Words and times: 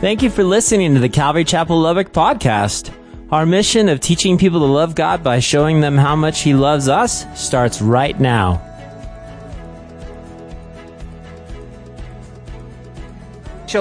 Thank 0.00 0.22
you 0.22 0.30
for 0.30 0.44
listening 0.44 0.94
to 0.94 1.00
the 1.00 1.10
Calvary 1.10 1.44
Chapel 1.44 1.78
Lubbock 1.78 2.10
podcast. 2.10 2.90
Our 3.30 3.44
mission 3.44 3.90
of 3.90 4.00
teaching 4.00 4.38
people 4.38 4.60
to 4.60 4.64
love 4.64 4.94
God 4.94 5.22
by 5.22 5.40
showing 5.40 5.82
them 5.82 5.98
how 5.98 6.16
much 6.16 6.40
He 6.40 6.54
loves 6.54 6.88
us 6.88 7.26
starts 7.38 7.82
right 7.82 8.18
now. 8.18 8.66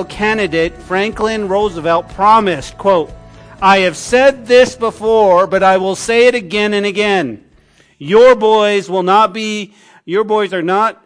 candidate 0.10 0.74
Franklin 0.74 1.48
Roosevelt 1.48 2.10
promised, 2.10 2.78
quote, 2.78 3.14
I 3.62 3.80
have 3.80 3.96
said 3.96 4.46
this 4.46 4.76
before, 4.76 5.48
but 5.48 5.64
I 5.64 5.78
will 5.78 5.96
say 5.96 6.28
it 6.28 6.36
again 6.36 6.74
and 6.74 6.86
again. 6.86 7.50
Your 7.98 8.36
boys 8.36 8.90
will 8.90 9.04
not 9.04 9.32
be, 9.32 9.74
your 10.04 10.26
boys 10.26 10.52
are 10.52 10.62
not 10.62 11.02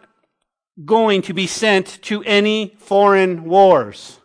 going 0.84 1.22
to 1.22 1.34
be 1.36 1.46
sent 1.46 2.02
to 2.02 2.24
any 2.24 2.76
foreign 2.80 3.44
wars. 3.44 4.20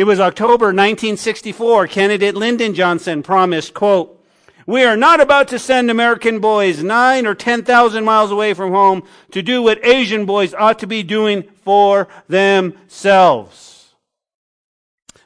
It 0.00 0.06
was 0.06 0.18
October 0.18 0.68
1964. 0.68 1.86
Candidate 1.88 2.34
Lyndon 2.34 2.72
Johnson 2.72 3.22
promised, 3.22 3.74
quote, 3.74 4.24
we 4.64 4.82
are 4.82 4.96
not 4.96 5.20
about 5.20 5.48
to 5.48 5.58
send 5.58 5.90
American 5.90 6.40
boys 6.40 6.82
nine 6.82 7.26
or 7.26 7.34
10,000 7.34 8.02
miles 8.02 8.30
away 8.30 8.54
from 8.54 8.70
home 8.70 9.02
to 9.32 9.42
do 9.42 9.62
what 9.62 9.84
Asian 9.84 10.24
boys 10.24 10.54
ought 10.54 10.78
to 10.78 10.86
be 10.86 11.02
doing 11.02 11.42
for 11.66 12.08
themselves. 12.28 13.92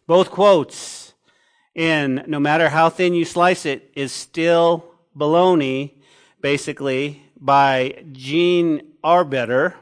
Both 0.08 0.32
quotes, 0.32 1.14
and 1.76 2.24
no 2.26 2.40
matter 2.40 2.70
how 2.70 2.90
thin 2.90 3.14
you 3.14 3.24
slice 3.24 3.64
it, 3.64 3.92
is 3.94 4.10
still 4.10 4.86
baloney, 5.16 5.92
basically, 6.40 7.22
by 7.40 8.02
Gene 8.10 8.94
Arbetter, 9.04 9.74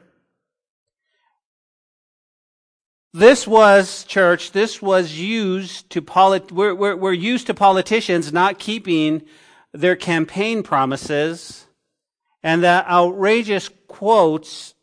This 3.15 3.47
was, 3.47 4.05
church, 4.05 4.53
this 4.53 4.81
was 4.81 5.19
used 5.19 5.91
to, 5.91 6.01
polit- 6.01 6.51
we're, 6.51 6.75
we're, 6.75 6.97
we're 6.97 7.13
used 7.13 7.47
to 7.49 7.55
politicians 7.55 8.33
not 8.33 8.59
keeping 8.59 9.23
their 9.75 9.97
campaign 9.97 10.63
promises 10.63 11.67
and 12.43 12.65
the 12.65 12.91
outrageous 12.91 13.69
quotes 13.87 14.75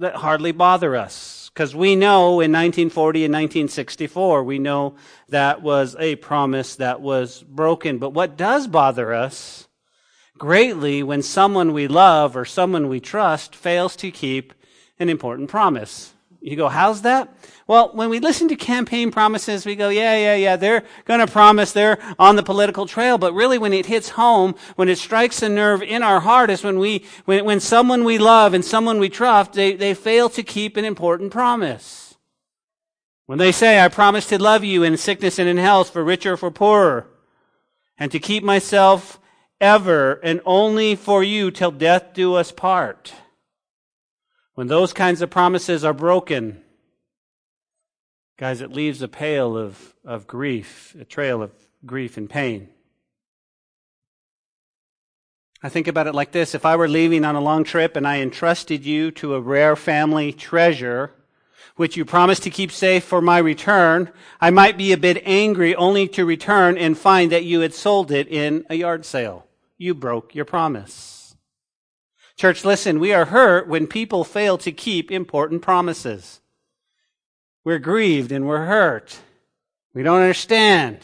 that 0.00 0.16
hardly 0.16 0.50
bother 0.50 0.96
us. 0.96 1.50
Because 1.54 1.74
we 1.74 1.94
know 1.94 2.40
in 2.40 2.50
1940 2.50 3.24
and 3.24 3.32
1964, 3.32 4.42
we 4.42 4.58
know 4.58 4.96
that 5.28 5.62
was 5.62 5.94
a 6.00 6.16
promise 6.16 6.76
that 6.76 7.00
was 7.00 7.44
broken. 7.44 7.98
But 7.98 8.10
what 8.10 8.36
does 8.36 8.66
bother 8.66 9.14
us 9.14 9.68
greatly 10.36 11.04
when 11.04 11.22
someone 11.22 11.72
we 11.72 11.86
love 11.86 12.36
or 12.36 12.44
someone 12.44 12.88
we 12.88 12.98
trust 12.98 13.54
fails 13.54 13.94
to 13.96 14.10
keep 14.10 14.52
an 14.98 15.08
important 15.08 15.48
promise? 15.48 16.14
You 16.48 16.56
go, 16.56 16.68
how's 16.68 17.02
that? 17.02 17.32
Well, 17.66 17.90
when 17.92 18.08
we 18.08 18.20
listen 18.20 18.48
to 18.48 18.56
campaign 18.56 19.10
promises, 19.10 19.66
we 19.66 19.76
go, 19.76 19.90
yeah, 19.90 20.16
yeah, 20.16 20.34
yeah, 20.34 20.56
they're 20.56 20.82
going 21.04 21.20
to 21.20 21.30
promise 21.30 21.72
they're 21.72 21.98
on 22.18 22.36
the 22.36 22.42
political 22.42 22.86
trail. 22.86 23.18
But 23.18 23.34
really, 23.34 23.58
when 23.58 23.74
it 23.74 23.84
hits 23.84 24.08
home, 24.08 24.54
when 24.76 24.88
it 24.88 24.96
strikes 24.96 25.42
a 25.42 25.50
nerve 25.50 25.82
in 25.82 26.02
our 26.02 26.20
heart, 26.20 26.48
is 26.48 26.64
when 26.64 26.78
we, 26.78 27.04
when, 27.26 27.44
when 27.44 27.60
someone 27.60 28.04
we 28.04 28.16
love 28.16 28.54
and 28.54 28.64
someone 28.64 28.98
we 28.98 29.10
trust, 29.10 29.52
they, 29.52 29.74
they 29.74 29.92
fail 29.92 30.30
to 30.30 30.42
keep 30.42 30.78
an 30.78 30.86
important 30.86 31.30
promise. 31.30 32.16
When 33.26 33.38
they 33.38 33.52
say, 33.52 33.78
I 33.78 33.88
promise 33.88 34.26
to 34.28 34.42
love 34.42 34.64
you 34.64 34.82
in 34.82 34.96
sickness 34.96 35.38
and 35.38 35.50
in 35.50 35.58
health, 35.58 35.90
for 35.90 36.02
richer 36.02 36.32
or 36.32 36.36
for 36.38 36.50
poorer, 36.50 37.06
and 37.98 38.10
to 38.12 38.18
keep 38.18 38.42
myself 38.42 39.20
ever 39.60 40.14
and 40.22 40.40
only 40.46 40.94
for 40.94 41.22
you 41.22 41.50
till 41.50 41.72
death 41.72 42.14
do 42.14 42.34
us 42.34 42.52
part. 42.52 43.12
When 44.58 44.66
those 44.66 44.92
kinds 44.92 45.22
of 45.22 45.30
promises 45.30 45.84
are 45.84 45.92
broken, 45.92 46.60
guys, 48.36 48.60
it 48.60 48.72
leaves 48.72 49.00
a 49.02 49.06
pail 49.06 49.56
of, 49.56 49.94
of 50.04 50.26
grief, 50.26 50.96
a 50.98 51.04
trail 51.04 51.44
of 51.44 51.52
grief 51.86 52.16
and 52.16 52.28
pain. 52.28 52.68
I 55.62 55.68
think 55.68 55.86
about 55.86 56.08
it 56.08 56.14
like 56.16 56.32
this 56.32 56.56
if 56.56 56.66
I 56.66 56.74
were 56.74 56.88
leaving 56.88 57.24
on 57.24 57.36
a 57.36 57.40
long 57.40 57.62
trip 57.62 57.94
and 57.94 58.04
I 58.04 58.18
entrusted 58.18 58.84
you 58.84 59.12
to 59.12 59.36
a 59.36 59.40
rare 59.40 59.76
family 59.76 60.32
treasure, 60.32 61.12
which 61.76 61.96
you 61.96 62.04
promised 62.04 62.42
to 62.42 62.50
keep 62.50 62.72
safe 62.72 63.04
for 63.04 63.20
my 63.20 63.38
return, 63.38 64.10
I 64.40 64.50
might 64.50 64.76
be 64.76 64.90
a 64.90 64.96
bit 64.96 65.22
angry 65.24 65.76
only 65.76 66.08
to 66.08 66.24
return 66.24 66.76
and 66.76 66.98
find 66.98 67.30
that 67.30 67.44
you 67.44 67.60
had 67.60 67.74
sold 67.74 68.10
it 68.10 68.26
in 68.26 68.66
a 68.68 68.74
yard 68.74 69.04
sale. 69.06 69.46
You 69.76 69.94
broke 69.94 70.34
your 70.34 70.46
promise. 70.46 71.17
Church, 72.38 72.64
listen, 72.64 73.00
we 73.00 73.12
are 73.12 73.24
hurt 73.24 73.66
when 73.66 73.88
people 73.88 74.22
fail 74.22 74.58
to 74.58 74.70
keep 74.70 75.10
important 75.10 75.60
promises. 75.60 76.40
We're 77.64 77.80
grieved 77.80 78.30
and 78.30 78.46
we're 78.46 78.64
hurt. 78.64 79.18
We 79.92 80.04
don't 80.04 80.20
understand. 80.20 81.00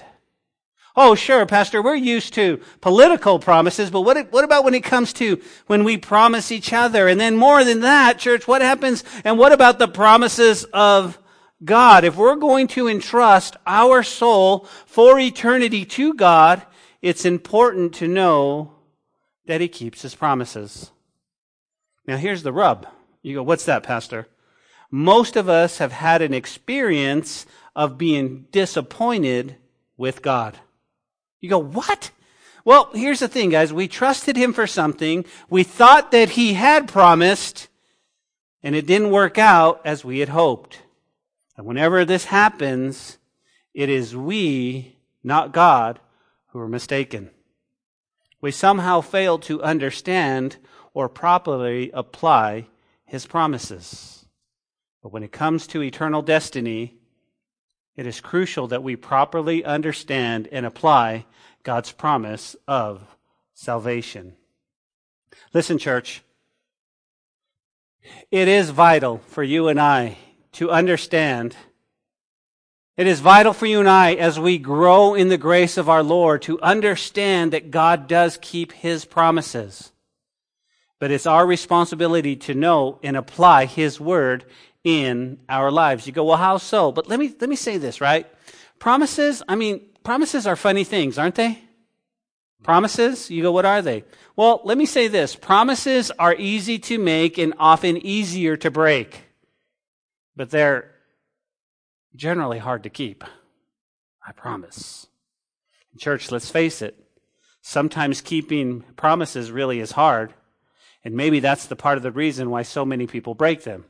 Oh, 0.94 1.17
sure, 1.17 1.44
Pastor, 1.44 1.83
we're 1.83 1.97
used 1.97 2.34
to 2.34 2.61
political 2.81 3.41
promises, 3.41 3.91
but 3.91 4.03
what, 4.03 4.31
what 4.33 4.44
about 4.44 4.62
when 4.62 4.75
it 4.75 4.84
comes 4.84 5.12
to 5.15 5.43
when 5.67 5.83
we 5.83 5.97
promise 5.97 6.53
each 6.53 6.73
other? 6.73 7.09
And 7.09 7.21
then 7.21 7.37
more 7.37 7.65
than 7.65 7.81
that, 7.81 8.21
church, 8.21 8.47
what 8.47 8.62
happens? 8.62 9.03
And 9.25 9.37
what 9.37 9.50
about 9.50 9.81
the 9.81 9.89
promises 9.89 10.62
of 10.73 11.19
God? 11.65 12.05
If 12.05 12.15
we're 12.15 12.37
going 12.37 12.69
to 12.69 12.87
entrust 12.87 13.56
our 13.67 14.05
soul 14.05 14.69
for 14.87 15.19
eternity 15.19 15.84
to 15.84 16.15
God, 16.15 16.62
it's 17.03 17.25
important 17.25 17.93
to 17.94 18.06
know 18.06 18.77
that 19.47 19.61
He 19.61 19.67
keeps 19.67 20.03
His 20.03 20.15
promises. 20.15 20.93
Now, 22.06 22.16
here's 22.16 22.42
the 22.42 22.53
rub. 22.53 22.87
You 23.22 23.34
go, 23.34 23.42
what's 23.42 23.65
that, 23.65 23.82
Pastor? 23.82 24.28
Most 24.91 25.37
of 25.37 25.48
us 25.48 25.78
have 25.78 25.92
had 25.92 26.22
an 26.22 26.34
experience 26.34 27.47
of 27.75 27.98
being 27.98 28.47
disappointed 28.53 29.56
with 29.97 30.22
God. 30.22 30.59
You 31.41 31.48
go, 31.48 31.59
what? 31.59 32.10
Well, 32.64 32.91
here's 32.94 33.20
the 33.20 33.28
thing, 33.28 33.50
guys. 33.50 33.72
We 33.72 33.88
trusted 33.88 34.37
Him 34.37 34.53
for 34.53 34.66
something. 34.66 35.25
We 35.50 35.64
thought 35.64 36.10
that 36.12 36.31
He 36.31 36.54
had 36.54 36.88
promised, 36.88 37.69
and 38.62 38.75
it 38.75 38.87
didn't 38.87 39.10
work 39.10 39.38
out 39.38 39.81
as 39.84 40.04
we 40.04 40.20
had 40.20 40.31
hoped. 40.31 40.81
And 41.56 41.66
whenever 41.66 42.04
this 42.04 42.26
happens, 42.26 43.19
it 43.72 43.88
is 43.88 44.16
we, 44.16 44.97
not 45.22 45.53
God, 45.53 46.00
who 46.48 46.60
are 46.60 46.69
mistaken. 46.69 47.31
We 48.41 48.50
somehow 48.50 49.00
fail 49.00 49.38
to 49.41 49.62
understand 49.62 50.56
or 50.94 51.09
properly 51.09 51.91
apply 51.93 52.66
his 53.05 53.27
promises. 53.27 54.25
But 55.03 55.12
when 55.12 55.22
it 55.22 55.32
comes 55.32 55.66
to 55.69 55.82
eternal 55.82 56.22
destiny, 56.22 56.97
it 57.97 58.06
is 58.06 58.21
crucial 58.21 58.69
that 58.69 58.82
we 58.82 58.97
properly 58.97 59.65
understand 59.65 60.49
and 60.50 60.65
apply 60.65 61.27
God's 61.62 61.93
promise 61.93 62.56
of 62.66 63.03
salvation. 63.53 64.34
Listen, 65.53 65.78
church. 65.78 66.22
It 68.31 68.49
is 68.49 68.71
vital 68.71 69.19
for 69.26 69.43
you 69.43 69.69
and 69.69 69.81
I 69.81 70.19
to 70.53 70.71
understand. 70.71 71.56
It 72.97 73.06
is 73.06 73.21
vital 73.21 73.53
for 73.53 73.66
you 73.66 73.81
and 73.81 73.88
I 73.88 74.15
as 74.15 74.38
we 74.38 74.59
grow 74.59 75.15
in 75.15 75.28
the 75.28 75.38
grace 75.38 75.76
of 75.76 75.88
our 75.88 76.03
Lord 76.03 76.43
to 76.43 76.61
understand 76.61 77.53
that 77.53 77.71
God 77.71 78.06
does 78.06 78.38
keep 78.41 78.72
his 78.72 79.05
promises. 79.05 79.91
But 81.04 81.10
it's 81.10 81.26
our 81.26 81.47
responsibility 81.47 82.34
to 82.37 82.54
know 82.54 82.98
and 83.03 83.15
apply 83.15 83.66
His 83.66 84.00
Word 84.00 84.47
in 84.84 85.38
our 85.50 85.70
lives. 85.70 86.06
You 86.06 86.15
go, 86.15 86.25
well, 86.25 86.38
how 86.38 86.56
so? 86.56 86.92
But 86.92 87.10
let 87.10 87.20
me, 87.20 87.31
let 87.42 87.50
me 87.50 87.56
say 87.56 87.76
this, 87.76 88.00
right? 88.00 88.26
Promises, 88.78 89.43
I 89.47 89.54
mean, 89.54 89.82
promises 90.03 90.47
are 90.47 90.56
funny 90.56 90.82
things, 90.82 91.19
aren't 91.19 91.34
they? 91.34 91.62
Promises? 92.62 93.31
You 93.31 93.43
go, 93.43 93.53
what 93.53 93.66
are 93.66 93.82
they? 93.82 94.04
Well, 94.34 94.62
let 94.64 94.78
me 94.78 94.87
say 94.87 95.09
this. 95.09 95.37
Promises 95.37 96.10
are 96.12 96.34
easy 96.37 96.78
to 96.78 96.98
make 96.98 97.37
and 97.37 97.53
often 97.59 97.98
easier 97.98 98.56
to 98.56 98.70
break. 98.70 99.25
But 100.34 100.48
they're 100.48 100.91
generally 102.17 102.61
hard 102.61 102.84
to 102.84 102.88
keep. 102.88 103.25
I 104.26 104.32
promise. 104.32 105.06
Church, 105.99 106.31
let's 106.31 106.49
face 106.50 106.81
it. 106.81 106.96
Sometimes 107.61 108.23
keeping 108.23 108.84
promises 108.96 109.50
really 109.50 109.81
is 109.81 109.93
hard. 109.93 110.32
And 111.05 111.15
maybe 111.15 111.41
that's 111.41 111.67
the 111.67 111.77
part 111.77 111.97
of 111.97 112.03
the 112.03 112.12
reason 112.12 112.51
why 112.51 112.62
so 112.62 112.85
many 112.85 113.06
people 113.06 113.35
break 113.35 113.65
them. 113.65 113.85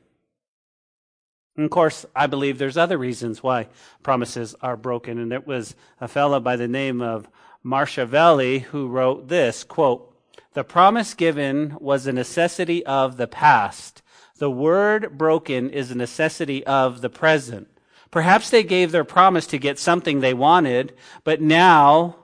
And 1.57 1.65
of 1.65 1.71
course, 1.71 2.05
I 2.17 2.27
believe 2.27 2.59
there's 2.59 2.77
other 2.77 2.99
reasons 2.99 3.43
why 3.43 3.69
promises 4.03 4.57
are 4.61 4.77
broken. 4.77 5.19
And 5.19 5.33
it 5.33 5.47
was 5.47 5.77
a 6.01 6.09
fellow 6.09 6.41
by 6.41 6.57
the 6.57 6.67
name 6.67 7.01
of 7.01 7.29
Machiavelli 7.63 8.61
who 8.61 8.89
wrote 8.89 9.29
this 9.29 9.63
quote, 9.63 10.17
The 10.55 10.65
promise 10.65 11.15
given 11.15 11.77
was 11.79 12.07
a 12.07 12.13
necessity 12.13 12.85
of 12.85 13.17
the 13.17 13.29
past. 13.29 14.03
The 14.39 14.51
word 14.51 15.17
broken 15.17 15.71
is 15.71 15.93
a 15.93 15.97
necessity 15.97 16.67
of 16.67 17.01
the 17.01 17.11
present. 17.11 17.69
Perhaps 18.11 18.51
they 18.51 18.65
gave 18.65 18.91
their 18.91 19.05
promise 19.05 19.47
to 19.49 19.59
get 19.59 19.79
something 19.79 20.21
they 20.21 20.35
wanted, 20.35 20.93
but 21.23 21.41
now 21.41 22.17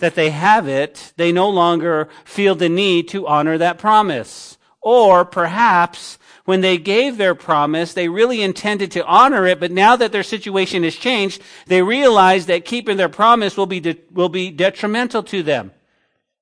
that 0.00 0.14
they 0.14 0.30
have 0.30 0.68
it, 0.68 1.12
they 1.16 1.32
no 1.32 1.48
longer 1.48 2.08
feel 2.24 2.54
the 2.54 2.68
need 2.68 3.08
to 3.08 3.26
honor 3.26 3.56
that 3.58 3.78
promise. 3.78 4.58
Or 4.82 5.24
perhaps 5.24 6.18
when 6.44 6.62
they 6.62 6.78
gave 6.78 7.16
their 7.16 7.34
promise, 7.34 7.92
they 7.92 8.08
really 8.08 8.42
intended 8.42 8.90
to 8.92 9.06
honor 9.06 9.46
it, 9.46 9.60
but 9.60 9.70
now 9.70 9.94
that 9.96 10.10
their 10.10 10.22
situation 10.22 10.82
has 10.82 10.96
changed, 10.96 11.42
they 11.66 11.82
realize 11.82 12.46
that 12.46 12.64
keeping 12.64 12.96
their 12.96 13.08
promise 13.08 13.56
will 13.56 13.66
be, 13.66 13.80
de- 13.80 14.00
will 14.10 14.28
be 14.28 14.50
detrimental 14.50 15.22
to 15.24 15.42
them. 15.42 15.72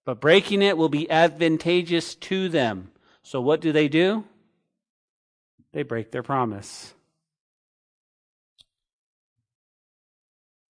But 0.05 0.20
breaking 0.20 0.62
it 0.62 0.78
will 0.78 0.88
be 0.88 1.10
advantageous 1.10 2.14
to 2.14 2.49
them. 2.49 2.90
So 3.22 3.40
what 3.40 3.60
do 3.60 3.72
they 3.72 3.88
do? 3.88 4.25
They 5.72 5.82
break 5.82 6.10
their 6.10 6.22
promise. 6.22 6.94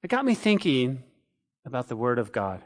It 0.02 0.08
got 0.08 0.24
me 0.24 0.34
thinking 0.34 1.04
about 1.64 1.88
the 1.88 1.96
Word 1.96 2.18
of 2.18 2.32
God. 2.32 2.62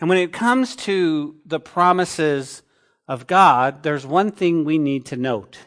And 0.00 0.08
when 0.08 0.18
it 0.18 0.32
comes 0.32 0.74
to 0.76 1.36
the 1.44 1.60
promises 1.60 2.62
of 3.06 3.26
God, 3.26 3.82
there's 3.82 4.06
one 4.06 4.32
thing 4.32 4.64
we 4.64 4.78
need 4.78 5.06
to 5.06 5.16
note. 5.16 5.58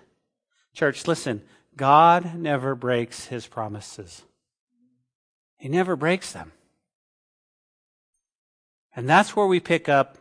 Church, 0.74 1.08
listen, 1.08 1.44
God 1.78 2.36
never 2.36 2.76
breaks 2.76 3.28
his 3.28 3.48
promises. 3.48 4.24
He 5.58 5.70
never 5.70 5.96
breaks 5.96 6.34
them. 6.34 6.52
And 8.96 9.10
that's 9.10 9.36
where 9.36 9.48
we 9.48 9.60
pick 9.60 9.88
up 9.88 10.18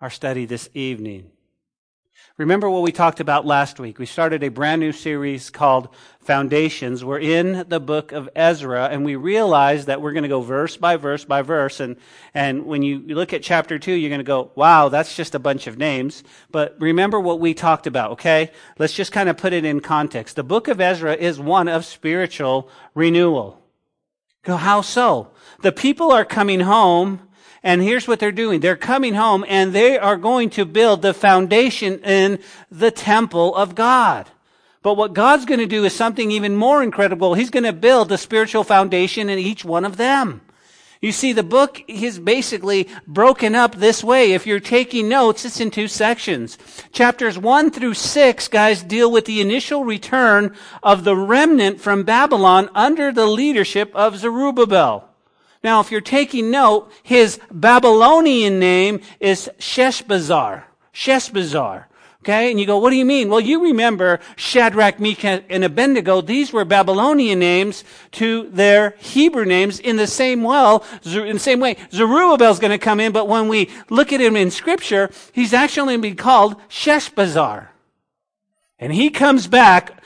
our 0.00 0.10
study 0.10 0.44
this 0.44 0.68
evening. 0.74 1.31
Remember 2.38 2.70
what 2.70 2.80
we 2.80 2.92
talked 2.92 3.20
about 3.20 3.44
last 3.44 3.78
week. 3.78 3.98
We 3.98 4.06
started 4.06 4.42
a 4.42 4.48
brand 4.48 4.80
new 4.80 4.92
series 4.92 5.50
called 5.50 5.90
Foundations. 6.20 7.04
We're 7.04 7.18
in 7.18 7.66
the 7.68 7.78
book 7.78 8.12
of 8.12 8.26
Ezra, 8.34 8.88
and 8.88 9.04
we 9.04 9.16
realized 9.16 9.88
that 9.88 10.00
we're 10.00 10.14
going 10.14 10.22
to 10.22 10.30
go 10.30 10.40
verse 10.40 10.78
by 10.78 10.96
verse 10.96 11.26
by 11.26 11.42
verse. 11.42 11.78
And, 11.78 11.96
and 12.32 12.64
when 12.64 12.80
you 12.80 13.00
look 13.00 13.34
at 13.34 13.42
chapter 13.42 13.78
two, 13.78 13.92
you're 13.92 14.08
going 14.08 14.20
to 14.20 14.24
go, 14.24 14.50
wow, 14.54 14.88
that's 14.88 15.14
just 15.14 15.34
a 15.34 15.38
bunch 15.38 15.66
of 15.66 15.76
names. 15.76 16.24
But 16.50 16.74
remember 16.80 17.20
what 17.20 17.38
we 17.38 17.52
talked 17.52 17.86
about, 17.86 18.12
okay? 18.12 18.50
Let's 18.78 18.94
just 18.94 19.12
kind 19.12 19.28
of 19.28 19.36
put 19.36 19.52
it 19.52 19.66
in 19.66 19.80
context. 19.80 20.34
The 20.34 20.42
book 20.42 20.68
of 20.68 20.80
Ezra 20.80 21.14
is 21.14 21.38
one 21.38 21.68
of 21.68 21.84
spiritual 21.84 22.70
renewal. 22.94 23.62
Go, 24.42 24.56
how 24.56 24.80
so? 24.80 25.32
The 25.60 25.70
people 25.70 26.10
are 26.10 26.24
coming 26.24 26.60
home 26.60 27.28
and 27.62 27.80
here's 27.80 28.08
what 28.08 28.18
they're 28.18 28.32
doing. 28.32 28.60
They're 28.60 28.76
coming 28.76 29.14
home 29.14 29.44
and 29.48 29.72
they 29.72 29.98
are 29.98 30.16
going 30.16 30.50
to 30.50 30.64
build 30.64 31.02
the 31.02 31.14
foundation 31.14 32.00
in 32.00 32.40
the 32.70 32.90
temple 32.90 33.54
of 33.54 33.74
God. 33.74 34.28
But 34.82 34.96
what 34.96 35.14
God's 35.14 35.44
going 35.44 35.60
to 35.60 35.66
do 35.66 35.84
is 35.84 35.94
something 35.94 36.32
even 36.32 36.56
more 36.56 36.82
incredible. 36.82 37.34
He's 37.34 37.50
going 37.50 37.62
to 37.62 37.72
build 37.72 38.08
the 38.08 38.18
spiritual 38.18 38.64
foundation 38.64 39.28
in 39.28 39.38
each 39.38 39.64
one 39.64 39.84
of 39.84 39.96
them. 39.96 40.40
You 41.00 41.10
see, 41.10 41.32
the 41.32 41.42
book 41.42 41.82
is 41.88 42.20
basically 42.20 42.88
broken 43.08 43.56
up 43.56 43.74
this 43.74 44.04
way. 44.04 44.32
If 44.32 44.46
you're 44.46 44.60
taking 44.60 45.08
notes, 45.08 45.44
it's 45.44 45.60
in 45.60 45.72
two 45.72 45.88
sections. 45.88 46.58
Chapters 46.92 47.36
1 47.36 47.72
through 47.72 47.94
6, 47.94 48.48
guys, 48.48 48.84
deal 48.84 49.10
with 49.10 49.24
the 49.24 49.40
initial 49.40 49.84
return 49.84 50.54
of 50.80 51.02
the 51.02 51.16
remnant 51.16 51.80
from 51.80 52.04
Babylon 52.04 52.70
under 52.72 53.10
the 53.10 53.26
leadership 53.26 53.90
of 53.96 54.16
Zerubbabel. 54.16 55.11
Now, 55.62 55.80
if 55.80 55.90
you're 55.90 56.00
taking 56.00 56.50
note, 56.50 56.90
his 57.02 57.38
Babylonian 57.50 58.58
name 58.58 59.00
is 59.20 59.48
Sheshbazzar. 59.58 60.64
Sheshbazzar. 60.92 61.84
Okay, 62.22 62.52
and 62.52 62.60
you 62.60 62.66
go, 62.66 62.78
what 62.78 62.90
do 62.90 62.96
you 62.96 63.04
mean? 63.04 63.30
Well, 63.30 63.40
you 63.40 63.64
remember 63.64 64.20
Shadrach, 64.36 65.00
Meshach, 65.00 65.42
and 65.48 65.64
Abednego. 65.64 66.20
These 66.20 66.52
were 66.52 66.64
Babylonian 66.64 67.40
names 67.40 67.82
to 68.12 68.48
their 68.50 68.94
Hebrew 68.98 69.44
names 69.44 69.80
in 69.80 69.96
the 69.96 70.06
same 70.06 70.44
well, 70.44 70.84
in 71.04 71.32
the 71.34 71.40
same 71.40 71.58
way. 71.58 71.76
Zerubbabel's 71.90 72.60
going 72.60 72.70
to 72.70 72.78
come 72.78 73.00
in, 73.00 73.10
but 73.10 73.26
when 73.26 73.48
we 73.48 73.70
look 73.90 74.12
at 74.12 74.20
him 74.20 74.36
in 74.36 74.52
Scripture, 74.52 75.10
he's 75.32 75.52
actually 75.52 75.94
going 75.94 76.02
to 76.02 76.10
be 76.10 76.14
called 76.14 76.56
Sheshbazzar. 76.68 77.66
And 78.78 78.92
he 78.92 79.10
comes 79.10 79.48
back 79.48 80.01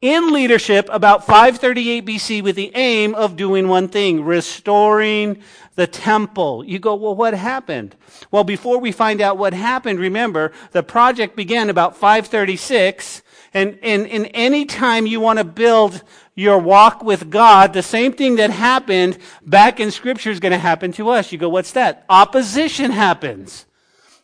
in 0.00 0.32
leadership 0.32 0.88
about 0.92 1.26
538 1.26 2.06
BC 2.06 2.42
with 2.42 2.54
the 2.54 2.70
aim 2.76 3.14
of 3.14 3.36
doing 3.36 3.66
one 3.66 3.88
thing, 3.88 4.24
restoring 4.24 5.42
the 5.74 5.86
temple. 5.88 6.64
You 6.64 6.78
go, 6.78 6.94
well, 6.94 7.16
what 7.16 7.34
happened? 7.34 7.96
Well, 8.30 8.44
before 8.44 8.78
we 8.78 8.92
find 8.92 9.20
out 9.20 9.38
what 9.38 9.52
happened, 9.54 9.98
remember, 9.98 10.52
the 10.70 10.84
project 10.84 11.34
began 11.34 11.68
about 11.68 11.96
536. 11.96 13.22
And, 13.54 13.78
and, 13.82 14.06
and 14.06 14.30
any 14.34 14.66
time 14.66 15.06
you 15.06 15.20
want 15.20 15.38
to 15.38 15.44
build 15.44 16.02
your 16.34 16.58
walk 16.58 17.02
with 17.02 17.30
God, 17.30 17.72
the 17.72 17.82
same 17.82 18.12
thing 18.12 18.36
that 18.36 18.50
happened 18.50 19.18
back 19.44 19.80
in 19.80 19.90
scripture 19.90 20.30
is 20.30 20.38
going 20.38 20.52
to 20.52 20.58
happen 20.58 20.92
to 20.92 21.08
us. 21.08 21.32
You 21.32 21.38
go, 21.38 21.48
what's 21.48 21.72
that? 21.72 22.04
Opposition 22.08 22.92
happens. 22.92 23.66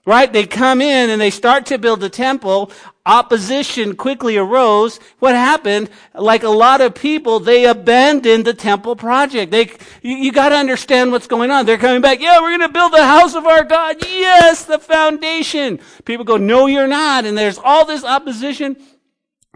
Right? 0.06 0.30
They 0.30 0.46
come 0.46 0.82
in 0.82 1.08
and 1.08 1.18
they 1.18 1.30
start 1.30 1.66
to 1.66 1.78
build 1.78 2.00
the 2.00 2.10
temple. 2.10 2.70
Opposition 3.06 3.96
quickly 3.96 4.36
arose. 4.36 5.00
What 5.18 5.34
happened? 5.34 5.88
Like 6.14 6.42
a 6.42 6.50
lot 6.50 6.82
of 6.82 6.94
people, 6.94 7.40
they 7.40 7.64
abandoned 7.64 8.44
the 8.44 8.52
temple 8.52 8.96
project. 8.96 9.50
They, 9.50 9.70
you, 10.02 10.16
you 10.16 10.32
gotta 10.32 10.56
understand 10.56 11.10
what's 11.10 11.26
going 11.26 11.50
on. 11.50 11.64
They're 11.64 11.78
coming 11.78 12.02
back. 12.02 12.20
Yeah, 12.20 12.40
we're 12.40 12.50
gonna 12.50 12.68
build 12.68 12.92
the 12.92 13.04
house 13.04 13.34
of 13.34 13.46
our 13.46 13.64
God. 13.64 13.96
Yes, 14.02 14.66
the 14.66 14.78
foundation. 14.78 15.80
People 16.04 16.24
go, 16.26 16.36
no, 16.36 16.66
you're 16.66 16.86
not. 16.86 17.24
And 17.24 17.36
there's 17.36 17.58
all 17.58 17.86
this 17.86 18.04
opposition. 18.04 18.76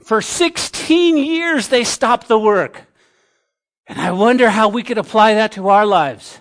For 0.03 0.23
16 0.23 1.19
years, 1.19 1.69
they 1.69 1.85
stopped 1.85 2.29
the 2.29 2.39
work. 2.39 2.87
And 3.87 4.01
I 4.01 4.13
wonder 4.13 4.49
how 4.49 4.69
we 4.69 4.83
could 4.83 4.99
apply 4.99 5.35
that 5.35 5.53
to 5.53 5.69
our 5.69 5.85
lives. 5.85 6.39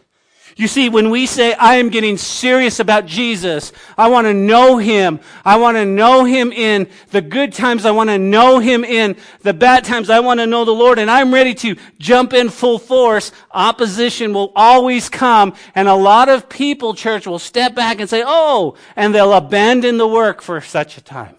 You 0.58 0.68
see, 0.68 0.90
when 0.90 1.12
we 1.12 1.28
say, 1.28 1.54
I 1.54 1.76
am 1.76 1.90
getting 1.90 2.18
serious 2.18 2.80
about 2.80 3.06
Jesus, 3.06 3.72
I 3.96 4.08
want 4.08 4.26
to 4.26 4.34
know 4.34 4.78
Him. 4.78 5.20
I 5.46 5.58
want 5.58 5.78
to 5.78 5.86
know 5.86 6.26
Him 6.26 6.52
in 6.52 6.90
the 7.12 7.22
good 7.22 7.54
times. 7.54 7.86
I 7.86 7.92
want 7.92 8.10
to 8.10 8.18
know 8.18 8.58
Him 8.58 8.84
in 8.84 9.18
the 9.44 9.54
bad 9.54 9.86
times. 9.86 10.10
I 10.10 10.20
want 10.20 10.40
to 10.40 10.48
know 10.48 10.66
the 10.66 10.72
Lord 10.72 10.98
and 10.98 11.12
I'm 11.12 11.32
ready 11.32 11.54
to 11.54 11.76
jump 12.00 12.34
in 12.34 12.50
full 12.50 12.80
force. 12.80 13.32
Opposition 13.52 14.34
will 14.34 14.52
always 14.56 15.10
come 15.10 15.54
and 15.76 15.88
a 15.88 15.94
lot 15.94 16.28
of 16.28 16.50
people, 16.50 16.96
church, 16.96 17.28
will 17.28 17.38
step 17.38 17.76
back 17.76 18.00
and 18.00 18.10
say, 18.10 18.24
oh, 18.26 18.76
and 18.96 19.14
they'll 19.14 19.34
abandon 19.34 20.00
the 20.00 20.08
work 20.08 20.42
for 20.42 20.60
such 20.60 20.98
a 20.98 21.02
time. 21.02 21.36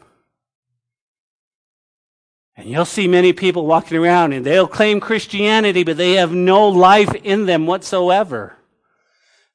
And 2.56 2.68
you'll 2.68 2.84
see 2.84 3.08
many 3.08 3.32
people 3.32 3.66
walking 3.66 3.98
around 3.98 4.32
and 4.32 4.46
they'll 4.46 4.68
claim 4.68 5.00
Christianity, 5.00 5.82
but 5.82 5.96
they 5.96 6.12
have 6.12 6.30
no 6.30 6.68
life 6.68 7.12
in 7.24 7.46
them 7.46 7.66
whatsoever. 7.66 8.57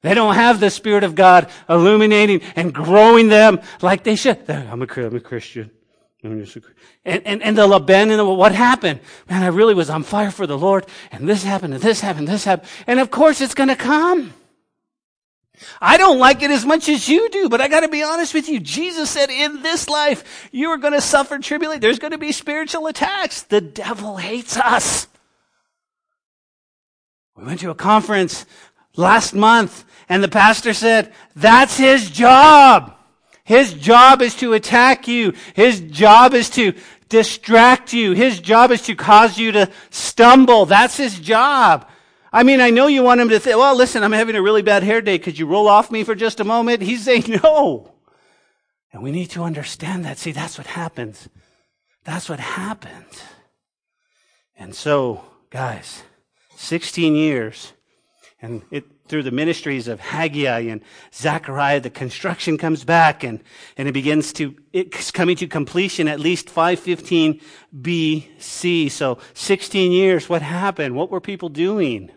They 0.04 0.12
don't 0.12 0.34
have 0.34 0.60
the 0.60 0.68
Spirit 0.68 1.02
of 1.02 1.14
God 1.14 1.48
illuminating 1.66 2.42
and 2.56 2.74
growing 2.74 3.28
them 3.28 3.62
like 3.80 4.04
they 4.04 4.16
should. 4.16 4.38
I'm 4.50 4.82
a, 4.82 4.86
I'm 4.98 5.16
a 5.16 5.20
Christian. 5.20 5.70
And, 6.22 7.26
and, 7.26 7.42
and 7.42 7.56
they'll 7.56 7.72
abandon. 7.72 8.26
What 8.26 8.52
happened? 8.52 9.00
Man, 9.30 9.42
I 9.42 9.46
really 9.46 9.72
was 9.72 9.88
on 9.88 10.02
fire 10.02 10.30
for 10.30 10.46
the 10.46 10.58
Lord, 10.58 10.84
and 11.10 11.26
this 11.26 11.42
happened, 11.42 11.72
and 11.72 11.82
this 11.82 12.02
happened, 12.02 12.28
this 12.28 12.44
happened. 12.44 12.68
And 12.86 13.00
of 13.00 13.10
course 13.10 13.40
it's 13.40 13.54
gonna 13.54 13.76
come. 13.76 14.34
I 15.80 15.96
don't 15.96 16.18
like 16.18 16.42
it 16.42 16.50
as 16.50 16.66
much 16.66 16.90
as 16.90 17.08
you 17.08 17.30
do, 17.30 17.48
but 17.48 17.62
I 17.62 17.68
gotta 17.68 17.88
be 17.88 18.02
honest 18.02 18.34
with 18.34 18.46
you. 18.46 18.60
Jesus 18.60 19.08
said 19.08 19.30
in 19.30 19.62
this 19.62 19.88
life, 19.88 20.50
you 20.52 20.68
are 20.68 20.76
gonna 20.76 21.00
suffer 21.00 21.38
tribulation. 21.38 21.80
There's 21.80 21.98
gonna 21.98 22.18
be 22.18 22.32
spiritual 22.32 22.88
attacks. 22.88 23.40
The 23.44 23.62
devil 23.62 24.18
hates 24.18 24.58
us. 24.58 25.08
We 27.36 27.44
went 27.44 27.60
to 27.60 27.70
a 27.70 27.74
conference 27.74 28.44
last 28.96 29.34
month 29.34 29.84
and 30.08 30.22
the 30.22 30.28
pastor 30.28 30.74
said, 30.74 31.12
that's 31.34 31.76
his 31.76 32.10
job. 32.10 32.96
His 33.44 33.74
job 33.74 34.22
is 34.22 34.34
to 34.36 34.54
attack 34.54 35.06
you. 35.06 35.34
His 35.54 35.80
job 35.80 36.34
is 36.34 36.50
to 36.50 36.74
distract 37.08 37.92
you. 37.92 38.12
His 38.12 38.40
job 38.40 38.70
is 38.70 38.82
to 38.82 38.94
cause 38.94 39.38
you 39.38 39.52
to 39.52 39.70
stumble. 39.90 40.66
That's 40.66 40.96
his 40.96 41.18
job. 41.18 41.88
I 42.32 42.42
mean, 42.42 42.60
I 42.60 42.70
know 42.70 42.86
you 42.86 43.02
want 43.02 43.20
him 43.20 43.28
to 43.28 43.38
think, 43.38 43.56
well, 43.56 43.76
listen, 43.76 44.02
I'm 44.02 44.12
having 44.12 44.34
a 44.34 44.42
really 44.42 44.62
bad 44.62 44.82
hair 44.82 45.00
day. 45.00 45.18
Could 45.18 45.38
you 45.38 45.46
roll 45.46 45.68
off 45.68 45.90
me 45.90 46.04
for 46.04 46.14
just 46.14 46.40
a 46.40 46.44
moment? 46.44 46.82
He's 46.82 47.04
saying 47.04 47.24
no. 47.42 47.92
And 48.92 49.02
we 49.02 49.12
need 49.12 49.30
to 49.30 49.42
understand 49.42 50.04
that. 50.04 50.18
See, 50.18 50.32
that's 50.32 50.58
what 50.58 50.66
happens. 50.66 51.28
That's 52.04 52.28
what 52.28 52.40
happened. 52.40 53.22
And 54.56 54.74
so, 54.74 55.24
guys, 55.50 56.02
16 56.56 57.14
years, 57.14 57.72
and 58.44 58.62
it, 58.70 58.84
through 59.08 59.22
the 59.22 59.30
ministries 59.30 59.88
of 59.88 60.00
Haggai 60.00 60.60
and 60.60 60.82
Zechariah, 61.14 61.80
the 61.80 61.88
construction 61.88 62.58
comes 62.58 62.84
back 62.84 63.24
and, 63.24 63.42
and 63.78 63.88
it 63.88 63.92
begins 63.92 64.34
to, 64.34 64.54
it's 64.70 65.10
coming 65.10 65.34
to 65.36 65.46
completion 65.46 66.08
at 66.08 66.20
least 66.20 66.50
515 66.50 67.40
BC. 67.80 68.90
So 68.90 69.18
16 69.32 69.92
years, 69.92 70.28
what 70.28 70.42
happened? 70.42 70.94
What 70.94 71.10
were 71.10 71.22
people 71.22 71.48
doing? 71.48 72.10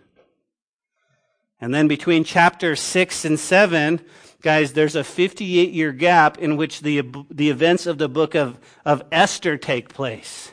And 1.62 1.74
then 1.74 1.88
between 1.88 2.26
chapter 2.26 2.76
6 2.76 3.24
and 3.24 3.40
7, 3.40 4.02
guys, 4.42 4.74
there's 4.74 4.98
a 4.98 5.06
58 5.06 5.72
year 5.72 5.94
gap 5.94 6.38
in 6.40 6.58
which 6.58 6.82
the, 6.82 7.04
the 7.32 7.50
events 7.50 7.88
of 7.88 8.00
the 8.00 8.10
book 8.10 8.36
of, 8.36 8.60
of 8.84 9.02
Esther 9.14 9.56
take 9.58 9.88
place. 9.88 10.52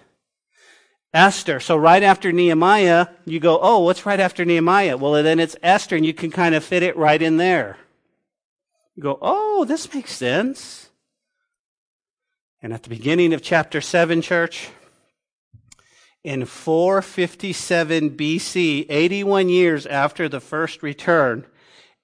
Esther. 1.15 1.61
So 1.61 1.77
right 1.77 2.03
after 2.03 2.33
Nehemiah, 2.33 3.07
you 3.25 3.39
go, 3.39 3.59
oh, 3.63 3.79
what's 3.79 4.05
right 4.05 4.19
after 4.19 4.45
Nehemiah? 4.45 4.97
Well, 4.97 5.23
then 5.23 5.39
it's 5.39 5.57
Esther, 5.63 5.97
and 5.97 6.05
you 6.05 6.13
can 6.13 6.33
kind 6.33 6.55
of 6.55 6.65
fit 6.65 6.83
it 6.83 6.97
right 6.97 7.23
in 7.23 7.37
there. 7.37 7.79
You 8.97 9.03
go, 9.03 9.19
oh, 9.23 9.65
this 9.65 9.95
makes 9.95 10.13
sense. 10.13 10.91
And 12.61 12.75
at 12.75 12.83
the 12.83 12.89
beginning 12.89 13.33
of 13.33 13.43
chapter 13.43 13.81
7, 13.81 14.23
church, 14.23 14.71
in 16.25 16.47
457 16.47 18.11
BC, 18.11 18.87
81 18.89 19.49
years 19.49 19.87
after 19.87 20.29
the 20.29 20.41
first 20.41 20.83
return, 20.83 21.45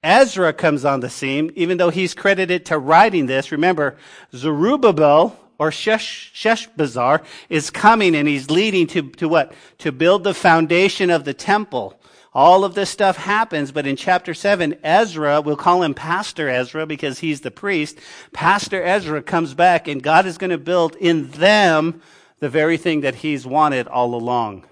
Ezra 0.03 0.53
comes 0.53 0.85
on 0.85 1.01
the 1.01 1.11
scene, 1.11 1.53
even 1.57 1.79
though 1.79 1.91
he's 1.91 2.15
credited 2.15 2.65
to 2.67 2.79
writing 2.79 3.27
this. 3.27 3.51
Remember, 3.51 3.97
Zerubbabel 4.35 5.39
or 5.61 5.71
Shesh, 5.71 6.33
Sheshbazzar 6.33 7.23
is 7.51 7.69
coming 7.69 8.17
and 8.17 8.27
he's 8.27 8.51
leading 8.51 8.87
to, 8.89 9.03
to 9.11 9.29
what? 9.29 9.53
To 9.81 9.93
build 9.93 10.25
the 10.25 10.33
foundation 10.33 11.11
of 11.11 11.25
the 11.25 11.35
temple. 11.35 12.01
All 12.33 12.65
of 12.65 12.75
this 12.75 12.89
stuff 12.89 13.19
happens, 13.19 13.71
but 13.71 13.87
in 13.87 13.95
chapter 13.95 14.33
7, 14.33 14.79
Ezra, 14.83 15.43
we'll 15.43 15.57
call 15.57 15.83
him 15.83 15.93
Pastor 15.93 16.49
Ezra 16.49 16.87
because 16.87 17.19
he's 17.19 17.43
the 17.43 17.51
priest. 17.51 17.99
Pastor 18.33 18.83
Ezra 18.83 19.21
comes 19.23 19.53
back 19.53 19.87
and 19.87 20.03
God 20.03 20.25
is 20.25 20.39
going 20.39 20.49
to 20.49 20.57
build 20.57 20.97
in 20.97 21.31
them 21.33 22.01
the 22.39 22.49
very 22.49 22.79
thing 22.79 23.03
that 23.03 23.17
he's 23.17 23.45
wanted 23.45 23.87
all 23.87 24.15
along. 24.15 24.65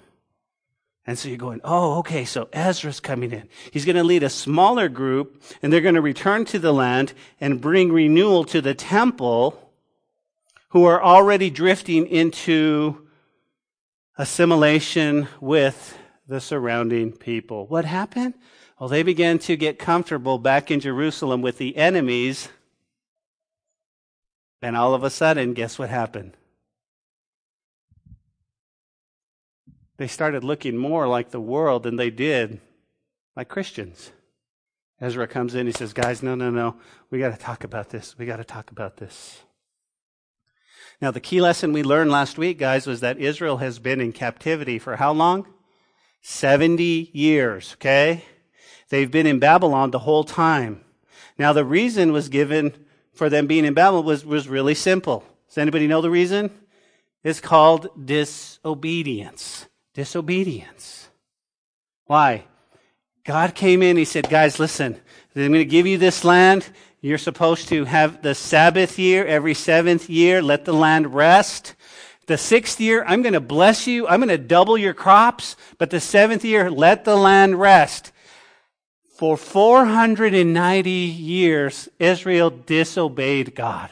And 1.07 1.19
so 1.19 1.29
you're 1.29 1.37
going, 1.37 1.61
oh, 1.65 1.99
okay, 1.99 2.25
so 2.25 2.49
Ezra's 2.51 3.01
coming 3.01 3.33
in. 3.33 3.47
He's 3.73 3.85
going 3.85 3.97
to 3.97 4.05
lead 4.05 4.23
a 4.23 4.31
smaller 4.31 4.89
group 4.89 5.43
and 5.61 5.71
they're 5.71 5.83
going 5.83 5.97
to 5.97 6.01
return 6.01 6.47
to 6.47 6.59
the 6.59 6.73
land 6.73 7.13
and 7.43 7.61
bring 7.61 7.93
renewal 7.93 8.45
to 8.45 8.63
the 8.63 8.75
temple 8.75 9.68
who 10.71 10.85
are 10.85 11.03
already 11.03 11.51
drifting 11.51 12.07
into 12.07 13.09
assimilation 14.17 15.29
with 15.41 15.97
the 16.27 16.41
surrounding 16.41 17.13
people. 17.13 17.67
What 17.67 17.85
happened? 17.85 18.35
Well, 18.79 18.89
they 18.89 19.03
began 19.03 19.39
to 19.41 19.57
get 19.57 19.79
comfortable 19.79 20.39
back 20.39 20.71
in 20.71 20.81
Jerusalem 20.81 21.41
with 21.41 21.59
the 21.59 21.77
enemies. 21.77 22.49
And 24.61 24.77
all 24.77 24.95
of 24.95 25.05
a 25.05 25.11
sudden, 25.11 25.55
guess 25.55 25.79
what 25.79 25.89
happened? 25.89 26.37
They 29.97 30.07
started 30.07 30.45
looking 30.45 30.77
more 30.77 31.09
like 31.09 31.31
the 31.31 31.41
world 31.41 31.83
than 31.83 31.97
they 31.97 32.11
did 32.11 32.61
like 33.37 33.49
Christians. 33.49 34.13
Ezra 35.01 35.27
comes 35.27 35.55
in, 35.55 35.67
he 35.67 35.73
says, 35.73 35.93
Guys, 35.93 36.23
no, 36.23 36.35
no, 36.35 36.51
no. 36.51 36.77
We 37.11 37.19
got 37.19 37.33
to 37.33 37.41
talk 37.41 37.65
about 37.65 37.91
this. 37.91 38.19
We 38.19 38.27
got 38.27 38.37
to 38.37 38.45
talk 38.45 38.71
about 38.71 38.97
this. 38.97 39.43
Now, 41.01 41.13
the 41.13 41.21
key 41.21 41.41
lesson 41.41 41.73
we 41.73 41.85
learned 41.85 42.11
last 42.11 42.39
week, 42.39 42.59
guys, 42.59 42.87
was 42.87 43.01
that 43.01 43.19
Israel 43.19 43.59
has 43.59 43.79
been 43.79 44.01
in 44.01 44.13
captivity 44.13 44.79
for 44.81 44.97
how 44.97 45.13
long? 45.13 45.47
70 46.23 47.11
years, 47.13 47.75
okay? 47.75 48.25
They've 48.89 49.11
been 49.11 49.27
in 49.27 49.39
Babylon 49.39 49.93
the 49.93 50.01
whole 50.01 50.25
time. 50.25 50.85
Now, 51.39 51.53
the 51.53 51.65
reason 51.65 52.13
was 52.13 52.29
given 52.29 52.85
for 53.13 53.29
them 53.29 53.47
being 53.47 53.65
in 53.65 53.75
Babylon 53.75 54.05
was, 54.05 54.25
was 54.25 54.49
really 54.49 54.75
simple. 54.75 55.25
Does 55.49 55.59
anybody 55.59 55.87
know 55.87 56.01
the 56.01 56.11
reason? 56.11 56.51
It's 57.23 57.41
called 57.41 57.89
disobedience. 58.07 59.67
Disobedience. 59.95 61.09
Why? 62.07 62.45
God 63.25 63.55
came 63.55 63.83
in, 63.83 63.97
He 63.97 64.05
said, 64.05 64.29
guys, 64.29 64.59
listen, 64.59 64.99
I'm 65.37 65.49
going 65.49 65.53
to 65.55 65.65
give 65.65 65.87
you 65.87 65.99
this 65.99 66.25
land. 66.25 66.69
You're 67.01 67.19
supposed 67.19 67.69
to 67.69 67.85
have 67.85 68.23
the 68.23 68.35
Sabbath 68.35 68.99
year 68.99 69.25
every 69.25 69.55
seventh 69.55 70.11
year. 70.11 70.43
Let 70.43 70.65
the 70.65 70.73
land 70.73 71.15
rest. 71.15 71.77
The 72.27 72.37
sixth 72.37 72.81
year, 72.81 73.05
I'm 73.07 73.23
going 73.23 73.35
to 73.35 73.41
bless 73.41 73.87
you. 73.87 74.09
I'm 74.09 74.19
going 74.19 74.29
to 74.31 74.39
double 74.39 74.77
your 74.77 74.95
crops. 74.95 75.55
But 75.79 75.91
the 75.91 76.01
seventh 76.01 76.45
year, 76.45 76.71
let 76.71 77.05
the 77.05 77.17
land 77.17 77.61
rest. 77.61 78.11
For 79.17 79.37
490 79.37 80.91
years, 80.91 81.89
Israel 82.01 82.51
disobeyed 82.51 83.55
God. 83.55 83.91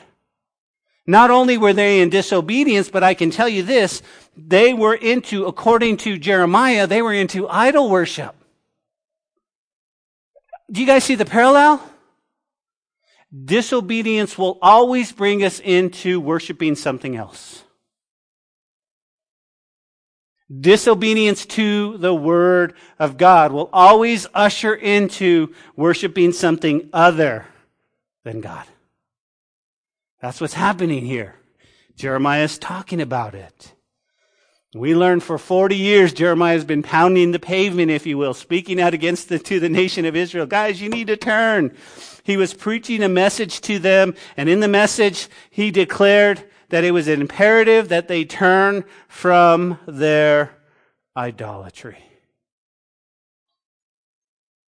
Not 1.06 1.30
only 1.30 1.56
were 1.56 1.72
they 1.72 2.00
in 2.00 2.10
disobedience, 2.10 2.90
but 2.90 3.04
I 3.04 3.14
can 3.14 3.30
tell 3.30 3.48
you 3.48 3.62
this, 3.62 4.02
they 4.36 4.74
were 4.74 4.94
into, 4.94 5.46
according 5.46 5.98
to 5.98 6.18
Jeremiah, 6.18 6.88
they 6.88 7.02
were 7.02 7.12
into 7.12 7.48
idol 7.48 7.88
worship. 7.88 8.34
Do 10.70 10.80
you 10.80 10.86
guys 10.86 11.04
see 11.04 11.14
the 11.14 11.24
parallel? 11.24 11.80
Disobedience 13.32 14.38
will 14.38 14.58
always 14.62 15.12
bring 15.12 15.44
us 15.44 15.60
into 15.60 16.20
worshiping 16.20 16.74
something 16.76 17.16
else. 17.16 17.64
Disobedience 20.48 21.44
to 21.44 21.98
the 21.98 22.14
Word 22.14 22.74
of 23.00 23.16
God 23.16 23.50
will 23.50 23.68
always 23.72 24.28
usher 24.32 24.74
into 24.74 25.52
worshiping 25.74 26.32
something 26.32 26.88
other 26.92 27.46
than 28.22 28.40
God. 28.40 28.64
That's 30.22 30.40
what's 30.40 30.54
happening 30.54 31.04
here. 31.04 31.34
Jeremiah 31.96 32.44
is 32.44 32.58
talking 32.58 33.00
about 33.00 33.34
it. 33.34 33.72
We 34.74 34.94
learned 34.94 35.22
for 35.22 35.38
40 35.38 35.74
years 35.74 36.12
Jeremiah 36.12 36.54
has 36.54 36.64
been 36.64 36.82
pounding 36.82 37.32
the 37.32 37.38
pavement, 37.38 37.90
if 37.90 38.06
you 38.06 38.18
will, 38.18 38.34
speaking 38.34 38.80
out 38.80 38.94
against 38.94 39.28
the, 39.28 39.38
to 39.40 39.58
the 39.58 39.68
nation 39.68 40.04
of 40.04 40.14
Israel. 40.14 40.46
Guys, 40.46 40.80
you 40.80 40.88
need 40.88 41.06
to 41.08 41.16
turn. 41.16 41.76
He 42.26 42.36
was 42.36 42.54
preaching 42.54 43.04
a 43.04 43.08
message 43.08 43.60
to 43.60 43.78
them, 43.78 44.16
and 44.36 44.48
in 44.48 44.58
the 44.58 44.66
message, 44.66 45.28
he 45.48 45.70
declared 45.70 46.42
that 46.70 46.82
it 46.82 46.90
was 46.90 47.06
imperative 47.06 47.88
that 47.90 48.08
they 48.08 48.24
turn 48.24 48.84
from 49.06 49.78
their 49.86 50.58
idolatry. 51.16 51.98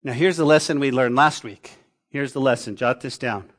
Now, 0.04 0.12
here's 0.12 0.36
the 0.36 0.44
lesson 0.44 0.78
we 0.78 0.92
learned 0.92 1.16
last 1.16 1.42
week. 1.42 1.72
Here's 2.08 2.32
the 2.32 2.40
lesson. 2.40 2.76
Jot 2.76 3.00
this 3.00 3.18
down. 3.18 3.50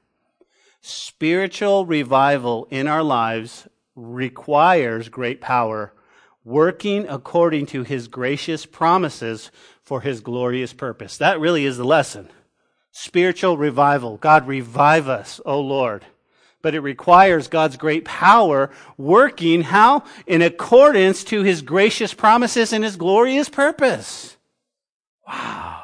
Spiritual 0.79 1.85
revival 1.85 2.69
in 2.71 2.87
our 2.87 3.03
lives 3.03 3.67
requires 3.97 5.09
great 5.09 5.41
power, 5.41 5.93
working 6.45 7.05
according 7.09 7.65
to 7.65 7.83
his 7.83 8.07
gracious 8.07 8.65
promises 8.65 9.51
for 9.81 9.99
his 9.99 10.21
glorious 10.21 10.71
purpose. 10.71 11.17
That 11.17 11.41
really 11.41 11.65
is 11.65 11.75
the 11.75 11.83
lesson. 11.83 12.29
Spiritual 12.91 13.57
revival. 13.57 14.17
God, 14.17 14.47
revive 14.47 15.07
us, 15.07 15.39
O 15.45 15.59
Lord 15.59 16.05
but 16.61 16.75
it 16.75 16.81
requires 16.81 17.47
God's 17.47 17.77
great 17.77 18.05
power 18.05 18.69
working 18.97 19.63
how? 19.63 20.03
In 20.27 20.41
accordance 20.41 21.23
to 21.25 21.43
his 21.43 21.61
gracious 21.61 22.13
promises 22.13 22.71
and 22.73 22.83
his 22.83 22.95
glorious 22.95 23.49
purpose. 23.49 24.37
Wow. 25.27 25.83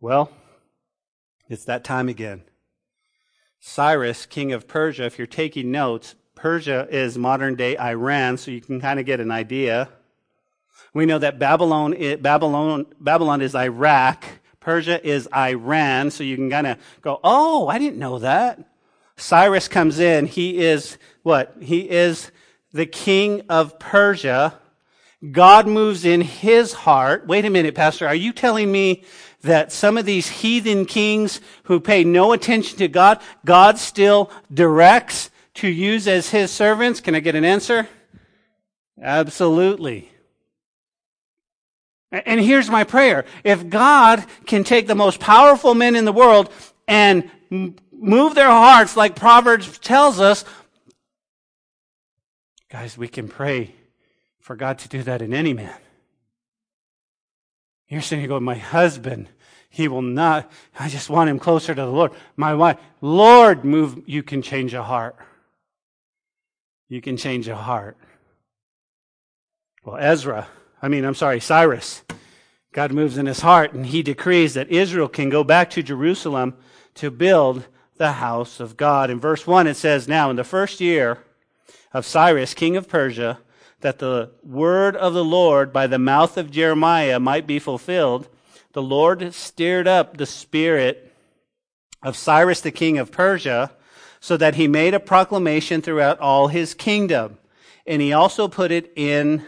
Well, 0.00 0.30
it's 1.48 1.64
that 1.64 1.84
time 1.84 2.08
again. 2.08 2.42
Cyrus, 3.58 4.26
king 4.26 4.52
of 4.52 4.68
Persia, 4.68 5.04
if 5.04 5.18
you're 5.18 5.26
taking 5.26 5.72
notes, 5.72 6.14
Persia 6.34 6.86
is 6.90 7.18
modern 7.18 7.56
day 7.56 7.76
Iran, 7.78 8.36
so 8.36 8.50
you 8.50 8.60
can 8.60 8.80
kind 8.80 9.00
of 9.00 9.06
get 9.06 9.20
an 9.20 9.30
idea. 9.30 9.88
We 10.96 11.04
know 11.04 11.18
that 11.18 11.38
Babylon, 11.38 11.94
Babylon, 12.22 12.86
Babylon 12.98 13.42
is 13.42 13.54
Iraq. 13.54 14.24
Persia 14.60 15.06
is 15.06 15.28
Iran, 15.30 16.10
so 16.10 16.24
you 16.24 16.36
can 16.36 16.48
kind 16.48 16.66
of 16.66 16.78
go, 17.02 17.20
oh, 17.22 17.68
I 17.68 17.78
didn't 17.78 17.98
know 17.98 18.18
that. 18.20 18.60
Cyrus 19.18 19.68
comes 19.68 19.98
in. 19.98 20.24
He 20.24 20.56
is 20.56 20.96
what? 21.22 21.54
He 21.60 21.80
is 21.80 22.32
the 22.72 22.86
king 22.86 23.42
of 23.50 23.78
Persia. 23.78 24.58
God 25.32 25.66
moves 25.66 26.06
in 26.06 26.22
his 26.22 26.72
heart. 26.72 27.26
Wait 27.26 27.44
a 27.44 27.50
minute, 27.50 27.74
Pastor. 27.74 28.06
Are 28.06 28.14
you 28.14 28.32
telling 28.32 28.72
me 28.72 29.04
that 29.42 29.72
some 29.72 29.98
of 29.98 30.06
these 30.06 30.30
heathen 30.30 30.86
kings 30.86 31.42
who 31.64 31.78
pay 31.78 32.04
no 32.04 32.32
attention 32.32 32.78
to 32.78 32.88
God, 32.88 33.20
God 33.44 33.76
still 33.76 34.30
directs 34.50 35.28
to 35.56 35.68
use 35.68 36.08
as 36.08 36.30
his 36.30 36.50
servants? 36.50 37.02
Can 37.02 37.14
I 37.14 37.20
get 37.20 37.34
an 37.34 37.44
answer? 37.44 37.86
Absolutely. 38.98 40.10
And 42.12 42.40
here's 42.40 42.70
my 42.70 42.84
prayer. 42.84 43.24
If 43.42 43.68
God 43.68 44.24
can 44.46 44.64
take 44.64 44.86
the 44.86 44.94
most 44.94 45.18
powerful 45.18 45.74
men 45.74 45.96
in 45.96 46.04
the 46.04 46.12
world 46.12 46.52
and 46.86 47.30
move 47.90 48.34
their 48.34 48.48
hearts 48.48 48.96
like 48.96 49.16
Proverbs 49.16 49.78
tells 49.78 50.20
us, 50.20 50.44
guys, 52.70 52.96
we 52.96 53.08
can 53.08 53.28
pray 53.28 53.74
for 54.38 54.54
God 54.54 54.78
to 54.80 54.88
do 54.88 55.02
that 55.02 55.22
in 55.22 55.34
any 55.34 55.52
man. 55.52 55.74
You're 57.88 58.02
saying, 58.02 58.22
you 58.22 58.28
go, 58.28 58.40
my 58.40 58.56
husband, 58.56 59.28
he 59.68 59.88
will 59.88 60.02
not, 60.02 60.50
I 60.78 60.88
just 60.88 61.10
want 61.10 61.30
him 61.30 61.38
closer 61.38 61.74
to 61.74 61.80
the 61.80 61.86
Lord. 61.86 62.12
My 62.36 62.54
wife, 62.54 62.78
Lord, 63.00 63.64
move, 63.64 64.02
you 64.06 64.22
can 64.22 64.42
change 64.42 64.74
a 64.74 64.82
heart. 64.82 65.16
You 66.88 67.00
can 67.00 67.16
change 67.16 67.48
a 67.48 67.56
heart. 67.56 67.96
Well, 69.84 69.96
Ezra, 69.96 70.48
I 70.82 70.88
mean, 70.88 71.04
I'm 71.04 71.14
sorry, 71.14 71.40
Cyrus. 71.40 72.02
God 72.72 72.92
moves 72.92 73.16
in 73.16 73.26
his 73.26 73.40
heart 73.40 73.72
and 73.72 73.86
he 73.86 74.02
decrees 74.02 74.54
that 74.54 74.68
Israel 74.68 75.08
can 75.08 75.30
go 75.30 75.42
back 75.42 75.70
to 75.70 75.82
Jerusalem 75.82 76.54
to 76.96 77.10
build 77.10 77.64
the 77.96 78.12
house 78.12 78.60
of 78.60 78.76
God. 78.76 79.10
In 79.10 79.18
verse 79.18 79.46
1, 79.46 79.66
it 79.66 79.76
says, 79.76 80.06
Now, 80.06 80.28
in 80.28 80.36
the 80.36 80.44
first 80.44 80.80
year 80.80 81.18
of 81.94 82.04
Cyrus, 82.04 82.52
king 82.52 82.76
of 82.76 82.88
Persia, 82.88 83.38
that 83.80 83.98
the 83.98 84.30
word 84.42 84.96
of 84.96 85.14
the 85.14 85.24
Lord 85.24 85.72
by 85.72 85.86
the 85.86 85.98
mouth 85.98 86.36
of 86.36 86.50
Jeremiah 86.50 87.18
might 87.18 87.46
be 87.46 87.58
fulfilled, 87.58 88.28
the 88.72 88.82
Lord 88.82 89.32
stirred 89.32 89.88
up 89.88 90.16
the 90.18 90.26
spirit 90.26 91.14
of 92.02 92.16
Cyrus 92.16 92.60
the 92.60 92.70
king 92.70 92.98
of 92.98 93.10
Persia, 93.10 93.72
so 94.20 94.36
that 94.36 94.56
he 94.56 94.68
made 94.68 94.92
a 94.92 95.00
proclamation 95.00 95.80
throughout 95.80 96.18
all 96.18 96.48
his 96.48 96.74
kingdom. 96.74 97.38
And 97.86 98.02
he 98.02 98.12
also 98.12 98.48
put 98.48 98.70
it 98.70 98.92
in 98.96 99.46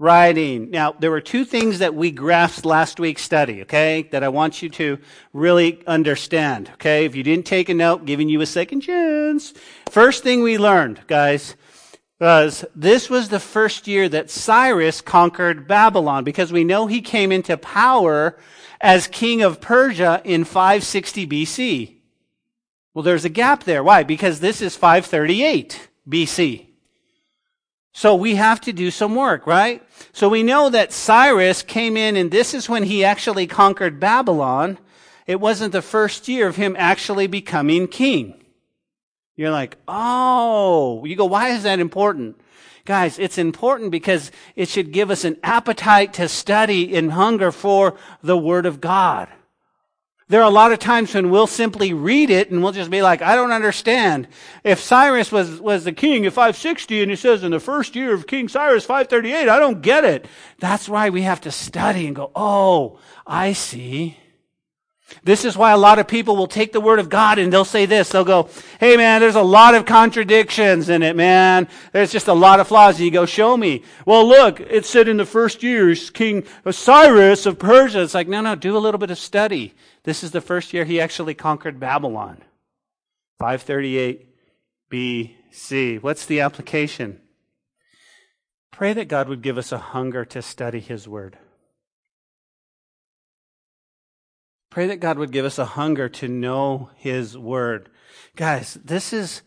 writing. 0.00 0.70
Now, 0.70 0.92
there 0.92 1.10
were 1.10 1.20
two 1.20 1.44
things 1.44 1.80
that 1.80 1.94
we 1.94 2.10
grasped 2.10 2.64
last 2.64 2.98
week's 2.98 3.20
study, 3.22 3.60
okay, 3.62 4.08
that 4.12 4.24
I 4.24 4.30
want 4.30 4.62
you 4.62 4.70
to 4.70 4.98
really 5.34 5.86
understand, 5.86 6.70
okay? 6.72 7.04
If 7.04 7.14
you 7.14 7.22
didn't 7.22 7.44
take 7.44 7.68
a 7.68 7.74
note, 7.74 8.06
giving 8.06 8.30
you 8.30 8.40
a 8.40 8.46
second 8.46 8.80
chance. 8.80 9.52
First 9.90 10.22
thing 10.22 10.42
we 10.42 10.56
learned, 10.56 11.00
guys, 11.06 11.54
was 12.18 12.64
this 12.74 13.10
was 13.10 13.28
the 13.28 13.38
first 13.38 13.86
year 13.86 14.08
that 14.08 14.30
Cyrus 14.30 15.02
conquered 15.02 15.68
Babylon 15.68 16.24
because 16.24 16.50
we 16.50 16.64
know 16.64 16.86
he 16.86 17.02
came 17.02 17.30
into 17.30 17.58
power 17.58 18.38
as 18.80 19.06
king 19.06 19.42
of 19.42 19.60
Persia 19.60 20.22
in 20.24 20.44
560 20.44 21.26
BC. 21.26 21.96
Well, 22.94 23.02
there's 23.02 23.26
a 23.26 23.28
gap 23.28 23.64
there. 23.64 23.84
Why? 23.84 24.02
Because 24.02 24.40
this 24.40 24.62
is 24.62 24.76
538 24.76 25.90
BC. 26.08 26.69
So 28.00 28.14
we 28.14 28.36
have 28.36 28.62
to 28.62 28.72
do 28.72 28.90
some 28.90 29.14
work, 29.14 29.46
right? 29.46 29.86
So 30.14 30.30
we 30.30 30.42
know 30.42 30.70
that 30.70 30.90
Cyrus 30.90 31.60
came 31.60 31.98
in 31.98 32.16
and 32.16 32.30
this 32.30 32.54
is 32.54 32.66
when 32.66 32.84
he 32.84 33.04
actually 33.04 33.46
conquered 33.46 34.00
Babylon. 34.00 34.78
It 35.26 35.38
wasn't 35.38 35.72
the 35.72 35.82
first 35.82 36.26
year 36.26 36.46
of 36.46 36.56
him 36.56 36.76
actually 36.78 37.26
becoming 37.26 37.86
king. 37.88 38.42
You're 39.36 39.50
like, 39.50 39.76
oh, 39.86 41.04
you 41.04 41.14
go, 41.14 41.26
why 41.26 41.50
is 41.50 41.64
that 41.64 41.78
important? 41.78 42.40
Guys, 42.86 43.18
it's 43.18 43.36
important 43.36 43.90
because 43.90 44.32
it 44.56 44.70
should 44.70 44.92
give 44.92 45.10
us 45.10 45.26
an 45.26 45.36
appetite 45.42 46.14
to 46.14 46.26
study 46.26 46.96
and 46.96 47.12
hunger 47.12 47.52
for 47.52 47.98
the 48.22 48.38
Word 48.38 48.64
of 48.64 48.80
God. 48.80 49.28
There 50.30 50.42
are 50.42 50.48
a 50.48 50.50
lot 50.50 50.70
of 50.70 50.78
times 50.78 51.12
when 51.12 51.28
we'll 51.28 51.48
simply 51.48 51.92
read 51.92 52.30
it 52.30 52.52
and 52.52 52.62
we'll 52.62 52.70
just 52.70 52.88
be 52.88 53.02
like, 53.02 53.20
I 53.20 53.34
don't 53.34 53.50
understand. 53.50 54.28
If 54.62 54.78
Cyrus 54.78 55.32
was, 55.32 55.60
was 55.60 55.82
the 55.82 55.92
king 55.92 56.24
of 56.24 56.34
560 56.34 57.02
and 57.02 57.10
he 57.10 57.16
says 57.16 57.42
in 57.42 57.50
the 57.50 57.58
first 57.58 57.96
year 57.96 58.14
of 58.14 58.28
King 58.28 58.48
Cyrus 58.48 58.84
538, 58.84 59.48
I 59.48 59.58
don't 59.58 59.82
get 59.82 60.04
it. 60.04 60.28
That's 60.60 60.88
why 60.88 61.10
we 61.10 61.22
have 61.22 61.40
to 61.40 61.50
study 61.50 62.06
and 62.06 62.14
go, 62.14 62.30
oh, 62.36 63.00
I 63.26 63.54
see. 63.54 64.18
This 65.24 65.44
is 65.44 65.56
why 65.56 65.72
a 65.72 65.76
lot 65.76 65.98
of 65.98 66.06
people 66.06 66.36
will 66.36 66.46
take 66.46 66.72
the 66.72 66.80
word 66.80 67.00
of 67.00 67.08
God 67.08 67.40
and 67.40 67.52
they'll 67.52 67.64
say 67.64 67.84
this. 67.84 68.10
They'll 68.10 68.22
go, 68.22 68.48
Hey 68.78 68.96
man, 68.96 69.20
there's 69.20 69.34
a 69.34 69.42
lot 69.42 69.74
of 69.74 69.84
contradictions 69.84 70.88
in 70.88 71.02
it, 71.02 71.16
man. 71.16 71.66
There's 71.90 72.12
just 72.12 72.28
a 72.28 72.32
lot 72.32 72.60
of 72.60 72.68
flaws. 72.68 72.98
And 72.98 73.04
you 73.04 73.10
go, 73.10 73.26
show 73.26 73.56
me. 73.56 73.82
Well, 74.06 74.24
look, 74.24 74.60
it 74.60 74.86
said 74.86 75.08
in 75.08 75.16
the 75.16 75.26
first 75.26 75.64
years, 75.64 76.10
King 76.10 76.44
Cyrus 76.70 77.46
of 77.46 77.58
Persia. 77.58 78.02
It's 78.02 78.14
like, 78.14 78.28
no, 78.28 78.40
no, 78.40 78.54
do 78.54 78.76
a 78.76 78.78
little 78.78 78.98
bit 78.98 79.10
of 79.10 79.18
study. 79.18 79.74
This 80.04 80.22
is 80.22 80.30
the 80.30 80.40
first 80.40 80.72
year 80.72 80.84
he 80.84 81.00
actually 81.00 81.34
conquered 81.34 81.80
Babylon. 81.80 82.42
538 83.38 84.28
BC. 84.90 86.02
What's 86.02 86.26
the 86.26 86.40
application? 86.40 87.20
Pray 88.70 88.92
that 88.92 89.08
God 89.08 89.28
would 89.28 89.42
give 89.42 89.58
us 89.58 89.72
a 89.72 89.78
hunger 89.78 90.24
to 90.26 90.42
study 90.42 90.80
his 90.80 91.06
word. 91.06 91.38
Pray 94.70 94.86
that 94.86 95.00
God 95.00 95.18
would 95.18 95.32
give 95.32 95.44
us 95.44 95.58
a 95.58 95.64
hunger 95.64 96.08
to 96.08 96.28
know 96.28 96.90
His 96.94 97.36
Word. 97.36 97.90
Guys, 98.36 98.74
this 98.84 99.12
is, 99.12 99.42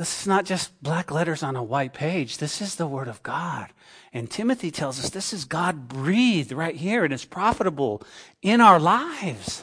this 0.00 0.22
is 0.22 0.26
not 0.26 0.46
just 0.46 0.82
black 0.82 1.10
letters 1.10 1.42
on 1.42 1.56
a 1.56 1.62
white 1.62 1.92
page. 1.92 2.38
This 2.38 2.62
is 2.62 2.76
the 2.76 2.86
Word 2.86 3.06
of 3.06 3.22
God. 3.22 3.70
And 4.14 4.30
Timothy 4.30 4.70
tells 4.70 4.98
us 4.98 5.10
this 5.10 5.34
is 5.34 5.44
God 5.44 5.88
breathed 5.88 6.52
right 6.52 6.74
here 6.74 7.04
and 7.04 7.12
it's 7.12 7.26
profitable 7.26 8.02
in 8.40 8.62
our 8.62 8.80
lives. 8.80 9.62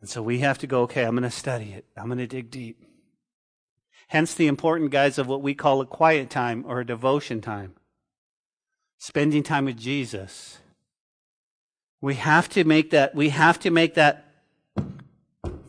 And 0.00 0.08
so 0.08 0.22
we 0.22 0.38
have 0.38 0.56
to 0.60 0.66
go, 0.66 0.84
okay, 0.84 1.04
I'm 1.04 1.14
going 1.14 1.24
to 1.24 1.30
study 1.30 1.74
it. 1.74 1.84
I'm 1.94 2.06
going 2.06 2.16
to 2.16 2.26
dig 2.26 2.50
deep. 2.50 2.82
Hence 4.08 4.32
the 4.32 4.46
important, 4.46 4.90
guys, 4.90 5.18
of 5.18 5.26
what 5.26 5.42
we 5.42 5.54
call 5.54 5.82
a 5.82 5.86
quiet 5.86 6.30
time 6.30 6.64
or 6.66 6.80
a 6.80 6.86
devotion 6.86 7.42
time 7.42 7.74
spending 8.96 9.42
time 9.42 9.66
with 9.66 9.76
Jesus. 9.76 10.56
We 12.00 12.14
have 12.14 12.48
to 12.48 12.64
make 12.64 12.92
that, 12.92 13.14
we 13.14 13.28
have 13.28 13.58
to 13.58 13.70
make 13.70 13.92
that 13.92 14.23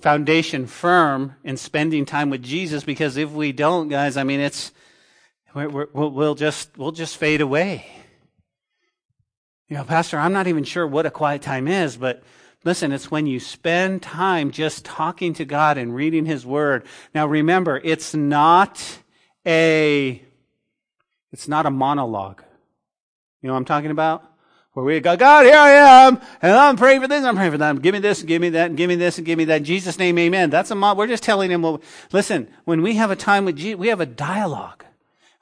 foundation 0.06 0.68
firm 0.68 1.36
in 1.44 1.58
spending 1.58 2.06
time 2.06 2.30
with 2.30 2.44
Jesus 2.44 2.84
because 2.84 3.18
if 3.18 3.32
we 3.32 3.52
don't, 3.52 3.88
guys, 3.88 4.18
I 4.18 4.24
mean, 4.24 4.40
it's, 4.40 4.72
we 5.56 5.66
will 5.66 6.36
just, 6.36 6.78
we'll 6.78 6.92
just 6.92 7.18
fade 7.18 7.42
away. 7.42 7.88
You 9.68 9.78
know, 9.78 9.84
Pastor, 9.84 10.20
I'm 10.20 10.32
not 10.32 10.46
even 10.46 10.64
sure 10.64 10.86
what 10.86 11.08
a 11.08 11.10
quiet 11.10 11.42
time 11.42 11.68
is, 11.68 11.98
but 11.98 12.22
listen, 12.64 12.92
it's 12.92 13.10
when 13.10 13.26
you 13.26 13.40
spend 13.40 14.04
time 14.04 14.52
just 14.52 14.86
talking 14.86 15.34
to 15.34 15.44
God 15.44 15.80
and 15.80 15.96
reading 15.96 16.28
His 16.28 16.46
Word. 16.46 16.86
Now 17.16 17.26
remember, 17.26 17.82
it's 17.84 18.14
not 18.14 19.00
a, 19.44 20.22
it's 21.32 21.48
not 21.48 21.66
a 21.66 21.72
monologue. 21.72 22.44
You 23.42 23.48
know 23.48 23.54
what 23.54 23.58
I'm 23.62 23.66
talking 23.66 23.90
about? 23.90 24.35
Where 24.76 24.84
we 24.84 25.00
go, 25.00 25.16
God, 25.16 25.46
here 25.46 25.56
I 25.56 25.70
am, 25.70 26.20
and 26.42 26.52
I'm 26.52 26.76
praying 26.76 27.00
for 27.00 27.08
this, 27.08 27.24
I'm 27.24 27.38
praying 27.38 27.54
for 27.54 27.58
that. 27.60 27.82
Give 27.82 27.94
me 27.94 28.00
this, 28.00 28.20
and 28.20 28.28
give 28.28 28.42
me 28.42 28.50
that, 28.50 28.68
and 28.68 28.76
give 28.76 28.90
me 28.90 28.96
this, 28.96 29.18
and 29.18 29.26
give 29.26 29.38
me 29.38 29.46
that. 29.46 29.60
In 29.60 29.64
Jesus' 29.64 29.98
name, 29.98 30.20
amen. 30.20 30.50
That's 30.50 30.70
a, 30.70 30.76
we're 30.76 31.08
just 31.08 31.24
telling 31.24 31.50
him, 31.50 31.62
well, 31.62 31.82
listen, 32.12 32.50
when 32.66 32.82
we 32.82 32.96
have 32.96 33.10
a 33.10 33.16
time 33.16 33.46
with 33.46 33.56
Jesus, 33.56 33.80
we 33.80 33.88
have 33.88 34.02
a 34.02 34.06
dialogue. 34.06 34.84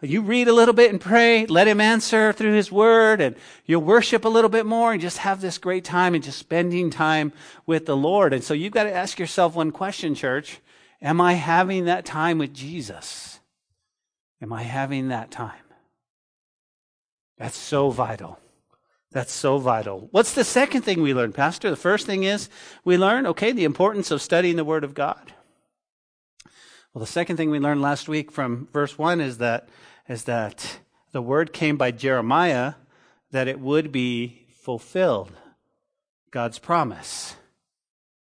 You 0.04 0.22
read 0.22 0.48
a 0.50 0.54
little 0.54 0.76
bit 0.76 0.91
and 0.91 1.02
pray, 1.02 1.48
let 1.48 1.67
him 1.67 1.82
answer 1.82 2.32
through 2.32 2.54
his 2.54 2.72
word, 2.72 3.22
and 3.22 3.36
you'll 3.65 3.82
worship 3.82 4.24
a 4.24 4.30
little 4.30 4.52
bit 4.52 4.67
more 4.67 4.91
and 4.91 5.02
just 5.02 5.17
have 5.17 5.41
this 5.41 5.58
great 5.58 5.84
time 5.84 6.13
and 6.13 6.24
just 6.24 6.38
spending 6.38 6.91
time 6.91 7.34
with 7.65 7.88
the 7.88 7.98
Lord. 7.98 8.34
And 8.34 8.43
so 8.43 8.54
you've 8.54 8.74
got 8.74 8.84
to 8.84 8.93
ask 8.93 9.17
yourself 9.17 9.56
one 9.56 9.72
question, 9.72 10.13
church. 10.13 10.60
Am 11.02 11.19
I 11.19 11.34
having 11.34 11.86
that 11.86 12.06
time 12.06 12.38
with 12.38 12.54
Jesus? 12.54 13.39
Am 14.43 14.54
I 14.54 14.62
having 14.62 15.08
that 15.08 15.32
time? 15.32 15.54
That's 17.39 17.58
so 17.58 17.89
vital. 17.89 18.38
That's 19.13 19.32
so 19.32 19.60
vital. 19.60 20.08
What's 20.12 20.34
the 20.34 20.43
second 20.43 20.82
thing 20.82 21.02
we 21.02 21.13
learn, 21.13 21.34
Pastor? 21.34 21.69
The 21.69 21.76
first 21.76 22.06
thing 22.08 22.23
is 22.23 22.49
we 22.84 22.97
learn, 22.97 23.28
okay, 23.28 23.52
the 23.52 23.63
importance 23.63 24.10
of 24.10 24.21
studying 24.21 24.56
the 24.56 24.65
Word 24.65 24.84
of 24.84 24.95
God. 24.95 25.34
Well, 26.93 26.99
the 26.99 27.12
second 27.12 27.38
thing 27.38 27.49
we 27.49 27.60
learned 27.60 27.82
last 27.82 28.08
week 28.08 28.32
from 28.32 28.67
verse 28.73 28.97
1 28.97 29.21
is 29.21 29.38
that, 29.38 29.69
is 30.08 30.26
that 30.26 30.80
the 31.12 31.21
word 31.21 31.54
came 31.54 31.78
by 31.78 31.89
Jeremiah 31.91 32.73
that 33.32 33.47
it 33.47 33.60
would 33.60 33.91
be 33.91 34.45
fulfilled. 34.62 35.32
God's 36.30 36.60
promise. 36.60 37.36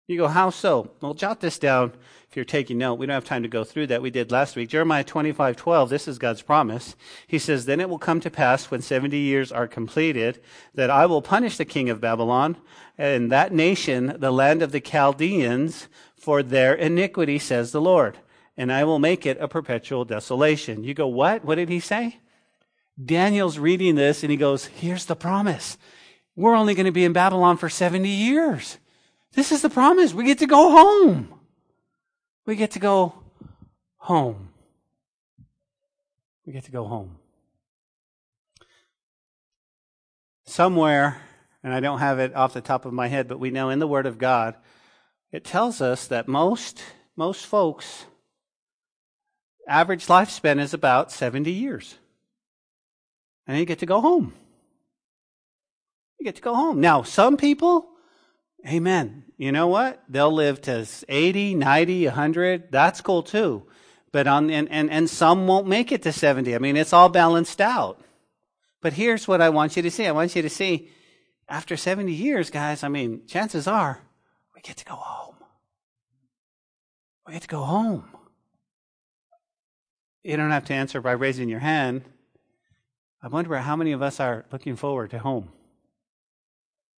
You 0.08 0.16
go, 0.18 0.28
how 0.28 0.50
so? 0.50 0.90
Well, 1.00 1.14
jot 1.14 1.40
this 1.40 1.58
down 1.58 1.92
if 2.32 2.36
you're 2.36 2.46
taking 2.46 2.78
note, 2.78 2.94
we 2.94 3.04
don't 3.04 3.12
have 3.12 3.26
time 3.26 3.42
to 3.42 3.48
go 3.50 3.62
through 3.62 3.88
that. 3.88 4.00
We 4.00 4.08
did 4.08 4.32
last 4.32 4.56
week. 4.56 4.70
Jeremiah 4.70 5.04
25, 5.04 5.54
12, 5.54 5.90
this 5.90 6.08
is 6.08 6.18
God's 6.18 6.40
promise. 6.40 6.96
He 7.26 7.38
says, 7.38 7.66
Then 7.66 7.78
it 7.78 7.90
will 7.90 7.98
come 7.98 8.20
to 8.20 8.30
pass 8.30 8.70
when 8.70 8.80
70 8.80 9.18
years 9.18 9.52
are 9.52 9.68
completed 9.68 10.40
that 10.72 10.88
I 10.88 11.04
will 11.04 11.20
punish 11.20 11.58
the 11.58 11.66
king 11.66 11.90
of 11.90 12.00
Babylon 12.00 12.56
and 12.96 13.30
that 13.30 13.52
nation, 13.52 14.16
the 14.18 14.30
land 14.30 14.62
of 14.62 14.72
the 14.72 14.80
Chaldeans, 14.80 15.88
for 16.16 16.42
their 16.42 16.72
iniquity, 16.72 17.38
says 17.38 17.70
the 17.70 17.82
Lord. 17.82 18.16
And 18.56 18.72
I 18.72 18.84
will 18.84 18.98
make 18.98 19.26
it 19.26 19.36
a 19.38 19.46
perpetual 19.46 20.06
desolation. 20.06 20.84
You 20.84 20.94
go, 20.94 21.08
what? 21.08 21.44
What 21.44 21.56
did 21.56 21.68
he 21.68 21.80
say? 21.80 22.16
Daniel's 23.04 23.58
reading 23.58 23.94
this 23.94 24.22
and 24.22 24.30
he 24.30 24.38
goes, 24.38 24.64
Here's 24.64 25.04
the 25.04 25.16
promise. 25.16 25.76
We're 26.34 26.54
only 26.54 26.74
going 26.74 26.86
to 26.86 26.92
be 26.92 27.04
in 27.04 27.12
Babylon 27.12 27.58
for 27.58 27.68
70 27.68 28.08
years. 28.08 28.78
This 29.34 29.52
is 29.52 29.60
the 29.60 29.68
promise. 29.68 30.14
We 30.14 30.24
get 30.24 30.38
to 30.38 30.46
go 30.46 30.70
home. 30.70 31.40
We 32.44 32.56
get 32.56 32.72
to 32.72 32.78
go 32.78 33.14
home. 33.96 34.48
We 36.44 36.52
get 36.52 36.64
to 36.64 36.72
go 36.72 36.84
home. 36.84 37.18
Somewhere, 40.44 41.22
and 41.62 41.72
I 41.72 41.80
don't 41.80 42.00
have 42.00 42.18
it 42.18 42.34
off 42.34 42.52
the 42.52 42.60
top 42.60 42.84
of 42.84 42.92
my 42.92 43.06
head, 43.06 43.28
but 43.28 43.38
we 43.38 43.50
know 43.50 43.70
in 43.70 43.78
the 43.78 43.86
Word 43.86 44.06
of 44.06 44.18
God, 44.18 44.56
it 45.30 45.44
tells 45.44 45.80
us 45.80 46.08
that 46.08 46.26
most, 46.26 46.82
most 47.16 47.46
folks, 47.46 48.06
average 49.68 50.06
lifespan 50.06 50.58
is 50.58 50.74
about 50.74 51.12
70 51.12 51.50
years. 51.50 51.96
And 53.46 53.56
you 53.56 53.64
get 53.64 53.78
to 53.78 53.86
go 53.86 54.00
home. 54.00 54.34
You 56.18 56.24
get 56.24 56.36
to 56.36 56.42
go 56.42 56.54
home. 56.54 56.80
Now, 56.80 57.02
some 57.02 57.36
people, 57.36 57.88
Amen. 58.66 59.24
You 59.36 59.50
know 59.50 59.66
what? 59.66 60.02
They'll 60.08 60.32
live 60.32 60.60
to 60.62 60.86
80, 61.08 61.54
90, 61.56 62.06
100. 62.06 62.70
That's 62.70 63.00
cool 63.00 63.22
too. 63.22 63.66
But 64.12 64.26
on, 64.26 64.50
and, 64.50 64.68
and, 64.70 64.90
and 64.90 65.10
some 65.10 65.46
won't 65.46 65.66
make 65.66 65.90
it 65.90 66.02
to 66.02 66.12
70. 66.12 66.54
I 66.54 66.58
mean, 66.58 66.76
it's 66.76 66.92
all 66.92 67.08
balanced 67.08 67.60
out. 67.60 68.00
But 68.80 68.92
here's 68.92 69.26
what 69.26 69.40
I 69.40 69.48
want 69.48 69.76
you 69.76 69.82
to 69.82 69.90
see. 69.90 70.06
I 70.06 70.12
want 70.12 70.36
you 70.36 70.42
to 70.42 70.50
see 70.50 70.90
after 71.48 71.76
70 71.76 72.12
years, 72.12 72.50
guys, 72.50 72.84
I 72.84 72.88
mean, 72.88 73.26
chances 73.26 73.66
are 73.66 74.00
we 74.54 74.60
get 74.60 74.76
to 74.78 74.84
go 74.84 74.94
home. 74.94 75.36
We 77.26 77.32
get 77.32 77.42
to 77.42 77.48
go 77.48 77.62
home. 77.62 78.04
You 80.22 80.36
don't 80.36 80.50
have 80.50 80.66
to 80.66 80.74
answer 80.74 81.00
by 81.00 81.12
raising 81.12 81.48
your 81.48 81.60
hand. 81.60 82.02
I 83.22 83.28
wonder 83.28 83.56
how 83.56 83.76
many 83.76 83.92
of 83.92 84.02
us 84.02 84.20
are 84.20 84.44
looking 84.52 84.76
forward 84.76 85.10
to 85.10 85.18
home. 85.18 85.48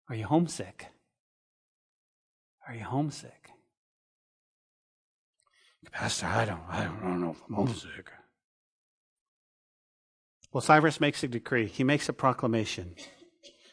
Are 0.08 0.14
you 0.14 0.26
homesick? 0.26 0.88
Are 2.66 2.74
you 2.74 2.84
homesick? 2.84 3.50
Pastor, 5.92 6.26
I 6.26 6.44
don't, 6.44 6.62
I 6.68 6.84
don't 6.84 7.20
know 7.20 7.30
if 7.30 7.42
I'm 7.42 7.48
hmm. 7.48 7.54
homesick. 7.54 8.10
Well, 10.52 10.60
Cyrus 10.60 11.00
makes 11.00 11.22
a 11.22 11.28
decree. 11.28 11.66
He 11.66 11.84
makes 11.84 12.08
a 12.08 12.12
proclamation. 12.12 12.94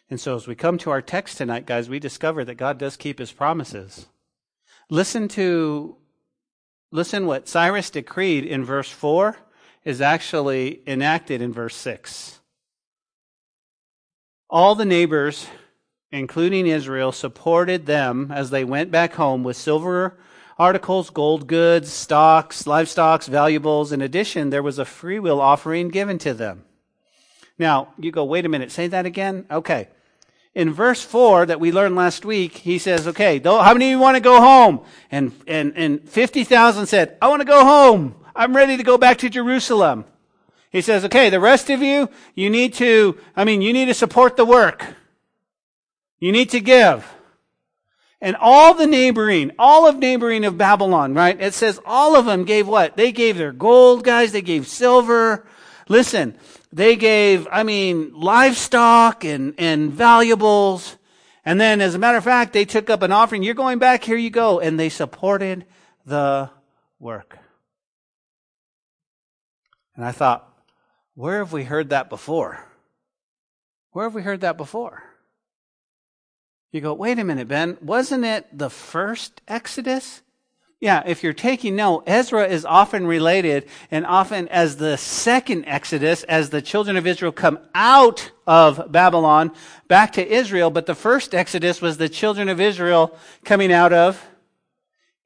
And 0.10 0.20
so 0.20 0.36
as 0.36 0.48
we 0.48 0.56
come 0.56 0.78
to 0.80 0.92
our 0.92 1.02
text 1.02 1.38
tonight, 1.38 1.66
guys, 1.66 1.90
we 1.90 2.00
discover 2.00 2.44
that 2.46 2.56
God 2.56 2.78
does 2.78 2.98
keep 2.98 3.20
his 3.20 3.32
promises. 3.32 4.08
Listen 4.90 5.28
to, 5.30 5.96
listen 6.92 7.26
what 7.26 7.48
Cyrus 7.48 7.90
decreed 7.90 8.46
in 8.46 8.66
verse 8.66 8.90
4 8.90 9.38
is 9.84 10.02
actually 10.02 10.82
enacted 10.86 11.42
in 11.42 11.54
verse 11.54 11.76
6. 11.76 12.40
All 14.50 14.76
the 14.76 14.86
neighbors, 14.86 15.48
including 16.12 16.68
Israel, 16.68 17.12
supported 17.12 17.86
them 17.86 18.32
as 18.34 18.50
they 18.50 18.64
went 18.64 18.92
back 18.92 19.14
home 19.14 19.44
with 19.44 19.58
silver 19.58 20.18
articles, 20.62 21.10
gold 21.10 21.48
goods, 21.48 21.92
stocks, 21.92 22.68
livestock, 22.68 23.24
valuables. 23.24 23.92
In 23.92 24.02
addition, 24.02 24.52
there 24.52 24.62
was 24.62 24.78
a 24.78 24.86
freewill 24.86 25.42
offering 25.42 25.90
given 25.90 26.20
to 26.20 26.36
them. 26.36 26.66
Now, 27.58 27.94
you 27.98 28.12
go, 28.12 28.24
wait 28.24 28.46
a 28.46 28.50
minute, 28.50 28.72
say 28.72 28.88
that 28.88 29.08
again? 29.08 29.46
Okay. 29.50 29.88
In 30.54 30.72
verse 30.72 31.02
4 31.02 31.48
that 31.48 31.60
we 31.60 31.72
learned 31.72 31.96
last 31.96 32.26
week, 32.26 32.58
he 32.58 32.78
says, 32.78 33.08
okay, 33.08 33.40
how 33.40 33.74
many 33.74 33.86
of 33.86 33.92
you 33.92 34.00
want 34.00 34.18
to 34.18 34.22
go 34.22 34.40
home? 34.40 34.82
And, 35.10 35.32
and, 35.48 35.74
and 35.76 36.08
50,000 36.08 36.86
said, 36.88 37.18
I 37.22 37.28
want 37.30 37.42
to 37.42 37.48
go 37.48 37.64
home. 37.64 38.16
I'm 38.36 38.56
ready 38.56 38.78
to 38.78 38.84
go 38.84 38.98
back 38.98 39.18
to 39.20 39.30
Jerusalem. 39.30 40.06
He 40.70 40.82
says, 40.82 41.06
okay, 41.06 41.30
the 41.30 41.40
rest 41.40 41.70
of 41.70 41.82
you, 41.82 42.10
you 42.36 42.50
need 42.50 42.74
to, 42.76 43.18
I 43.36 43.46
mean, 43.46 43.62
you 43.62 43.74
need 43.74 43.86
to 43.86 43.94
support 43.94 44.38
the 44.38 44.46
work. 44.46 44.86
You 46.22 46.32
need 46.32 46.52
to 46.52 46.62
give. 46.62 47.06
And 48.22 48.36
all 48.40 48.76
the 48.76 48.86
neighboring, 48.86 49.52
all 49.58 49.88
of 49.88 49.98
neighboring 49.98 50.46
of 50.46 50.58
Babylon, 50.58 51.16
right? 51.16 51.42
It 51.42 51.56
says 51.56 51.82
all 51.84 52.16
of 52.16 52.26
them 52.26 52.46
gave 52.46 52.68
what? 52.68 52.96
They 52.96 53.12
gave 53.12 53.36
their 53.36 53.52
gold, 53.52 54.04
guys. 54.04 54.32
They 54.32 54.44
gave 54.44 54.68
silver. 54.68 55.48
Listen, 55.90 56.38
they 56.72 56.96
gave, 56.96 57.48
I 57.52 57.64
mean, 57.64 58.14
livestock 58.14 59.26
and, 59.26 59.56
and 59.58 59.92
valuables. 59.92 60.96
And 61.44 61.60
then, 61.60 61.82
as 61.82 61.96
a 61.96 62.00
matter 62.00 62.20
of 62.20 62.24
fact, 62.24 62.54
they 62.54 62.66
took 62.66 62.92
up 62.92 63.02
an 63.02 63.12
offering. 63.12 63.42
You're 63.42 63.56
going 63.56 63.80
back, 63.80 64.04
here 64.04 64.16
you 64.16 64.30
go. 64.30 64.60
And 64.60 64.80
they 64.80 64.90
supported 64.90 65.66
the 66.06 66.52
work. 67.00 67.40
And 69.96 70.06
I 70.06 70.12
thought, 70.12 70.48
where 71.16 71.40
have 71.40 71.52
we 71.52 71.64
heard 71.64 71.90
that 71.90 72.10
before? 72.10 72.64
Where 73.92 74.06
have 74.06 74.14
we 74.14 74.22
heard 74.22 74.42
that 74.42 74.58
before? 74.58 75.04
You 76.72 76.80
go, 76.80 76.94
wait 76.94 77.20
a 77.20 77.24
minute, 77.26 77.50
Ben, 77.50 77.78
wasn't 77.82 78.24
it 78.24 78.48
the 78.58 78.70
first 78.70 79.42
Exodus? 79.48 80.22
Yeah, 80.80 81.04
if 81.06 81.22
you're 81.22 81.34
taking 81.34 81.76
note, 81.76 82.06
Ezra 82.08 82.48
is 82.48 82.66
often 82.66 83.06
related 83.06 83.68
and 83.92 84.06
often 84.06 84.48
as 84.48 84.78
the 84.78 84.98
second 84.98 85.66
Exodus, 85.66 86.24
as 86.24 86.50
the 86.50 86.62
children 86.62 86.96
of 86.96 87.06
Israel 87.06 87.34
come 87.34 87.60
out 87.76 88.32
of 88.48 88.92
Babylon 88.92 89.52
back 89.90 90.14
to 90.14 90.26
Israel. 90.26 90.72
But 90.72 90.86
the 90.86 90.96
first 90.96 91.36
Exodus 91.36 91.82
was 91.82 91.98
the 91.98 92.10
children 92.10 92.48
of 92.48 92.62
Israel 92.62 93.16
coming 93.44 93.72
out 93.72 93.92
of 93.92 94.26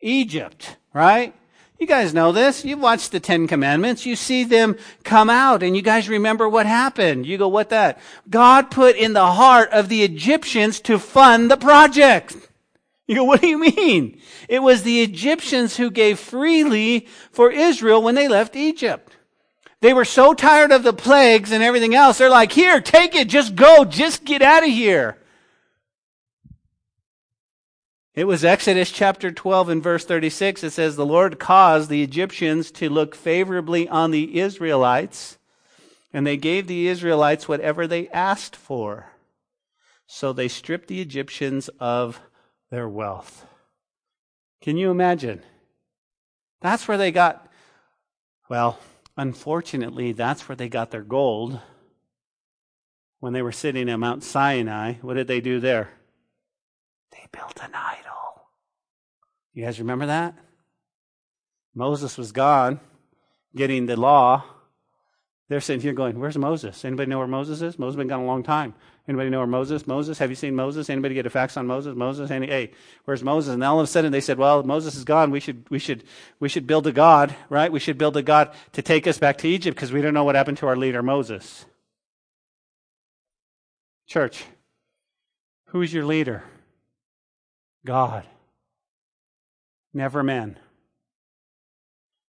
Egypt, 0.01 0.77
right? 0.93 1.33
You 1.77 1.87
guys 1.87 2.13
know 2.13 2.31
this. 2.31 2.63
You've 2.63 2.79
watched 2.79 3.11
the 3.11 3.19
Ten 3.19 3.47
Commandments. 3.47 4.05
You 4.05 4.15
see 4.15 4.45
them 4.45 4.77
come 5.03 5.29
out 5.29 5.61
and 5.61 5.75
you 5.75 5.81
guys 5.81 6.07
remember 6.07 6.47
what 6.47 6.65
happened. 6.65 7.25
You 7.25 7.37
go, 7.37 7.49
what 7.49 7.69
that? 7.69 7.99
God 8.29 8.71
put 8.71 8.95
in 8.95 9.13
the 9.13 9.31
heart 9.33 9.69
of 9.71 9.89
the 9.89 10.03
Egyptians 10.03 10.79
to 10.81 10.97
fund 10.97 11.51
the 11.51 11.57
project. 11.57 12.37
You 13.07 13.15
go, 13.15 13.23
what 13.25 13.41
do 13.41 13.47
you 13.47 13.59
mean? 13.59 14.19
It 14.47 14.63
was 14.63 14.83
the 14.83 15.03
Egyptians 15.03 15.75
who 15.75 15.91
gave 15.91 16.17
freely 16.17 17.07
for 17.31 17.51
Israel 17.51 18.01
when 18.01 18.15
they 18.15 18.27
left 18.27 18.55
Egypt. 18.55 19.15
They 19.81 19.93
were 19.93 20.05
so 20.05 20.33
tired 20.33 20.71
of 20.71 20.83
the 20.83 20.93
plagues 20.93 21.51
and 21.51 21.61
everything 21.61 21.93
else. 21.93 22.17
They're 22.17 22.29
like, 22.29 22.51
here, 22.53 22.81
take 22.81 23.13
it. 23.13 23.27
Just 23.27 23.53
go. 23.53 23.83
Just 23.83 24.23
get 24.23 24.41
out 24.41 24.63
of 24.63 24.69
here. 24.69 25.17
It 28.15 28.27
was 28.27 28.45
Exodus 28.45 28.91
chapter 28.91 29.29
12 29.29 29.67
and 29.67 29.83
verse 29.83 30.05
36. 30.05 30.63
It 30.63 30.69
says, 30.71 30.95
The 30.95 31.05
Lord 31.05 31.37
caused 31.37 31.89
the 31.89 32.01
Egyptians 32.01 32.71
to 32.71 32.87
look 32.87 33.13
favorably 33.13 33.89
on 33.89 34.11
the 34.11 34.39
Israelites, 34.39 35.37
and 36.13 36.25
they 36.25 36.37
gave 36.37 36.67
the 36.67 36.87
Israelites 36.87 37.49
whatever 37.49 37.85
they 37.85 38.07
asked 38.09 38.55
for. 38.55 39.11
So 40.07 40.31
they 40.31 40.47
stripped 40.47 40.87
the 40.87 41.01
Egyptians 41.01 41.69
of 41.77 42.21
their 42.71 42.87
wealth. 42.87 43.45
Can 44.61 44.77
you 44.77 44.91
imagine? 44.91 45.41
That's 46.61 46.87
where 46.87 46.97
they 46.97 47.11
got, 47.11 47.51
well, 48.47 48.79
unfortunately, 49.17 50.13
that's 50.13 50.47
where 50.47 50.55
they 50.55 50.69
got 50.69 50.89
their 50.89 51.03
gold. 51.03 51.59
When 53.19 53.33
they 53.33 53.41
were 53.41 53.51
sitting 53.51 53.89
at 53.89 53.99
Mount 53.99 54.23
Sinai, 54.23 54.93
what 55.01 55.15
did 55.15 55.27
they 55.27 55.41
do 55.41 55.59
there? 55.59 55.89
They 57.11 57.25
built 57.31 57.59
an 57.61 57.71
idol. 57.73 58.04
You 59.55 59.63
guys 59.63 59.79
remember 59.79 60.05
that? 60.07 60.35
Moses 61.73 62.17
was 62.17 62.31
gone 62.31 62.79
getting 63.55 63.85
the 63.85 63.95
law. 63.95 64.43
They're 65.47 65.61
sitting 65.61 65.81
here 65.81 65.93
going, 65.93 66.19
Where's 66.19 66.37
Moses? 66.37 66.83
Anybody 66.83 67.09
know 67.09 67.19
where 67.19 67.27
Moses 67.27 67.61
is? 67.61 67.79
Moses 67.79 67.93
has 67.93 67.97
been 67.97 68.07
gone 68.07 68.21
a 68.21 68.25
long 68.25 68.43
time. 68.43 68.73
Anybody 69.07 69.29
know 69.29 69.37
where 69.37 69.47
Moses? 69.47 69.85
Moses? 69.87 70.17
Have 70.17 70.29
you 70.29 70.35
seen 70.35 70.55
Moses? 70.55 70.89
Anybody 70.89 71.15
get 71.15 71.27
a 71.27 71.29
fax 71.29 71.55
on 71.55 71.67
Moses? 71.67 71.95
Moses? 71.95 72.31
Any, 72.31 72.47
hey, 72.47 72.71
where's 73.05 73.23
Moses? 73.23 73.53
And 73.53 73.63
all 73.63 73.79
of 73.79 73.83
a 73.83 73.87
sudden 73.87 74.11
they 74.11 74.21
said, 74.21 74.37
Well, 74.37 74.63
Moses 74.63 74.95
is 74.95 75.03
gone. 75.05 75.31
We 75.31 75.39
should 75.39 75.65
we 75.69 75.79
should 75.79 76.03
we 76.39 76.49
should 76.49 76.67
build 76.67 76.87
a 76.87 76.91
God, 76.91 77.33
right? 77.49 77.71
We 77.71 77.79
should 77.79 77.97
build 77.97 78.17
a 78.17 78.23
God 78.23 78.53
to 78.73 78.81
take 78.81 79.07
us 79.07 79.19
back 79.19 79.37
to 79.39 79.47
Egypt 79.47 79.75
because 79.75 79.93
we 79.93 80.01
don't 80.01 80.13
know 80.13 80.23
what 80.23 80.35
happened 80.35 80.57
to 80.57 80.67
our 80.67 80.75
leader 80.75 81.01
Moses. 81.01 81.65
Church, 84.07 84.43
who's 85.67 85.93
your 85.93 86.05
leader? 86.05 86.43
God. 87.85 88.25
Never 89.95 90.23
man. 90.23 90.59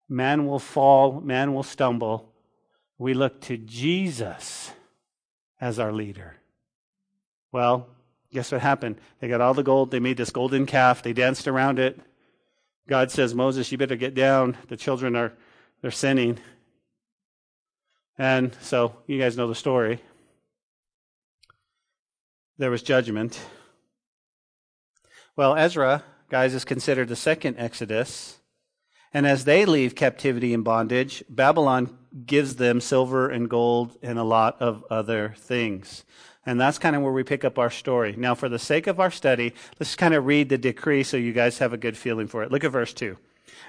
Man 0.07 0.47
will 0.47 0.59
fall, 0.59 1.23
man 1.23 1.55
will 1.55 1.63
stumble. 1.63 2.31
We 2.99 3.15
look 3.15 3.41
to 3.43 3.57
Jesus 3.57 4.71
as 5.59 5.79
our 5.79 5.91
leader. 5.91 6.37
Well, 7.53 7.89
guess 8.31 8.53
what 8.53 8.61
happened? 8.61 8.97
They 9.19 9.29
got 9.29 9.41
all 9.41 9.55
the 9.55 9.63
gold. 9.63 9.91
They 9.91 9.99
made 9.99 10.19
this 10.19 10.31
golden 10.31 10.67
calf. 10.67 11.03
They 11.03 11.15
danced 11.15 11.49
around 11.49 11.79
it. 11.79 11.99
God 12.87 13.11
says, 13.11 13.35
Moses, 13.35 13.73
you 13.73 13.79
better 13.79 13.97
get 13.97 14.15
down. 14.15 14.59
The 14.69 14.77
children 14.77 15.17
are 15.17 15.33
they're 15.81 15.91
sinning. 15.91 16.41
And 18.19 18.55
so 18.61 18.95
you 19.07 19.19
guys 19.19 19.39
know 19.39 19.49
the 19.49 19.55
story. 19.55 20.03
There 22.59 22.71
was 22.71 22.83
judgment. 22.83 23.41
Well, 25.35 25.57
Ezra, 25.57 26.05
guys, 26.35 26.53
is 26.53 26.65
considered 26.65 27.07
the 27.07 27.15
second 27.15 27.55
Exodus. 27.61 28.41
And 29.13 29.25
as 29.25 29.45
they 29.45 29.65
leave 29.65 29.95
captivity 29.95 30.53
and 30.53 30.65
bondage, 30.65 31.23
Babylon 31.29 31.97
gives 32.27 32.57
them 32.57 32.81
silver 32.81 33.31
and 33.31 33.49
gold 33.49 33.97
and 34.03 34.19
a 34.19 34.25
lot 34.25 34.61
of 34.61 34.85
other 34.91 35.37
things. 35.39 36.03
And 36.45 36.61
that's 36.61 36.77
kind 36.77 36.97
of 36.97 37.03
where 37.03 37.13
we 37.13 37.23
pick 37.23 37.45
up 37.45 37.57
our 37.57 37.71
story. 37.71 38.17
Now, 38.19 38.35
for 38.35 38.49
the 38.49 38.59
sake 38.59 38.89
of 38.89 38.99
our 38.99 39.13
study, 39.13 39.55
let's 39.79 39.95
kind 39.95 40.13
of 40.13 40.27
read 40.27 40.49
the 40.49 40.59
decree 40.59 41.05
so 41.05 41.17
you 41.17 41.33
guys 41.33 41.59
have 41.59 41.73
a 41.73 41.77
good 41.77 41.97
feeling 41.97 42.27
for 42.27 42.43
it. 42.43 42.51
Look 42.51 42.65
at 42.65 42.73
verse 42.73 42.93
2. 42.93 43.17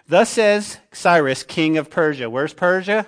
Thus 0.08 0.32
says 0.32 0.80
Cyrus, 0.92 1.44
king 1.44 1.78
of 1.78 1.92
Persia. 1.92 2.32
Where's 2.32 2.56
Persia? 2.56 3.08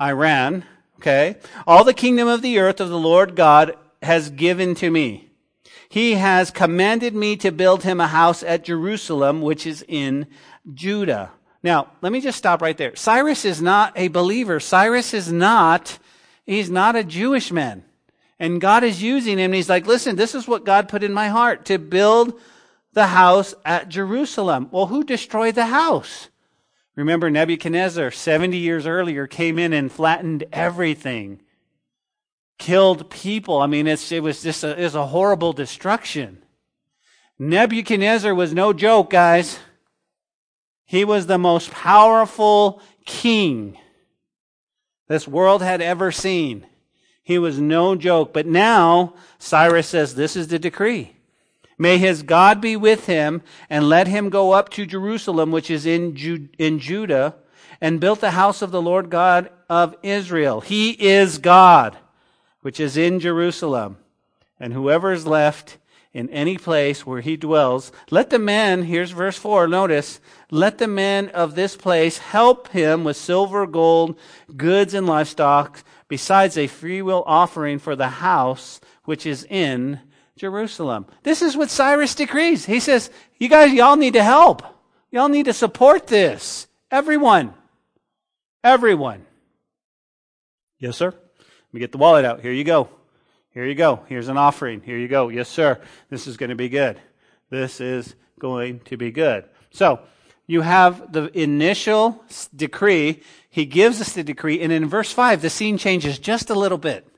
Iran. 0.00 0.64
Okay. 0.98 1.38
All 1.66 1.82
the 1.82 1.92
kingdom 1.92 2.28
of 2.28 2.40
the 2.40 2.60
earth 2.60 2.80
of 2.80 2.88
the 2.88 3.00
Lord 3.00 3.34
God 3.34 3.76
has 4.00 4.30
given 4.30 4.76
to 4.76 4.88
me. 4.92 5.31
He 5.92 6.14
has 6.14 6.50
commanded 6.50 7.14
me 7.14 7.36
to 7.36 7.52
build 7.52 7.82
him 7.82 8.00
a 8.00 8.06
house 8.06 8.42
at 8.42 8.64
Jerusalem, 8.64 9.42
which 9.42 9.66
is 9.66 9.84
in 9.86 10.26
Judah. 10.72 11.32
Now, 11.62 11.88
let 12.00 12.12
me 12.12 12.22
just 12.22 12.38
stop 12.38 12.62
right 12.62 12.78
there. 12.78 12.96
Cyrus 12.96 13.44
is 13.44 13.60
not 13.60 13.92
a 13.94 14.08
believer. 14.08 14.58
Cyrus 14.58 15.12
is 15.12 15.30
not, 15.30 15.98
he's 16.46 16.70
not 16.70 16.96
a 16.96 17.04
Jewish 17.04 17.52
man. 17.52 17.84
And 18.38 18.58
God 18.58 18.84
is 18.84 19.02
using 19.02 19.36
him. 19.36 19.50
And 19.50 19.54
he's 19.54 19.68
like, 19.68 19.86
listen, 19.86 20.16
this 20.16 20.34
is 20.34 20.48
what 20.48 20.64
God 20.64 20.88
put 20.88 21.02
in 21.02 21.12
my 21.12 21.28
heart 21.28 21.66
to 21.66 21.78
build 21.78 22.40
the 22.94 23.08
house 23.08 23.54
at 23.62 23.90
Jerusalem. 23.90 24.68
Well, 24.70 24.86
who 24.86 25.04
destroyed 25.04 25.56
the 25.56 25.66
house? 25.66 26.30
Remember, 26.96 27.28
Nebuchadnezzar, 27.28 28.12
70 28.12 28.56
years 28.56 28.86
earlier, 28.86 29.26
came 29.26 29.58
in 29.58 29.74
and 29.74 29.92
flattened 29.92 30.44
everything 30.54 31.42
killed 32.62 33.10
people. 33.10 33.60
I 33.60 33.66
mean, 33.66 33.88
it 33.88 34.22
was 34.22 34.40
just 34.40 34.62
a, 34.62 34.76
was 34.76 34.94
a 34.94 35.06
horrible 35.08 35.52
destruction. 35.52 36.38
Nebuchadnezzar 37.36 38.32
was 38.32 38.54
no 38.54 38.72
joke, 38.72 39.10
guys. 39.10 39.58
He 40.84 41.04
was 41.04 41.26
the 41.26 41.38
most 41.38 41.72
powerful 41.72 42.80
king 43.04 43.76
this 45.08 45.26
world 45.26 45.60
had 45.60 45.82
ever 45.82 46.12
seen. 46.12 46.64
He 47.24 47.36
was 47.36 47.58
no 47.58 47.96
joke. 47.96 48.32
But 48.32 48.46
now, 48.46 49.14
Cyrus 49.40 49.88
says, 49.88 50.14
this 50.14 50.36
is 50.36 50.46
the 50.46 50.60
decree. 50.60 51.16
May 51.78 51.98
his 51.98 52.22
God 52.22 52.60
be 52.60 52.76
with 52.76 53.06
him, 53.06 53.42
and 53.68 53.88
let 53.88 54.06
him 54.06 54.28
go 54.28 54.52
up 54.52 54.68
to 54.70 54.86
Jerusalem, 54.86 55.50
which 55.50 55.68
is 55.68 55.84
in, 55.84 56.14
Ju- 56.14 56.48
in 56.58 56.78
Judah, 56.78 57.34
and 57.80 57.98
build 57.98 58.20
the 58.20 58.30
house 58.30 58.62
of 58.62 58.70
the 58.70 58.82
Lord 58.82 59.10
God 59.10 59.50
of 59.68 59.96
Israel. 60.04 60.60
He 60.60 60.90
is 60.90 61.38
God, 61.38 61.98
which 62.62 62.80
is 62.80 62.96
in 62.96 63.20
Jerusalem. 63.20 63.98
And 64.58 64.72
whoever 64.72 65.12
is 65.12 65.26
left 65.26 65.78
in 66.12 66.28
any 66.30 66.56
place 66.56 67.06
where 67.06 67.20
he 67.20 67.36
dwells, 67.36 67.90
let 68.10 68.30
the 68.30 68.38
men, 68.38 68.84
here's 68.84 69.10
verse 69.10 69.36
4, 69.36 69.66
notice, 69.66 70.20
let 70.50 70.78
the 70.78 70.88
men 70.88 71.28
of 71.30 71.54
this 71.54 71.76
place 71.76 72.18
help 72.18 72.68
him 72.68 73.04
with 73.04 73.16
silver, 73.16 73.66
gold, 73.66 74.18
goods, 74.56 74.94
and 74.94 75.06
livestock, 75.06 75.82
besides 76.08 76.58
a 76.58 76.66
freewill 76.66 77.24
offering 77.26 77.78
for 77.78 77.96
the 77.96 78.08
house 78.08 78.80
which 79.04 79.26
is 79.26 79.44
in 79.44 80.00
Jerusalem. 80.36 81.06
This 81.22 81.40
is 81.40 81.56
what 81.56 81.70
Cyrus 81.70 82.14
decrees. 82.14 82.66
He 82.66 82.80
says, 82.80 83.10
you 83.38 83.48
guys, 83.48 83.72
y'all 83.72 83.96
need 83.96 84.14
to 84.14 84.22
help. 84.22 84.62
Y'all 85.10 85.28
need 85.28 85.46
to 85.46 85.52
support 85.52 86.06
this. 86.06 86.66
Everyone. 86.90 87.54
Everyone. 88.62 89.24
Yes, 90.78 90.96
sir. 90.96 91.14
Let 91.72 91.74
me 91.74 91.80
get 91.80 91.92
the 91.92 91.98
wallet 91.98 92.26
out. 92.26 92.42
Here 92.42 92.52
you 92.52 92.64
go. 92.64 92.90
Here 93.54 93.64
you 93.64 93.74
go. 93.74 94.04
Here's 94.06 94.28
an 94.28 94.36
offering. 94.36 94.82
Here 94.82 94.98
you 94.98 95.08
go. 95.08 95.30
Yes, 95.30 95.48
sir. 95.48 95.80
This 96.10 96.26
is 96.26 96.36
going 96.36 96.50
to 96.50 96.56
be 96.56 96.68
good. 96.68 97.00
This 97.48 97.80
is 97.80 98.14
going 98.38 98.80
to 98.80 98.98
be 98.98 99.10
good. 99.10 99.46
So, 99.70 100.00
you 100.46 100.60
have 100.60 101.12
the 101.12 101.30
initial 101.38 102.22
decree. 102.54 103.22
He 103.48 103.64
gives 103.64 104.02
us 104.02 104.12
the 104.12 104.22
decree. 104.22 104.60
And 104.60 104.70
in 104.70 104.86
verse 104.86 105.12
5, 105.12 105.40
the 105.40 105.48
scene 105.48 105.78
changes 105.78 106.18
just 106.18 106.50
a 106.50 106.54
little 106.54 106.76
bit. 106.76 107.08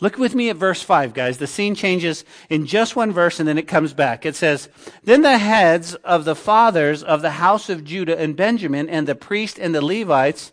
Look 0.00 0.16
with 0.16 0.32
me 0.32 0.48
at 0.48 0.56
verse 0.56 0.80
5, 0.80 1.12
guys. 1.12 1.38
The 1.38 1.48
scene 1.48 1.74
changes 1.74 2.24
in 2.48 2.66
just 2.66 2.94
one 2.94 3.10
verse 3.10 3.40
and 3.40 3.48
then 3.48 3.58
it 3.58 3.66
comes 3.66 3.94
back. 3.94 4.24
It 4.24 4.36
says, 4.36 4.68
Then 5.02 5.22
the 5.22 5.38
heads 5.38 5.96
of 5.96 6.24
the 6.24 6.36
fathers 6.36 7.02
of 7.02 7.20
the 7.20 7.32
house 7.32 7.68
of 7.68 7.82
Judah 7.82 8.16
and 8.16 8.36
Benjamin 8.36 8.88
and 8.88 9.08
the 9.08 9.16
priest 9.16 9.58
and 9.58 9.74
the 9.74 9.84
Levites 9.84 10.52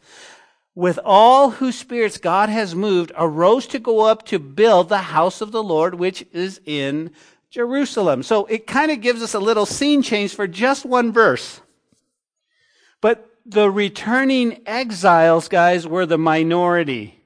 with 0.75 0.99
all 1.05 1.51
whose 1.51 1.77
spirits 1.77 2.17
God 2.17 2.49
has 2.49 2.75
moved, 2.75 3.13
arose 3.17 3.65
to 3.67 3.79
go 3.79 4.01
up 4.01 4.25
to 4.25 4.37
build 4.37 4.89
the 4.89 4.97
house 4.97 5.39
of 5.39 5.53
the 5.53 5.63
Lord, 5.63 5.95
which 5.95 6.25
is 6.33 6.59
in 6.65 7.11
Jerusalem. 7.49 8.21
So 8.21 8.45
it 8.47 8.67
kind 8.67 8.91
of 8.91 8.99
gives 8.99 9.23
us 9.23 9.33
a 9.33 9.39
little 9.39 9.65
scene 9.65 10.01
change 10.01 10.35
for 10.35 10.47
just 10.47 10.85
one 10.85 11.13
verse. 11.13 11.61
But 12.99 13.29
the 13.45 13.71
returning 13.71 14.61
exiles, 14.65 15.47
guys, 15.47 15.87
were 15.87 16.05
the 16.05 16.17
minority. 16.17 17.23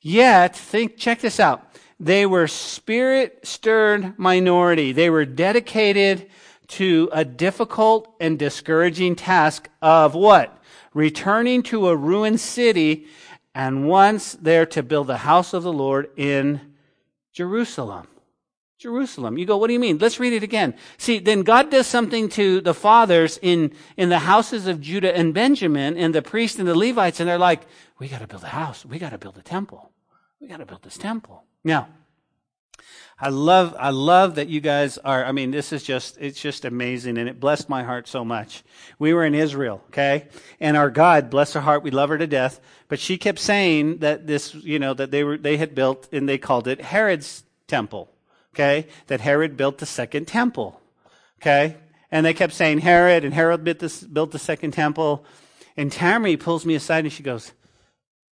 Yet, 0.00 0.56
think, 0.56 0.96
check 0.96 1.20
this 1.20 1.38
out. 1.38 1.64
They 2.00 2.26
were 2.26 2.48
spirit 2.48 3.40
stirred 3.46 4.18
minority. 4.18 4.92
They 4.92 5.10
were 5.10 5.24
dedicated 5.24 6.28
to 6.68 7.08
a 7.12 7.24
difficult 7.24 8.14
and 8.20 8.38
discouraging 8.38 9.16
task 9.16 9.68
of 9.80 10.14
what? 10.14 10.57
Returning 10.98 11.62
to 11.62 11.88
a 11.88 11.94
ruined 11.96 12.40
city, 12.40 13.06
and 13.54 13.88
once 13.88 14.32
there 14.32 14.66
to 14.66 14.82
build 14.82 15.06
the 15.06 15.18
house 15.18 15.54
of 15.54 15.62
the 15.62 15.72
Lord 15.72 16.10
in 16.16 16.60
Jerusalem. 17.32 18.08
Jerusalem. 18.78 19.38
You 19.38 19.46
go, 19.46 19.56
what 19.56 19.68
do 19.68 19.74
you 19.74 19.78
mean? 19.78 19.98
Let's 19.98 20.18
read 20.18 20.32
it 20.32 20.42
again. 20.42 20.74
See, 20.98 21.20
then 21.20 21.42
God 21.42 21.70
does 21.70 21.86
something 21.86 22.28
to 22.30 22.60
the 22.60 22.74
fathers 22.74 23.38
in, 23.42 23.72
in 23.96 24.08
the 24.08 24.18
houses 24.18 24.66
of 24.66 24.80
Judah 24.80 25.16
and 25.16 25.32
Benjamin 25.32 25.96
and 25.96 26.12
the 26.12 26.22
priests 26.22 26.58
and 26.58 26.66
the 26.66 26.76
Levites, 26.76 27.20
and 27.20 27.28
they're 27.28 27.38
like, 27.38 27.62
we 28.00 28.08
got 28.08 28.20
to 28.20 28.26
build 28.26 28.42
a 28.42 28.48
house. 28.48 28.84
We 28.84 28.98
got 28.98 29.10
to 29.10 29.18
build 29.18 29.38
a 29.38 29.42
temple. 29.42 29.92
We 30.40 30.48
got 30.48 30.58
to 30.58 30.66
build 30.66 30.82
this 30.82 30.98
temple. 30.98 31.44
Now, 31.62 31.88
I 33.20 33.30
love, 33.30 33.74
I 33.76 33.90
love 33.90 34.36
that 34.36 34.48
you 34.48 34.60
guys 34.60 34.96
are, 34.98 35.24
I 35.24 35.32
mean, 35.32 35.50
this 35.50 35.72
is 35.72 35.82
just, 35.82 36.16
it's 36.20 36.40
just 36.40 36.64
amazing 36.64 37.18
and 37.18 37.28
it 37.28 37.40
blessed 37.40 37.68
my 37.68 37.82
heart 37.82 38.06
so 38.06 38.24
much. 38.24 38.62
We 39.00 39.12
were 39.12 39.24
in 39.24 39.34
Israel, 39.34 39.82
okay? 39.88 40.28
And 40.60 40.76
our 40.76 40.88
God, 40.88 41.28
bless 41.28 41.52
her 41.54 41.60
heart, 41.60 41.82
we 41.82 41.90
love 41.90 42.10
her 42.10 42.18
to 42.18 42.28
death, 42.28 42.60
but 42.86 43.00
she 43.00 43.18
kept 43.18 43.40
saying 43.40 43.98
that 43.98 44.28
this, 44.28 44.54
you 44.54 44.78
know, 44.78 44.94
that 44.94 45.10
they 45.10 45.24
were, 45.24 45.36
they 45.36 45.56
had 45.56 45.74
built, 45.74 46.08
and 46.12 46.28
they 46.28 46.38
called 46.38 46.68
it 46.68 46.80
Herod's 46.80 47.42
temple, 47.66 48.08
okay? 48.54 48.86
That 49.08 49.20
Herod 49.20 49.56
built 49.56 49.78
the 49.78 49.86
second 49.86 50.26
temple, 50.26 50.80
okay? 51.40 51.76
And 52.12 52.24
they 52.24 52.34
kept 52.34 52.52
saying 52.52 52.78
Herod, 52.78 53.24
and 53.24 53.34
Herod 53.34 53.64
built, 53.64 53.80
this, 53.80 54.02
built 54.02 54.30
the 54.30 54.38
second 54.38 54.70
temple. 54.72 55.24
And 55.76 55.92
Tammy 55.92 56.36
pulls 56.36 56.64
me 56.64 56.74
aside 56.74 57.04
and 57.04 57.12
she 57.12 57.22
goes, 57.22 57.52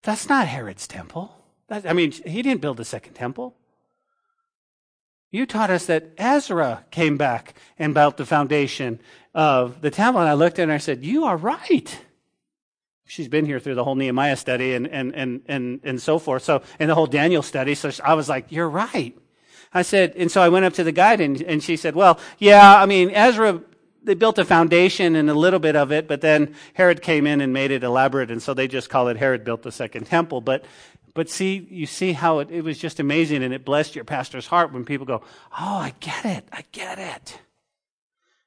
that's 0.03 0.29
not 0.29 0.47
Herod's 0.47 0.87
temple. 0.87 1.35
That, 1.67 1.87
I 1.87 1.93
mean, 1.93 2.11
he 2.11 2.41
didn't 2.41 2.61
build 2.61 2.77
the 2.77 2.85
second 2.85 3.15
temple. 3.15 3.55
You 5.35 5.45
taught 5.45 5.69
us 5.69 5.87
that 5.87 6.11
Ezra 6.17 6.85
came 6.91 7.17
back 7.17 7.55
and 7.77 7.93
built 7.93 8.15
the 8.15 8.25
foundation 8.25 9.01
of 9.33 9.81
the 9.81 9.91
temple. 9.91 10.21
And 10.21 10.29
I 10.29 10.33
looked 10.33 10.59
at 10.59 10.61
her 10.61 10.63
and 10.63 10.71
I 10.71 10.77
said, 10.77 11.03
You 11.03 11.25
are 11.25 11.35
right. 11.35 11.99
She's 13.03 13.27
been 13.27 13.45
here 13.45 13.59
through 13.59 13.75
the 13.75 13.83
whole 13.83 13.95
Nehemiah 13.95 14.37
study 14.37 14.75
and, 14.75 14.87
and, 14.87 15.13
and, 15.13 15.41
and, 15.47 15.81
and 15.83 16.01
so 16.01 16.19
forth. 16.19 16.43
So, 16.43 16.61
and 16.79 16.89
the 16.89 16.95
whole 16.95 17.05
Daniel 17.05 17.41
study. 17.41 17.75
So 17.75 17.91
I 18.01 18.13
was 18.13 18.29
like, 18.29 18.49
You're 18.49 18.69
right. 18.69 19.13
I 19.73 19.81
said, 19.81 20.13
and 20.15 20.31
so 20.31 20.41
I 20.41 20.47
went 20.47 20.63
up 20.63 20.73
to 20.75 20.85
the 20.85 20.93
guide 20.93 21.19
and, 21.19 21.41
and 21.41 21.61
she 21.61 21.75
said, 21.75 21.95
Well, 21.95 22.17
yeah, 22.39 22.81
I 22.81 22.85
mean, 22.85 23.11
Ezra 23.11 23.61
they 24.05 24.13
built 24.13 24.37
a 24.37 24.45
foundation 24.45 25.15
and 25.15 25.29
a 25.29 25.33
little 25.33 25.59
bit 25.59 25.75
of 25.75 25.91
it, 25.91 26.07
but 26.07 26.21
then 26.21 26.55
Herod 26.75 27.01
came 27.01 27.25
in 27.25 27.41
and 27.41 27.51
made 27.51 27.71
it 27.71 27.83
elaborate, 27.83 28.29
and 28.29 28.41
so 28.41 28.53
they 28.53 28.67
just 28.67 28.89
call 28.89 29.07
it 29.07 29.17
Herod 29.17 29.43
built 29.43 29.63
the 29.63 29.71
second 29.71 30.05
temple. 30.05 30.41
But 30.41 30.63
but 31.15 31.29
see, 31.29 31.65
you 31.71 31.85
see 31.85 32.11
how 32.11 32.39
it, 32.39 32.51
it 32.51 32.61
was 32.61 32.77
just 32.77 32.99
amazing 32.99 33.41
and 33.41 33.53
it 33.53 33.63
blessed 33.63 33.95
your 33.95 34.03
pastor's 34.03 34.47
heart 34.47 34.73
when 34.73 34.83
people 34.83 35.05
go, 35.05 35.23
Oh, 35.57 35.77
I 35.77 35.93
get 36.01 36.25
it. 36.25 36.47
I 36.51 36.65
get 36.73 36.99
it. 36.99 37.39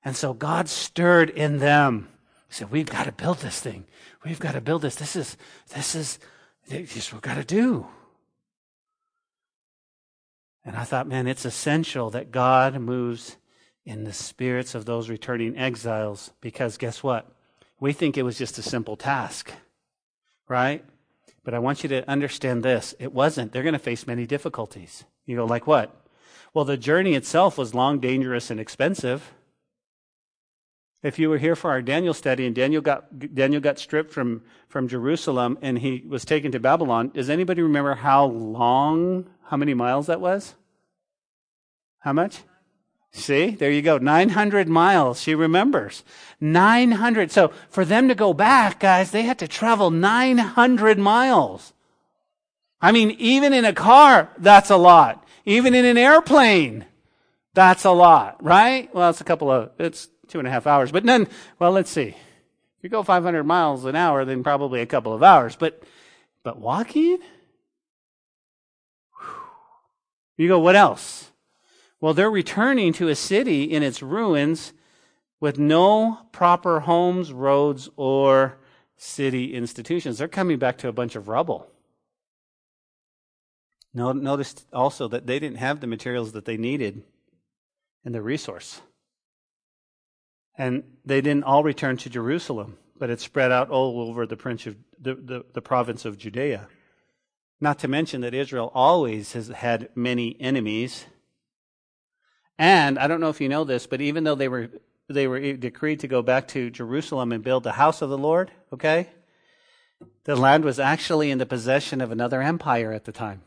And 0.05 0.15
so 0.15 0.35
God 0.35 0.69
stirred 0.69 1.31
in 1.31 1.59
them. 1.59 2.09
He 2.47 2.55
said, 2.55 2.71
We've 2.71 2.89
got 2.89 3.05
to 3.05 3.13
build 3.13 3.39
this 3.39 3.59
thing. 3.59 3.87
We've 4.23 4.39
got 4.39 4.53
to 4.53 4.61
build 4.61 4.83
this. 4.83 4.97
This 4.97 5.17
is, 5.17 5.39
this 5.75 5.95
is, 5.95 6.19
this 6.69 6.95
is 6.95 7.09
what 7.09 7.15
we've 7.15 7.35
got 7.35 7.41
to 7.41 7.45
do. 7.45 7.87
And 10.63 10.77
I 10.77 10.85
thought, 10.85 11.09
man, 11.09 11.27
it's 11.27 11.47
essential 11.47 12.11
that 12.11 12.31
God 12.31 12.79
moves 12.79 13.39
in 13.87 14.05
the 14.05 14.13
spirits 14.13 14.75
of 14.75 14.85
those 14.85 15.09
returning 15.09 15.57
exiles 15.57 16.33
because 16.43 16.77
guess 16.77 17.03
what? 17.03 17.33
We 17.81 17.95
think 17.95 18.19
it 18.19 18.25
was 18.25 18.37
just 18.37 18.59
a 18.59 18.63
simple 18.63 18.97
task, 18.97 19.51
right? 20.47 20.85
But 21.49 21.55
I 21.55 21.61
want 21.61 21.83
you 21.83 21.89
to 21.89 22.07
understand 22.11 22.63
this. 22.63 22.95
It 22.99 23.15
wasn't. 23.15 23.53
They're 23.53 23.63
going 23.63 23.73
to 23.73 23.79
face 23.79 24.07
many 24.07 24.27
difficulties. 24.27 25.05
You 25.25 25.37
go, 25.37 25.47
like 25.47 25.67
what? 25.67 25.97
Well, 26.53 26.67
the 26.67 26.77
journey 26.77 27.15
itself 27.15 27.57
was 27.57 27.75
long, 27.75 28.01
dangerous, 28.01 28.51
and 28.51 28.61
expensive. 28.61 29.33
If 31.03 31.19
you 31.19 31.31
were 31.31 31.39
here 31.39 31.57
for 31.57 31.71
our 31.71 31.81
Daniel 31.81 32.13
study 32.13 32.45
and 32.45 32.55
Daniel 32.55 32.83
got, 32.83 33.35
Daniel 33.35 33.63
got 33.63 33.79
stripped 33.79 34.13
from, 34.13 34.43
from 34.69 34.89
Jerusalem 34.89 35.57
and 35.63 35.79
he 35.79 36.05
was 36.07 36.27
taken 36.27 36.53
to 36.53 36.61
Babylon, 36.61 37.13
does 37.15 37.31
anybody 37.31 37.63
remember 37.63 37.95
how 37.95 38.27
long, 38.27 39.31
how 39.45 39.57
many 39.57 39.73
miles 39.73 40.09
that 40.09 40.21
was? 40.21 40.55
How 42.01 42.13
much? 42.13 42.43
See, 43.13 43.51
there 43.51 43.71
you 43.71 43.83
go. 43.83 43.99
900 43.99 44.69
miles. 44.69 45.21
She 45.21 45.35
remembers. 45.35 46.05
900. 46.41 47.31
So 47.31 47.53
for 47.69 47.85
them 47.85 48.09
to 48.09 48.15
go 48.15 48.33
back, 48.33 48.81
guys, 48.81 49.11
they 49.11 49.23
had 49.23 49.39
to 49.39 49.49
travel 49.49 49.91
900 49.91 50.99
miles. 50.99 51.73
I 52.81 52.93
mean, 52.93 53.13
even 53.19 53.53
in 53.53 53.65
a 53.65 53.73
car, 53.73 54.31
that's 54.39 54.71
a 54.71 54.77
lot. 54.77 55.27
Even 55.45 55.75
in 55.75 55.85
an 55.85 55.99
airplane, 55.99 56.85
that's 57.55 57.85
a 57.85 57.91
lot, 57.91 58.43
right? 58.45 58.95
Well, 58.95 59.11
it's 59.11 59.21
a 59.21 59.25
couple 59.25 59.51
of, 59.51 59.71
it's 59.79 60.09
two 60.29 60.39
and 60.39 60.47
a 60.47 60.51
half 60.51 60.67
hours, 60.67 60.93
but 60.93 61.05
none, 61.05 61.27
well, 61.59 61.73
let's 61.73 61.91
see. 61.91 62.09
If 62.09 62.85
you 62.85 62.89
go 62.89 63.03
500 63.03 63.43
miles 63.43 63.85
an 63.85 63.97
hour, 63.97 64.25
then 64.25 64.45
probably 64.45 64.81
a 64.81 64.87
couple 64.87 65.13
of 65.13 65.23
hours, 65.23 65.57
but, 65.57 65.83
but 66.45 66.59
walking? 66.61 67.19
You 70.37 70.47
go, 70.47 70.61
what 70.61 70.77
else? 70.77 71.28
Well, 72.01 72.15
they're 72.15 72.31
returning 72.31 72.93
to 72.95 73.09
a 73.09 73.15
city 73.15 73.65
in 73.65 73.83
its 73.83 74.03
ruins 74.03 74.73
with 75.41 75.59
no 75.59 76.27
proper 76.33 76.81
homes, 76.81 77.33
roads, 77.33 77.89
or 77.97 78.59
city 78.97 79.55
institutions. 79.55 80.19
They're 80.19 80.29
coming 80.29 80.59
back 80.59 80.79
to 80.79 80.89
a 80.89 80.93
bunch 80.93 81.17
of 81.17 81.29
rubble. 81.29 81.71
Notice 83.95 84.67
also 84.73 85.09
that 85.09 85.27
they 85.27 85.39
didn't 85.39 85.59
have 85.59 85.81
the 85.81 85.87
materials 85.87 86.33
that 86.33 86.45
they 86.45 86.57
needed 86.57 87.03
and 88.05 88.15
the 88.15 88.23
resource. 88.23 88.81
And 90.57 90.85
they 91.05 91.21
didn't 91.21 91.45
all 91.45 91.63
return 91.63 91.97
to 91.99 92.11
Jerusalem, 92.11 92.79
but 92.97 93.11
it 93.11 93.21
spread 93.21 93.51
out 93.51 93.71
all 93.71 94.01
over 94.01 94.27
the, 94.27 94.35
of, 94.35 94.77
the, 95.01 95.15
the, 95.15 95.45
the 95.53 95.63
province 95.63 96.05
of 96.05 96.19
Judea. 96.19 96.69
Not 97.61 97.79
to 97.81 97.89
mention 97.89 98.21
that 98.21 98.35
Israel 98.35 98.71
always 98.75 99.33
has 99.33 99.49
had 99.49 99.89
many 99.97 100.37
enemies 100.41 101.07
and 102.59 102.99
I 102.99 103.07
don't 103.07 103.21
know 103.21 103.29
if 103.29 103.41
you 103.41 103.49
know 103.49 103.65
this, 103.65 103.87
but 103.87 104.01
even 104.01 104.25
though 104.25 104.35
they 104.35 104.49
were 104.49 104.71
they 105.09 105.27
were 105.27 105.41
decreed 105.55 106.01
to 106.01 106.09
go 106.09 106.21
back 106.21 106.49
to 106.49 106.71
Jerusalem 106.71 107.33
and 107.33 107.43
build 107.43 107.63
the 107.63 107.73
house 107.73 108.03
of 108.03 108.11
the 108.11 108.19
Lord, 108.19 108.51
okay? 108.73 109.09
The 110.25 110.37
land 110.37 110.65
was 110.65 110.79
actually 110.79 111.31
in 111.31 111.39
the 111.39 111.47
possession 111.47 112.01
of 112.01 112.11
another 112.11 112.43
empire 112.43 112.93
at 112.93 113.05
the 113.05 113.13
time. 113.13 113.43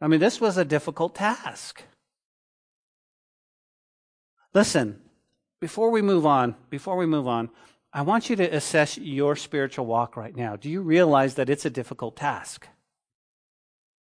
I 0.00 0.08
mean, 0.08 0.20
this 0.20 0.40
was 0.40 0.58
a 0.58 0.64
difficult 0.64 1.14
task. 1.14 1.82
Listen, 4.52 5.00
before 5.60 5.90
we 5.90 6.02
move 6.02 6.26
on, 6.26 6.56
before 6.68 6.96
we 6.96 7.06
move 7.06 7.26
on, 7.26 7.48
I 7.92 8.02
want 8.02 8.28
you 8.28 8.36
to 8.36 8.54
assess 8.54 8.98
your 8.98 9.36
spiritual 9.36 9.86
walk 9.86 10.16
right 10.16 10.34
now. 10.34 10.56
Do 10.56 10.68
you 10.68 10.82
realize 10.82 11.34
that 11.34 11.48
it's 11.48 11.64
a 11.64 11.70
difficult 11.70 12.16
task? 12.16 12.66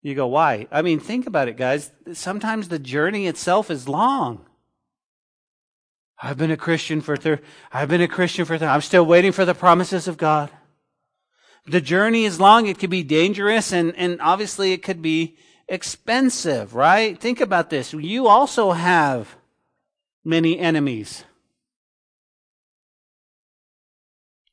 You 0.02 0.16
go, 0.16 0.28
why? 0.28 0.68
I 0.72 0.82
mean, 0.82 1.00
think 1.00 1.28
about 1.28 1.48
it, 1.48 1.58
guys. 1.58 1.92
Sometimes 2.14 2.68
the 2.68 2.80
journey 2.80 3.28
itself 3.28 3.72
is 3.72 3.88
long. 3.88 4.46
I've 6.22 6.38
been 6.38 6.52
a 6.52 6.58
Christian 6.58 7.02
for 7.02 7.16
thir- 7.16 7.42
I've 7.72 7.90
been 7.90 8.02
a 8.02 8.08
Christian 8.08 8.46
for 8.46 8.58
th- 8.58 8.70
I'm 8.70 8.82
still 8.82 9.06
waiting 9.06 9.32
for 9.32 9.46
the 9.46 9.54
promises 9.54 10.08
of 10.08 10.18
God. 10.18 10.50
The 11.66 11.82
journey 11.82 12.26
is 12.26 12.40
long. 12.40 12.68
It 12.68 12.80
could 12.80 12.90
be 12.90 13.04
dangerous 13.04 13.72
and, 13.72 13.96
and 13.96 14.20
obviously 14.22 14.72
it 14.72 14.82
could 14.82 15.02
be 15.02 15.38
expensive, 15.68 16.74
right? 16.74 17.20
Think 17.20 17.42
about 17.42 17.70
this. 17.70 17.94
You 17.94 18.28
also 18.28 18.72
have 18.72 19.36
many 20.24 20.58
enemies. 20.58 21.24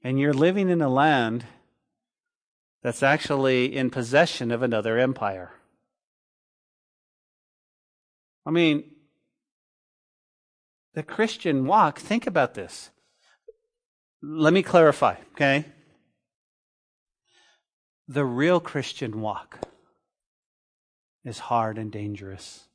And 0.03 0.19
you're 0.19 0.35
living 0.35 0.69
in 0.69 0.83
a 0.83 0.89
land 0.89 1.47
that's 2.85 3.03
actually 3.03 3.75
in 3.75 3.89
possession 3.89 4.51
of 4.51 4.63
another 4.63 4.99
empire. 4.99 5.53
I 8.45 8.51
mean, 8.51 8.85
the 10.93 11.03
Christian 11.03 11.67
walk, 11.67 11.99
think 11.99 12.27
about 12.27 12.53
this. 12.53 12.91
Let 14.23 14.53
me 14.53 14.63
clarify, 14.63 15.17
okay? 15.33 15.65
The 18.07 18.25
real 18.27 18.61
Christian 18.61 19.23
walk 19.23 19.61
is 21.25 21.39
hard 21.39 21.79
and 21.79 21.91
dangerous. 21.91 22.69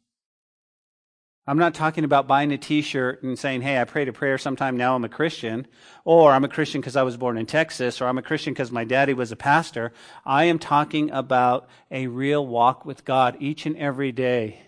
I'm 1.50 1.58
not 1.58 1.74
talking 1.74 2.04
about 2.04 2.28
buying 2.28 2.52
a 2.52 2.60
t 2.60 2.84
shirt 2.84 3.24
and 3.24 3.38
saying, 3.38 3.64
hey, 3.64 3.82
I 3.82 3.84
prayed 3.84 4.08
a 4.08 4.14
prayer 4.14 4.38
sometime, 4.38 4.78
now 4.78 4.94
I'm 4.94 5.04
a 5.04 5.10
Christian, 5.10 5.66
or 6.06 6.32
I'm 6.32 6.44
a 6.44 6.48
Christian 6.48 6.80
because 6.80 6.96
I 6.96 7.02
was 7.02 7.18
born 7.18 7.40
in 7.40 7.48
Texas, 7.48 8.00
or 8.00 8.06
I'm 8.06 8.20
a 8.20 8.22
Christian 8.22 8.54
because 8.54 8.72
my 8.72 8.84
daddy 8.84 9.16
was 9.16 9.32
a 9.32 9.36
pastor. 9.36 9.92
I 10.24 10.44
am 10.44 10.60
talking 10.60 11.10
about 11.10 11.68
a 11.90 12.06
real 12.06 12.46
walk 12.46 12.86
with 12.86 13.04
God 13.04 13.36
each 13.40 13.66
and 13.66 13.76
every 13.78 14.12
day. 14.12 14.62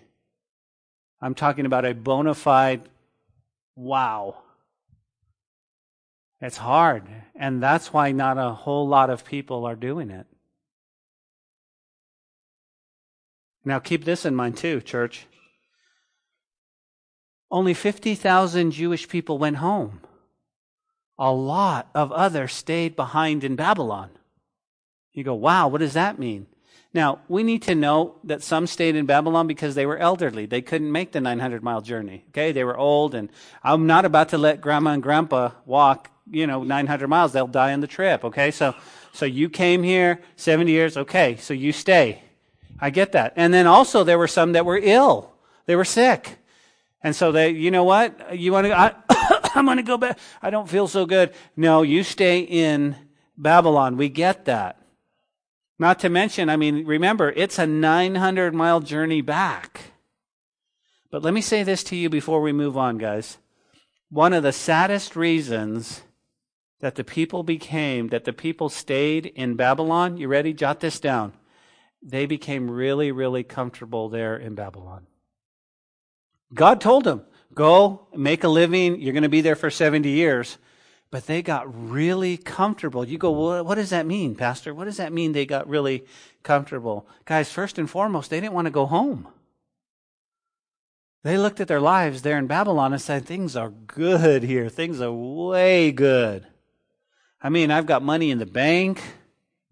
I'm 1.20 1.36
talking 1.36 1.66
about 1.66 1.84
a 1.84 1.94
bona 1.94 2.34
fide 2.34 2.88
wow. 3.76 4.42
It's 6.40 6.56
hard, 6.56 7.04
and 7.36 7.62
that's 7.62 7.92
why 7.92 8.10
not 8.10 8.38
a 8.38 8.50
whole 8.50 8.88
lot 8.88 9.08
of 9.08 9.24
people 9.24 9.66
are 9.66 9.76
doing 9.76 10.10
it. 10.10 10.26
Now, 13.64 13.78
keep 13.78 14.04
this 14.04 14.26
in 14.26 14.34
mind 14.34 14.56
too, 14.56 14.80
church. 14.80 15.28
Only 17.52 17.74
50,000 17.74 18.70
Jewish 18.70 19.06
people 19.08 19.36
went 19.36 19.56
home. 19.56 20.00
A 21.18 21.30
lot 21.30 21.90
of 21.94 22.10
others 22.10 22.54
stayed 22.54 22.96
behind 22.96 23.44
in 23.44 23.56
Babylon. 23.56 24.08
You 25.12 25.22
go, 25.22 25.34
wow, 25.34 25.68
what 25.68 25.82
does 25.82 25.92
that 25.92 26.18
mean? 26.18 26.46
Now, 26.94 27.20
we 27.28 27.42
need 27.42 27.62
to 27.62 27.74
know 27.74 28.16
that 28.24 28.42
some 28.42 28.66
stayed 28.66 28.96
in 28.96 29.04
Babylon 29.04 29.46
because 29.46 29.74
they 29.74 29.84
were 29.84 29.98
elderly. 29.98 30.46
They 30.46 30.62
couldn't 30.62 30.90
make 30.90 31.12
the 31.12 31.20
900 31.20 31.62
mile 31.62 31.82
journey. 31.82 32.24
Okay. 32.30 32.52
They 32.52 32.64
were 32.64 32.76
old 32.76 33.14
and 33.14 33.30
I'm 33.62 33.86
not 33.86 34.06
about 34.06 34.30
to 34.30 34.38
let 34.38 34.62
grandma 34.62 34.92
and 34.92 35.02
grandpa 35.02 35.50
walk, 35.66 36.10
you 36.30 36.46
know, 36.46 36.64
900 36.64 37.06
miles. 37.08 37.32
They'll 37.32 37.46
die 37.46 37.74
on 37.74 37.80
the 37.80 37.86
trip. 37.86 38.24
Okay. 38.24 38.50
So, 38.50 38.74
so 39.12 39.26
you 39.26 39.50
came 39.50 39.82
here 39.82 40.20
70 40.36 40.70
years. 40.70 40.96
Okay. 40.96 41.36
So 41.36 41.54
you 41.54 41.72
stay. 41.72 42.22
I 42.80 42.90
get 42.90 43.12
that. 43.12 43.34
And 43.36 43.52
then 43.52 43.66
also 43.66 44.04
there 44.04 44.18
were 44.18 44.28
some 44.28 44.52
that 44.52 44.66
were 44.66 44.80
ill. 44.82 45.32
They 45.66 45.76
were 45.76 45.84
sick. 45.84 46.38
And 47.02 47.16
so 47.16 47.32
they, 47.32 47.50
you 47.50 47.70
know 47.70 47.84
what? 47.84 48.38
You 48.38 48.52
want 48.52 48.66
to, 48.68 48.96
I'm 49.54 49.64
going 49.64 49.78
to 49.78 49.82
go 49.82 49.98
back. 49.98 50.18
I 50.40 50.50
don't 50.50 50.68
feel 50.68 50.86
so 50.86 51.04
good. 51.04 51.34
No, 51.56 51.82
you 51.82 52.04
stay 52.04 52.40
in 52.40 52.96
Babylon. 53.36 53.96
We 53.96 54.08
get 54.08 54.44
that. 54.44 54.78
Not 55.78 55.98
to 56.00 56.08
mention, 56.08 56.48
I 56.48 56.56
mean, 56.56 56.86
remember, 56.86 57.30
it's 57.30 57.58
a 57.58 57.66
900 57.66 58.54
mile 58.54 58.80
journey 58.80 59.20
back. 59.20 59.80
But 61.10 61.22
let 61.22 61.34
me 61.34 61.40
say 61.40 61.62
this 61.62 61.82
to 61.84 61.96
you 61.96 62.08
before 62.08 62.40
we 62.40 62.52
move 62.52 62.78
on, 62.78 62.98
guys. 62.98 63.38
One 64.08 64.32
of 64.32 64.42
the 64.42 64.52
saddest 64.52 65.16
reasons 65.16 66.02
that 66.80 66.94
the 66.94 67.04
people 67.04 67.42
became, 67.42 68.08
that 68.08 68.24
the 68.24 68.32
people 68.32 68.68
stayed 68.68 69.26
in 69.26 69.56
Babylon, 69.56 70.16
you 70.16 70.28
ready? 70.28 70.52
Jot 70.52 70.80
this 70.80 71.00
down. 71.00 71.32
They 72.02 72.26
became 72.26 72.70
really, 72.70 73.12
really 73.12 73.42
comfortable 73.42 74.08
there 74.08 74.36
in 74.36 74.54
Babylon. 74.54 75.06
God 76.54 76.80
told 76.80 77.04
them, 77.04 77.22
go 77.54 78.06
make 78.14 78.44
a 78.44 78.48
living. 78.48 79.00
You're 79.00 79.12
going 79.12 79.22
to 79.22 79.28
be 79.28 79.40
there 79.40 79.56
for 79.56 79.70
70 79.70 80.08
years. 80.08 80.58
But 81.10 81.26
they 81.26 81.42
got 81.42 81.90
really 81.90 82.38
comfortable. 82.38 83.04
You 83.04 83.18
go, 83.18 83.30
well, 83.30 83.64
what 83.64 83.74
does 83.74 83.90
that 83.90 84.06
mean, 84.06 84.34
Pastor? 84.34 84.74
What 84.74 84.86
does 84.86 84.96
that 84.96 85.12
mean 85.12 85.32
they 85.32 85.44
got 85.44 85.68
really 85.68 86.04
comfortable? 86.42 87.06
Guys, 87.26 87.52
first 87.52 87.78
and 87.78 87.88
foremost, 87.88 88.30
they 88.30 88.40
didn't 88.40 88.54
want 88.54 88.64
to 88.64 88.70
go 88.70 88.86
home. 88.86 89.28
They 91.22 91.38
looked 91.38 91.60
at 91.60 91.68
their 91.68 91.80
lives 91.80 92.22
there 92.22 92.38
in 92.38 92.46
Babylon 92.46 92.92
and 92.92 93.00
said, 93.00 93.26
things 93.26 93.56
are 93.56 93.70
good 93.70 94.42
here. 94.42 94.68
Things 94.68 95.00
are 95.00 95.12
way 95.12 95.92
good. 95.92 96.46
I 97.40 97.48
mean, 97.48 97.70
I've 97.70 97.86
got 97.86 98.02
money 98.02 98.30
in 98.30 98.38
the 98.38 98.46
bank. 98.46 99.02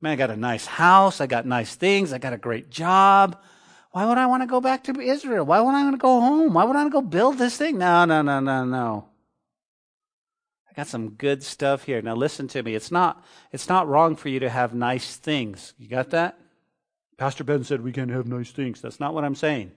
Man, 0.01 0.13
I 0.13 0.17
got 0.17 0.31
a 0.31 0.37
nice 0.37 0.67
house. 0.67 1.21
I 1.21 1.27
got 1.27 1.47
nice 1.47 1.75
things. 1.75 2.13
I 2.13 2.19
got 2.19 2.33
a 2.33 2.39
great 2.39 2.71
job. 2.71 3.41
Why 3.93 4.07
would 4.07 4.19
I 4.19 4.27
want 4.27 4.43
to 4.43 4.47
go 4.47 4.61
back 4.61 4.85
to 4.85 5.01
Israel? 5.01 5.45
Why 5.45 5.61
would 5.61 5.75
I 5.75 5.83
want 5.83 5.95
to 5.95 5.99
go 5.99 6.21
home? 6.21 6.55
Why 6.55 6.65
would 6.65 6.77
I 6.77 6.83
want 6.83 6.93
to 6.93 7.01
go 7.01 7.07
build 7.07 7.39
this 7.39 7.57
thing? 7.57 7.79
No, 7.79 8.05
no, 8.05 8.23
no, 8.23 8.39
no, 8.39 8.65
no. 8.65 9.09
I 10.71 10.75
got 10.75 10.87
some 10.87 11.11
good 11.11 11.43
stuff 11.43 11.85
here. 11.85 12.01
Now 12.01 12.15
listen 12.15 12.47
to 12.49 12.63
me. 12.63 12.75
It's 12.75 12.93
not 12.93 13.25
it's 13.51 13.69
not 13.69 13.89
wrong 13.89 14.15
for 14.15 14.29
you 14.29 14.39
to 14.41 14.49
have 14.49 14.75
nice 14.75 15.17
things. 15.17 15.75
You 15.79 15.89
got 15.89 16.11
that? 16.11 16.39
Pastor 17.19 17.43
Ben 17.43 17.65
said 17.65 17.83
we 17.83 17.93
can't 17.93 18.11
have 18.11 18.27
nice 18.27 18.53
things. 18.53 18.81
That's 18.81 19.01
not 19.01 19.13
what 19.13 19.25
I'm 19.25 19.35
saying. 19.35 19.73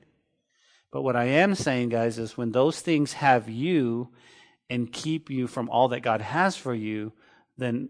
But 0.91 1.01
what 1.01 1.15
I 1.15 1.25
am 1.25 1.55
saying, 1.55 1.89
guys, 1.89 2.19
is 2.19 2.37
when 2.37 2.51
those 2.51 2.79
things 2.79 3.13
have 3.13 3.49
you 3.49 4.09
and 4.69 4.91
keep 4.91 5.31
you 5.31 5.47
from 5.47 5.67
all 5.69 5.87
that 5.87 6.01
God 6.01 6.21
has 6.21 6.55
for 6.55 6.73
you, 6.73 7.11
then 7.57 7.89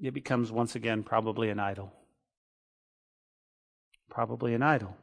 it 0.00 0.12
becomes 0.12 0.50
once 0.50 0.74
again 0.74 1.04
probably 1.04 1.48
an 1.48 1.60
idol. 1.60 1.92
Probably 4.10 4.54
an 4.54 4.62
idol. 4.62 4.96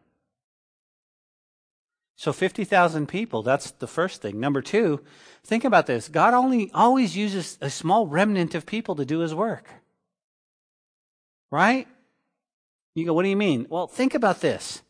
So 2.16 2.32
50,000 2.32 3.08
people, 3.08 3.42
that's 3.42 3.72
the 3.72 3.88
first 3.88 4.22
thing. 4.22 4.40
Number 4.40 4.62
two, 4.62 5.02
think 5.44 5.64
about 5.64 5.88
this. 5.88 6.08
God 6.08 6.34
only 6.34 6.70
always 6.74 7.18
uses 7.18 7.58
a 7.62 7.70
small 7.70 8.06
remnant 8.06 8.54
of 8.54 8.66
people 8.66 8.96
to 8.96 9.06
do 9.06 9.20
his 9.20 9.34
work. 9.34 9.68
Right? 11.50 11.88
You 12.94 13.06
go, 13.06 13.14
what 13.14 13.24
do 13.24 13.30
you 13.30 13.38
mean? 13.38 13.66
Well, 13.70 13.88
think 13.88 14.14
about 14.14 14.42
this. 14.42 14.82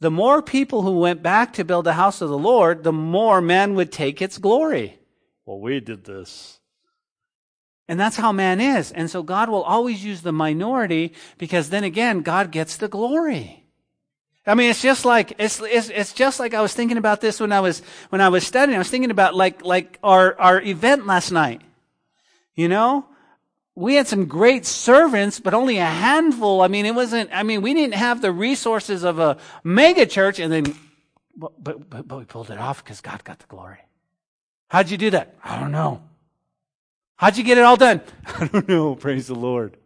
The 0.00 0.10
more 0.10 0.42
people 0.42 0.82
who 0.82 0.98
went 0.98 1.22
back 1.22 1.52
to 1.54 1.64
build 1.64 1.86
the 1.86 1.94
house 1.94 2.20
of 2.20 2.28
the 2.28 2.38
Lord, 2.38 2.82
the 2.82 2.92
more 2.92 3.40
man 3.40 3.74
would 3.74 3.92
take 3.92 4.20
its 4.20 4.38
glory. 4.38 4.98
Well, 5.46 5.60
we 5.60 5.80
did 5.80 6.04
this. 6.04 6.60
And 7.88 8.00
that's 8.00 8.16
how 8.16 8.32
man 8.32 8.60
is. 8.60 8.90
And 8.90 9.08
so 9.08 9.22
God 9.22 9.48
will 9.48 9.62
always 9.62 10.04
use 10.04 10.22
the 10.22 10.32
minority 10.32 11.12
because 11.38 11.70
then 11.70 11.84
again, 11.84 12.22
God 12.22 12.50
gets 12.50 12.76
the 12.76 12.88
glory. 12.88 13.65
I 14.46 14.54
mean, 14.54 14.70
it's 14.70 14.80
just 14.80 15.04
like, 15.04 15.34
it's, 15.38 15.60
it's, 15.60 15.88
it's 15.88 16.12
just 16.12 16.38
like 16.38 16.54
I 16.54 16.60
was 16.60 16.72
thinking 16.72 16.98
about 16.98 17.20
this 17.20 17.40
when 17.40 17.50
I 17.50 17.60
was, 17.60 17.82
when 18.10 18.20
I 18.20 18.28
was 18.28 18.46
studying. 18.46 18.76
I 18.76 18.78
was 18.78 18.88
thinking 18.88 19.10
about 19.10 19.34
like, 19.34 19.64
like 19.64 19.98
our, 20.04 20.38
our 20.38 20.60
event 20.60 21.06
last 21.06 21.32
night. 21.32 21.62
You 22.54 22.68
know? 22.68 23.06
We 23.74 23.96
had 23.96 24.06
some 24.06 24.26
great 24.26 24.64
servants, 24.64 25.40
but 25.40 25.52
only 25.52 25.78
a 25.78 25.84
handful. 25.84 26.62
I 26.62 26.68
mean, 26.68 26.86
it 26.86 26.94
wasn't, 26.94 27.30
I 27.32 27.42
mean, 27.42 27.60
we 27.60 27.74
didn't 27.74 27.94
have 27.94 28.22
the 28.22 28.32
resources 28.32 29.02
of 29.02 29.18
a 29.18 29.36
mega 29.64 30.06
church 30.06 30.38
and 30.38 30.52
then, 30.52 30.74
but, 31.36 31.52
but, 31.62 31.90
but, 31.90 32.08
but 32.08 32.18
we 32.18 32.24
pulled 32.24 32.50
it 32.50 32.58
off 32.58 32.82
because 32.82 33.00
God 33.00 33.22
got 33.24 33.40
the 33.40 33.46
glory. 33.46 33.78
How'd 34.68 34.90
you 34.90 34.96
do 34.96 35.10
that? 35.10 35.34
I 35.44 35.60
don't 35.60 35.72
know. 35.72 36.02
How'd 37.16 37.36
you 37.36 37.44
get 37.44 37.58
it 37.58 37.64
all 37.64 37.76
done? 37.76 38.00
I 38.26 38.46
don't 38.46 38.68
know. 38.68 38.94
Praise 38.94 39.26
the 39.26 39.34
Lord. 39.34 39.76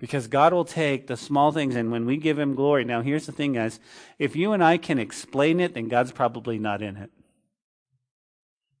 Because 0.00 0.26
God 0.26 0.52
will 0.52 0.64
take 0.64 1.06
the 1.06 1.16
small 1.16 1.52
things 1.52 1.76
and 1.76 1.92
when 1.92 2.06
we 2.06 2.16
give 2.16 2.38
Him 2.38 2.56
glory. 2.56 2.84
Now, 2.84 3.02
here's 3.02 3.26
the 3.26 3.32
thing, 3.32 3.52
guys. 3.52 3.78
If 4.18 4.34
you 4.34 4.52
and 4.52 4.64
I 4.64 4.78
can 4.78 4.98
explain 4.98 5.60
it, 5.60 5.74
then 5.74 5.86
God's 5.88 6.10
probably 6.10 6.58
not 6.58 6.82
in 6.82 6.96
it. 6.96 7.10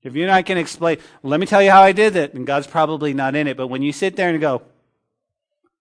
If 0.02 0.16
you 0.16 0.22
and 0.22 0.32
I 0.32 0.40
can 0.42 0.56
explain, 0.56 0.98
let 1.22 1.38
me 1.38 1.46
tell 1.46 1.62
you 1.62 1.70
how 1.70 1.82
I 1.82 1.92
did 1.92 2.16
it, 2.16 2.32
and 2.32 2.46
God's 2.46 2.66
probably 2.66 3.12
not 3.12 3.36
in 3.36 3.46
it. 3.46 3.56
But 3.56 3.68
when 3.68 3.82
you 3.82 3.92
sit 3.92 4.16
there 4.16 4.30
and 4.30 4.40
go, 4.40 4.62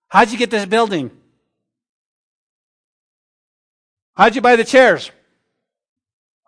How'd 0.09 0.31
you 0.31 0.37
get 0.37 0.49
this 0.49 0.65
building? 0.65 1.11
How'd 4.15 4.35
you 4.35 4.41
buy 4.41 4.55
the 4.55 4.65
chairs? 4.65 5.11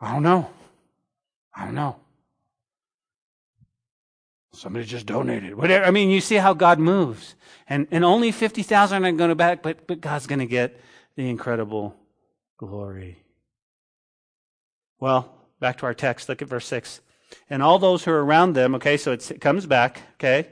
I 0.01 0.13
don't 0.13 0.23
know. 0.23 0.49
I 1.55 1.65
don't 1.65 1.75
know. 1.75 1.95
Somebody 4.61 4.85
just 4.85 5.07
donated. 5.07 5.55
Whatever. 5.55 5.85
I 5.85 5.89
mean, 5.89 6.11
you 6.11 6.21
see 6.21 6.35
how 6.35 6.53
God 6.53 6.77
moves. 6.77 7.33
And, 7.67 7.87
and 7.89 8.05
only 8.05 8.31
50,000 8.31 9.03
are 9.03 9.11
going 9.11 9.29
to 9.29 9.35
back, 9.35 9.63
but, 9.63 9.87
but 9.87 10.01
God's 10.01 10.27
going 10.27 10.37
to 10.37 10.45
get 10.45 10.79
the 11.15 11.27
incredible 11.27 11.95
glory. 12.57 13.23
Well, 14.99 15.33
back 15.59 15.79
to 15.79 15.87
our 15.87 15.95
text. 15.95 16.29
Look 16.29 16.43
at 16.43 16.47
verse 16.47 16.67
6. 16.67 17.01
And 17.49 17.63
all 17.63 17.79
those 17.79 18.03
who 18.03 18.11
are 18.11 18.23
around 18.23 18.53
them, 18.53 18.75
okay, 18.75 18.97
so 18.97 19.13
it 19.13 19.41
comes 19.41 19.65
back, 19.65 19.99
okay? 20.17 20.49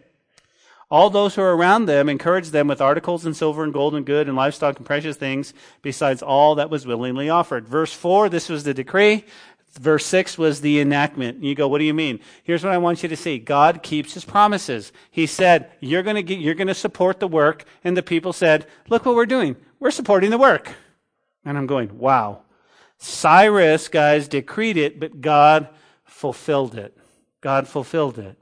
All 0.90 1.12
those 1.12 1.36
who 1.36 1.44
are 1.44 1.56
around 1.56 1.86
them 1.86 2.10
encouraged 2.10 2.52
them 2.52 2.68
with 2.68 2.82
articles 2.82 3.28
and 3.28 3.38
silver 3.38 3.64
and 3.64 3.72
gold 3.72 3.94
and 3.94 4.08
good 4.08 4.28
and 4.28 4.36
livestock 4.36 4.78
and 4.78 4.88
precious 4.88 5.18
things, 5.18 5.54
besides 5.84 6.24
all 6.24 6.56
that 6.56 6.72
was 6.72 6.88
willingly 6.88 7.30
offered. 7.30 7.68
Verse 7.68 7.94
4, 7.94 8.28
this 8.30 8.50
was 8.50 8.64
the 8.64 8.74
decree. 8.74 9.26
Verse 9.74 10.06
6 10.08 10.38
was 10.38 10.62
the 10.62 10.80
enactment. 10.80 11.44
You 11.44 11.54
go, 11.54 11.68
what 11.68 11.78
do 11.78 11.84
you 11.84 11.94
mean? 11.94 12.20
Here's 12.44 12.64
what 12.64 12.74
I 12.74 12.78
want 12.80 13.04
you 13.04 13.10
to 13.10 13.16
see. 13.16 13.38
God 13.38 13.84
keeps 13.84 14.14
his 14.14 14.26
promises. 14.26 14.92
He 15.12 15.26
said, 15.28 15.72
you're 15.80 16.04
going 16.04 16.16
to 16.16 16.24
get, 16.24 16.40
you're 16.40 16.56
going 16.56 16.68
to 16.68 16.74
support 16.74 17.20
the 17.20 17.28
work. 17.28 17.66
And 17.84 17.96
the 17.96 18.04
people 18.04 18.34
said, 18.34 18.66
look 18.90 19.06
what 19.06 19.16
we're 19.16 19.26
doing. 19.26 19.56
We're 19.80 19.92
supporting 19.92 20.32
the 20.32 20.38
work. 20.38 20.72
And 21.46 21.58
I'm 21.58 21.68
going, 21.68 21.98
wow. 21.98 22.42
Cyrus, 22.98 23.88
guys, 23.88 24.28
decreed 24.28 24.76
it, 24.76 25.00
but 25.00 25.22
God 25.22 25.70
fulfilled 26.04 26.76
it. 26.76 26.98
God 27.42 27.68
fulfilled 27.68 28.20
it. 28.20 28.38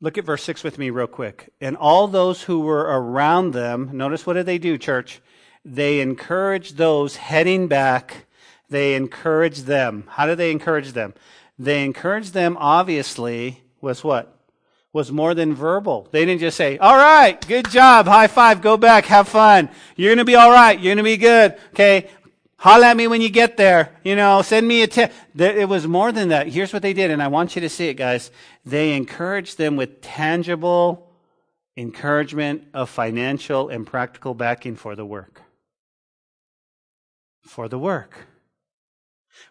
Look 0.00 0.18
at 0.18 0.24
verse 0.24 0.42
6 0.42 0.64
with 0.64 0.78
me, 0.78 0.90
real 0.90 1.06
quick. 1.06 1.52
And 1.60 1.76
all 1.76 2.08
those 2.08 2.42
who 2.42 2.60
were 2.60 2.82
around 2.82 3.52
them, 3.52 3.90
notice 3.92 4.26
what 4.26 4.34
did 4.34 4.46
they 4.46 4.58
do, 4.58 4.76
church? 4.76 5.20
They 5.64 6.00
encourage 6.00 6.72
those 6.72 7.16
heading 7.16 7.68
back. 7.68 8.26
They 8.68 8.94
encourage 8.94 9.62
them. 9.62 10.04
How 10.08 10.26
do 10.26 10.34
they 10.34 10.50
encourage 10.50 10.92
them? 10.92 11.14
They 11.58 11.84
encourage 11.84 12.32
them, 12.32 12.56
obviously, 12.58 13.62
was 13.80 14.02
what? 14.02 14.36
Was 14.92 15.10
more 15.10 15.34
than 15.34 15.54
verbal. 15.54 16.08
They 16.10 16.24
didn't 16.24 16.40
just 16.40 16.56
say, 16.56 16.78
all 16.78 16.96
right, 16.96 17.40
good 17.46 17.70
job, 17.70 18.06
high 18.06 18.26
five, 18.26 18.62
go 18.62 18.76
back, 18.76 19.06
have 19.06 19.28
fun. 19.28 19.68
You're 19.96 20.14
gonna 20.14 20.24
be 20.24 20.34
all 20.34 20.50
right, 20.50 20.78
you're 20.78 20.94
gonna 20.94 21.04
be 21.04 21.16
good. 21.16 21.56
Okay, 21.70 22.08
Holla 22.56 22.86
at 22.86 22.96
me 22.96 23.06
when 23.08 23.20
you 23.20 23.28
get 23.28 23.56
there. 23.56 23.94
You 24.04 24.16
know, 24.16 24.40
send 24.42 24.66
me 24.66 24.82
a 24.82 24.86
tip. 24.86 25.12
It 25.36 25.68
was 25.68 25.86
more 25.86 26.12
than 26.12 26.28
that. 26.28 26.48
Here's 26.48 26.72
what 26.72 26.82
they 26.82 26.92
did, 26.92 27.10
and 27.10 27.22
I 27.22 27.28
want 27.28 27.54
you 27.54 27.60
to 27.60 27.68
see 27.68 27.88
it, 27.88 27.94
guys. 27.94 28.30
They 28.64 28.94
encouraged 28.94 29.58
them 29.58 29.76
with 29.76 30.00
tangible 30.00 31.10
encouragement 31.76 32.64
of 32.72 32.88
financial 32.88 33.68
and 33.68 33.86
practical 33.86 34.34
backing 34.34 34.76
for 34.76 34.96
the 34.96 35.04
work. 35.04 35.42
For 37.44 37.68
the 37.68 37.78
work. 37.78 38.26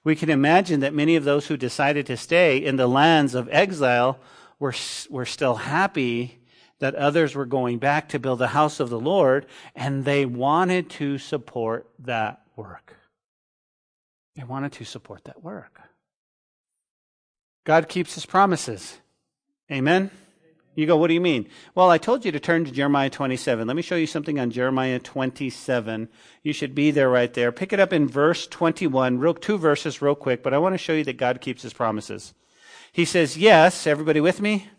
We 0.03 0.15
can 0.15 0.29
imagine 0.29 0.79
that 0.81 0.93
many 0.93 1.15
of 1.15 1.23
those 1.23 1.47
who 1.47 1.57
decided 1.57 2.05
to 2.07 2.17
stay 2.17 2.57
in 2.57 2.75
the 2.75 2.87
lands 2.87 3.35
of 3.35 3.49
exile 3.51 4.19
were, 4.59 4.73
were 5.09 5.25
still 5.25 5.55
happy 5.55 6.39
that 6.79 6.95
others 6.95 7.35
were 7.35 7.45
going 7.45 7.77
back 7.77 8.09
to 8.09 8.19
build 8.19 8.39
the 8.39 8.47
house 8.47 8.79
of 8.79 8.89
the 8.89 8.99
Lord, 8.99 9.45
and 9.75 10.03
they 10.03 10.25
wanted 10.25 10.89
to 10.91 11.17
support 11.17 11.87
that 11.99 12.41
work. 12.55 12.97
They 14.35 14.43
wanted 14.43 14.73
to 14.73 14.85
support 14.85 15.23
that 15.25 15.43
work. 15.43 15.79
God 17.63 17.87
keeps 17.87 18.15
his 18.15 18.25
promises. 18.25 18.97
Amen? 19.71 20.11
You 20.75 20.87
go, 20.87 20.97
what 20.97 21.07
do 21.07 21.13
you 21.13 21.21
mean? 21.21 21.47
Well, 21.75 21.89
I 21.89 21.99
told 21.99 22.25
you 22.25 22.31
to 22.31 22.39
turn 22.39 22.65
to 22.65 22.71
Jeremiah 22.71 23.09
27. 23.09 23.67
Let 23.67 23.75
me 23.75 23.83
show 23.83 23.95
you 23.95 24.07
something 24.07 24.39
on 24.39 24.49
Jeremiah 24.49 24.99
27. 24.99 26.09
You 26.41 26.53
should 26.53 26.73
be 26.73 26.89
there 26.89 27.09
right 27.09 27.31
there. 27.33 27.51
Pick 27.51 27.73
it 27.73 27.79
up 27.79 27.93
in 27.93 28.07
verse 28.07 28.47
21, 28.47 29.19
real, 29.19 29.35
two 29.35 29.57
verses 29.57 30.01
real 30.01 30.15
quick, 30.15 30.41
but 30.41 30.53
I 30.53 30.57
want 30.57 30.73
to 30.73 30.79
show 30.79 30.93
you 30.93 31.03
that 31.03 31.17
God 31.17 31.41
keeps 31.41 31.61
his 31.61 31.73
promises. 31.73 32.33
He 32.91 33.05
says, 33.05 33.37
Yes, 33.37 33.85
everybody 33.85 34.19
with 34.19 34.41
me? 34.41 34.69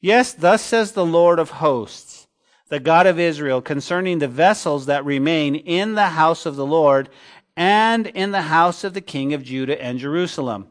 Yes, 0.00 0.34
thus 0.34 0.62
says 0.62 0.92
the 0.92 1.06
Lord 1.06 1.38
of 1.38 1.50
hosts, 1.50 2.28
the 2.68 2.80
God 2.80 3.06
of 3.06 3.18
Israel, 3.18 3.62
concerning 3.62 4.18
the 4.18 4.28
vessels 4.28 4.86
that 4.86 5.04
remain 5.04 5.54
in 5.54 5.94
the 5.94 6.08
house 6.08 6.44
of 6.44 6.56
the 6.56 6.66
Lord 6.66 7.08
and 7.56 8.06
in 8.08 8.32
the 8.32 8.42
house 8.42 8.84
of 8.84 8.92
the 8.92 9.00
king 9.00 9.32
of 9.32 9.42
Judah 9.42 9.82
and 9.82 9.98
Jerusalem. 9.98 10.68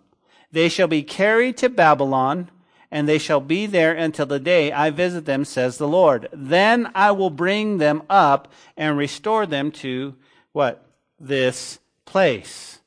They 0.51 0.69
shall 0.69 0.87
be 0.87 1.03
carried 1.03 1.57
to 1.57 1.69
Babylon, 1.69 2.49
and 2.95 3.09
they 3.09 3.17
shall 3.17 3.41
be 3.41 3.65
there 3.65 3.91
until 3.91 4.25
the 4.25 4.39
day 4.39 4.71
I 4.71 4.89
visit 4.89 5.25
them, 5.25 5.43
says 5.43 5.77
the 5.77 5.87
Lord. 5.87 6.29
Then 6.31 6.89
I 6.95 7.11
will 7.11 7.29
bring 7.29 7.77
them 7.77 8.03
up 8.09 8.47
and 8.77 8.97
restore 8.97 9.45
them 9.45 9.69
to 9.83 10.15
what? 10.53 10.81
This 11.19 11.79
place. 12.05 12.79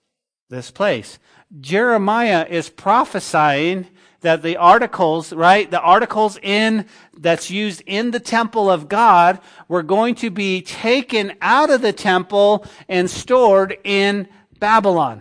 This 0.49 0.71
place. 0.71 1.19
Jeremiah 1.61 2.47
is 2.49 2.71
prophesying 2.71 3.87
that 4.23 4.41
the 4.41 4.57
articles, 4.57 5.35
right, 5.35 5.71
the 5.71 5.79
articles 5.79 6.39
in, 6.43 6.87
that's 7.19 7.51
used 7.51 7.83
in 7.85 8.11
the 8.11 8.19
temple 8.19 8.71
of 8.71 8.89
God 8.89 9.39
were 9.69 9.83
going 9.83 10.15
to 10.15 10.31
be 10.31 10.63
taken 10.63 11.35
out 11.43 11.69
of 11.69 11.83
the 11.83 11.93
temple 11.93 12.65
and 12.89 13.11
stored 13.11 13.77
in 13.85 14.27
Babylon. 14.59 15.21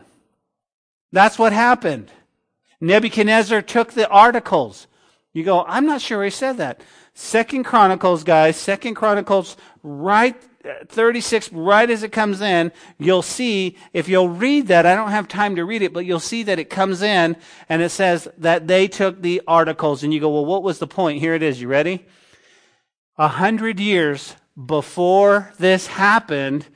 That's 1.12 1.38
what 1.38 1.52
happened. 1.52 2.10
Nebuchadnezzar 2.82 3.62
took 3.62 3.94
the 3.94 4.08
articles. 4.10 4.88
You 5.34 5.44
go, 5.44 5.64
I'm 5.68 5.86
not 5.86 6.02
sure 6.02 6.24
he 6.24 6.30
said 6.30 6.58
that. 6.58 6.82
Second 7.14 7.64
Chronicles, 7.64 8.24
guys, 8.24 8.58
Second 8.58 8.96
Chronicles, 8.96 9.58
right 9.84 10.36
36, 10.88 11.52
right 11.54 11.90
as 11.90 12.04
it 12.04 12.12
comes 12.12 12.42
in, 12.42 12.72
you'll 12.98 13.22
see, 13.22 13.78
if 13.94 14.10
you'll 14.10 14.30
read 14.30 14.68
that, 14.68 14.86
I 14.86 14.96
don't 14.96 15.12
have 15.12 15.28
time 15.28 15.56
to 15.56 15.66
read 15.66 15.82
it, 15.82 15.94
but 15.94 16.06
you'll 16.06 16.20
see 16.20 16.44
that 16.44 16.60
it 16.60 16.70
comes 16.70 17.02
in 17.02 17.38
and 17.70 17.82
it 17.82 17.90
says 17.90 18.28
that 18.38 18.68
they 18.68 18.88
took 18.88 19.22
the 19.22 19.42
articles. 19.48 20.04
And 20.04 20.14
you 20.14 20.20
go, 20.20 20.30
well, 20.30 20.46
what 20.46 20.64
was 20.64 20.80
the 20.80 20.88
point? 20.88 21.20
Here 21.20 21.34
it 21.34 21.44
is. 21.44 21.62
You 21.62 21.68
ready? 21.68 22.06
A 23.18 23.28
hundred 23.28 23.80
years 23.80 24.36
before 24.66 25.54
this 25.58 25.88
happened, 25.88 26.68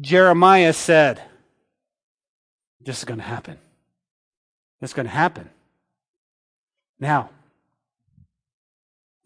Jeremiah 0.00 0.72
said, 0.72 1.22
this 2.80 2.98
is 2.98 3.04
going 3.04 3.18
to 3.18 3.24
happen. 3.24 3.58
It's 4.80 4.92
going 4.92 5.06
to 5.06 5.12
happen. 5.12 5.50
Now, 7.00 7.30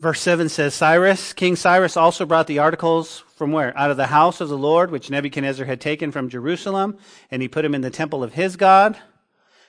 Verse 0.03 0.21
7 0.21 0.49
says, 0.49 0.75
Cyrus, 0.75 1.33
King 1.33 1.55
Cyrus 1.55 1.97
also 1.97 2.27
brought 2.27 2.49
the 2.49 2.59
articles 2.59 3.23
from 3.37 3.53
where? 3.53 3.73
Out 3.79 3.93
of 3.93 3.97
the 3.97 4.09
house 4.09 4.41
of 4.41 4.49
the 4.49 4.59
Lord, 4.59 4.91
which 4.91 5.11
Nebuchadnezzar 5.11 5.65
had 5.65 5.81
taken 5.81 6.11
from 6.11 6.29
Jerusalem, 6.29 6.99
and 7.31 7.41
he 7.41 7.47
put 7.47 7.63
them 7.63 7.73
in 7.73 7.83
the 7.83 7.89
temple 7.91 8.25
of 8.25 8.33
his 8.33 8.57
God. 8.57 8.99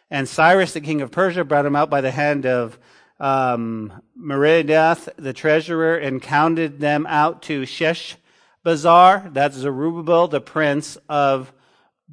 And 0.09 0.27
Cyrus, 0.27 0.73
the 0.73 0.81
king 0.81 1.01
of 1.01 1.11
Persia, 1.11 1.43
brought 1.43 1.61
them 1.61 1.75
out 1.75 1.91
by 1.91 2.01
the 2.01 2.09
hand 2.09 2.47
of 2.47 2.79
um, 3.19 4.01
the 4.17 5.33
treasurer, 5.35 5.97
and 5.97 6.19
counted 6.19 6.79
them 6.79 7.05
out 7.05 7.43
to 7.43 7.61
Sheshbazzar, 7.61 9.35
that's 9.35 9.55
Zerubbabel, 9.55 10.29
the 10.29 10.41
prince 10.41 10.97
of 11.07 11.53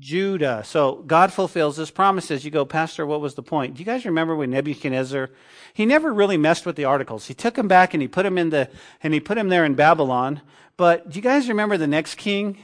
Judah. 0.01 0.63
So 0.65 1.05
God 1.07 1.33
fulfills 1.33 1.77
his 1.77 1.91
promises. 1.91 2.45
You 2.45 2.51
go, 2.51 2.65
Pastor, 2.65 3.07
what 3.07 3.21
was 3.21 3.35
the 3.35 3.43
point? 3.43 3.75
Do 3.75 3.81
you 3.81 3.85
guys 3.85 4.05
remember 4.05 4.35
when 4.35 4.51
Nebuchadnezzar, 4.51 5.31
he 5.75 5.87
never 5.87 6.13
really 6.13 6.37
messed 6.37 6.67
with 6.67 6.77
the 6.77 6.87
articles. 6.87 7.27
He 7.27 7.35
took 7.35 7.55
them 7.55 7.69
back 7.69 7.95
and 7.95 8.03
he 8.03 8.09
put 8.09 8.25
them 8.25 8.39
in 8.39 8.51
the, 8.51 8.71
and 9.03 9.15
he 9.15 9.21
put 9.21 9.37
them 9.37 9.51
there 9.51 9.65
in 9.65 9.75
Babylon. 9.75 10.41
But 10.77 11.11
do 11.11 11.17
you 11.17 11.23
guys 11.23 11.49
remember 11.49 11.77
the 11.77 11.87
next 11.87 12.17
king? 12.17 12.59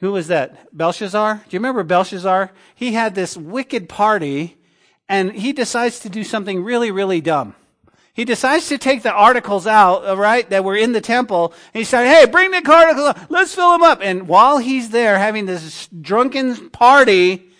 Who 0.00 0.12
was 0.12 0.28
that? 0.28 0.74
Belshazzar? 0.76 1.36
Do 1.36 1.42
you 1.50 1.58
remember 1.58 1.82
Belshazzar? 1.82 2.52
He 2.74 2.92
had 2.92 3.14
this 3.14 3.36
wicked 3.36 3.88
party 3.88 4.58
and 5.08 5.32
he 5.32 5.52
decides 5.52 6.00
to 6.00 6.08
do 6.08 6.22
something 6.22 6.62
really, 6.62 6.90
really 6.90 7.20
dumb. 7.20 7.54
He 8.20 8.26
decides 8.26 8.68
to 8.68 8.76
take 8.76 9.02
the 9.02 9.14
articles 9.14 9.66
out, 9.66 10.06
uh, 10.06 10.14
right, 10.14 10.46
that 10.50 10.62
were 10.62 10.76
in 10.76 10.92
the 10.92 11.00
temple, 11.00 11.54
and 11.72 11.80
he 11.80 11.84
said, 11.84 12.06
hey, 12.06 12.26
bring 12.26 12.50
the 12.50 12.62
articles, 12.70 13.14
let's 13.30 13.54
fill 13.54 13.70
them 13.70 13.82
up. 13.82 14.00
And 14.02 14.28
while 14.28 14.58
he's 14.58 14.90
there 14.90 15.18
having 15.18 15.46
this 15.46 15.88
drunken 15.88 16.68
party, 16.68 17.50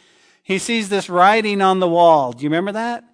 he 0.42 0.58
sees 0.58 0.90
this 0.90 1.08
writing 1.08 1.62
on 1.62 1.80
the 1.80 1.88
wall. 1.88 2.32
Do 2.32 2.44
you 2.44 2.50
remember 2.50 2.72
that? 2.72 3.04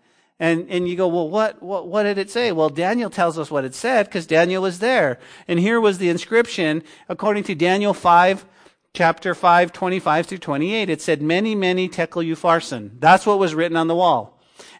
And, 0.40 0.68
and 0.68 0.88
you 0.88 0.96
go, 0.96 1.06
well, 1.06 1.30
what, 1.30 1.62
what, 1.62 1.86
what 1.86 2.02
did 2.02 2.18
it 2.18 2.32
say? 2.32 2.50
Well, 2.50 2.68
Daniel 2.68 3.10
tells 3.10 3.38
us 3.38 3.48
what 3.48 3.64
it 3.64 3.76
said 3.76 4.06
because 4.06 4.26
Daniel 4.26 4.62
was 4.62 4.80
there. 4.80 5.20
And 5.46 5.60
here 5.60 5.80
was 5.80 5.98
the 5.98 6.08
inscription 6.08 6.82
according 7.08 7.44
to 7.44 7.54
Daniel 7.54 7.94
5, 7.94 8.44
chapter 8.92 9.36
5, 9.36 9.72
25 9.72 10.26
through 10.26 10.38
28. 10.38 10.90
It 10.90 11.00
said, 11.00 11.22
mene, 11.22 11.56
mene 11.60 11.88
tekel 11.90 12.22
upharsin. 12.22 12.98
That's 12.98 13.24
what 13.24 13.38
was 13.38 13.54
written 13.54 13.76
on 13.76 13.86
the 13.86 13.94
wall. 13.94 14.35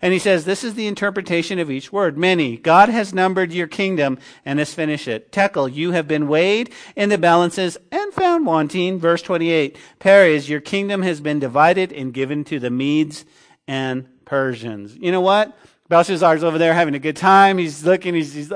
And 0.06 0.12
he 0.12 0.20
says, 0.20 0.44
this 0.44 0.62
is 0.62 0.74
the 0.74 0.86
interpretation 0.86 1.58
of 1.58 1.68
each 1.68 1.90
word. 1.90 2.16
Mene. 2.16 2.62
God 2.62 2.88
has 2.88 3.12
numbered 3.12 3.52
your 3.52 3.66
kingdom 3.66 4.20
and 4.44 4.60
has 4.60 4.72
finished 4.72 5.08
it. 5.08 5.32
Tekel, 5.32 5.66
you 5.66 5.90
have 5.90 6.06
been 6.06 6.28
weighed 6.28 6.72
in 6.94 7.08
the 7.08 7.18
balances 7.18 7.76
and 7.90 8.12
found 8.12 8.46
wanting. 8.46 9.00
Verse 9.00 9.20
28. 9.20 9.76
Peres, 9.98 10.48
your 10.48 10.60
kingdom 10.60 11.02
has 11.02 11.20
been 11.20 11.40
divided 11.40 11.92
and 11.92 12.14
given 12.14 12.44
to 12.44 12.60
the 12.60 12.70
Medes 12.70 13.24
and 13.66 14.06
Persians. 14.24 14.96
You 14.96 15.10
know 15.10 15.20
what? 15.20 15.58
Belshazzar's 15.88 16.44
over 16.44 16.56
there 16.56 16.72
having 16.72 16.94
a 16.94 17.00
good 17.00 17.16
time. 17.16 17.58
He's 17.58 17.84
looking, 17.84 18.14
he's, 18.14 18.32
he's 18.32 18.52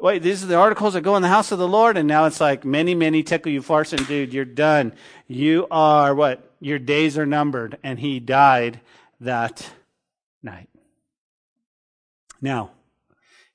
wait, 0.00 0.22
these 0.22 0.42
are 0.42 0.46
the 0.46 0.56
articles 0.56 0.94
that 0.94 1.02
go 1.02 1.14
in 1.16 1.20
the 1.20 1.28
house 1.28 1.52
of 1.52 1.58
the 1.58 1.68
Lord. 1.68 1.98
And 1.98 2.08
now 2.08 2.24
it's 2.24 2.40
like, 2.40 2.64
mene, 2.64 2.98
mene 2.98 3.22
tekel 3.22 3.52
upharsin, 3.52 4.08
dude, 4.08 4.32
you're 4.32 4.46
done. 4.46 4.94
You 5.28 5.66
are 5.70 6.14
what? 6.14 6.54
Your 6.58 6.78
days 6.78 7.18
are 7.18 7.26
numbered. 7.26 7.76
And 7.82 7.98
he 7.98 8.18
died 8.18 8.80
that 9.20 9.68
night. 10.42 10.70
Now, 12.40 12.70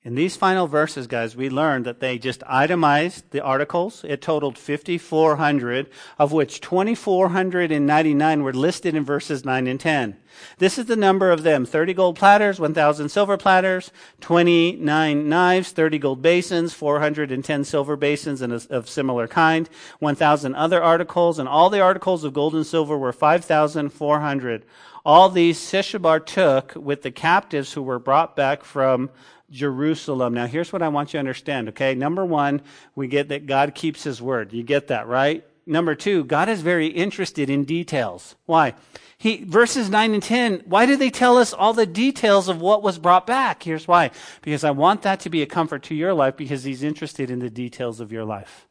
In 0.04 0.16
these 0.16 0.34
final 0.34 0.66
verses, 0.66 1.06
guys, 1.06 1.36
we 1.36 1.48
learned 1.48 1.86
that 1.86 2.00
they 2.00 2.18
just 2.18 2.42
itemized 2.48 3.30
the 3.30 3.40
articles. 3.40 4.04
It 4.04 4.20
totaled 4.20 4.58
5,400, 4.58 5.88
of 6.18 6.32
which 6.32 6.60
2,499 6.60 8.42
were 8.42 8.52
listed 8.52 8.96
in 8.96 9.04
verses 9.04 9.44
9 9.44 9.68
and 9.68 9.78
10. 9.78 10.16
This 10.58 10.76
is 10.76 10.86
the 10.86 10.96
number 10.96 11.30
of 11.30 11.44
them 11.44 11.64
30 11.64 11.94
gold 11.94 12.16
platters, 12.16 12.58
1,000 12.58 13.10
silver 13.10 13.36
platters, 13.36 13.92
29 14.20 15.28
knives, 15.28 15.70
30 15.70 15.98
gold 16.00 16.20
basins, 16.20 16.74
410 16.74 17.62
silver 17.62 17.94
basins 17.94 18.42
of 18.42 18.88
similar 18.88 19.28
kind, 19.28 19.68
1,000 20.00 20.56
other 20.56 20.82
articles, 20.82 21.38
and 21.38 21.48
all 21.48 21.70
the 21.70 21.80
articles 21.80 22.24
of 22.24 22.32
gold 22.32 22.56
and 22.56 22.66
silver 22.66 22.98
were 22.98 23.12
5,400. 23.12 24.64
All 25.04 25.28
these 25.28 25.58
Sheshbazzar 25.58 26.24
took 26.24 26.74
with 26.76 27.02
the 27.02 27.10
captives 27.10 27.72
who 27.72 27.82
were 27.82 27.98
brought 27.98 28.36
back 28.36 28.62
from 28.64 29.10
Jerusalem. 29.50 30.34
Now, 30.34 30.46
here's 30.46 30.72
what 30.72 30.82
I 30.82 30.88
want 30.88 31.10
you 31.10 31.18
to 31.18 31.20
understand, 31.20 31.68
okay? 31.70 31.94
Number 31.94 32.24
one, 32.24 32.62
we 32.94 33.08
get 33.08 33.28
that 33.28 33.46
God 33.46 33.74
keeps 33.74 34.04
his 34.04 34.22
word. 34.22 34.52
You 34.52 34.62
get 34.62 34.88
that, 34.88 35.06
right? 35.06 35.44
Number 35.66 35.94
two, 35.94 36.24
God 36.24 36.48
is 36.48 36.60
very 36.62 36.88
interested 36.88 37.48
in 37.50 37.64
details. 37.64 38.34
Why? 38.46 38.74
He, 39.16 39.44
verses 39.44 39.88
9 39.88 40.14
and 40.14 40.22
10, 40.22 40.62
why 40.66 40.86
do 40.86 40.96
they 40.96 41.10
tell 41.10 41.36
us 41.36 41.52
all 41.52 41.72
the 41.72 41.86
details 41.86 42.48
of 42.48 42.60
what 42.60 42.82
was 42.82 42.98
brought 42.98 43.26
back? 43.26 43.62
Here's 43.62 43.86
why. 43.86 44.10
Because 44.40 44.64
I 44.64 44.72
want 44.72 45.02
that 45.02 45.20
to 45.20 45.30
be 45.30 45.42
a 45.42 45.46
comfort 45.46 45.84
to 45.84 45.94
your 45.94 46.14
life 46.14 46.36
because 46.36 46.64
he's 46.64 46.82
interested 46.82 47.30
in 47.30 47.38
the 47.38 47.50
details 47.50 48.00
of 48.00 48.10
your 48.10 48.24
life. 48.24 48.66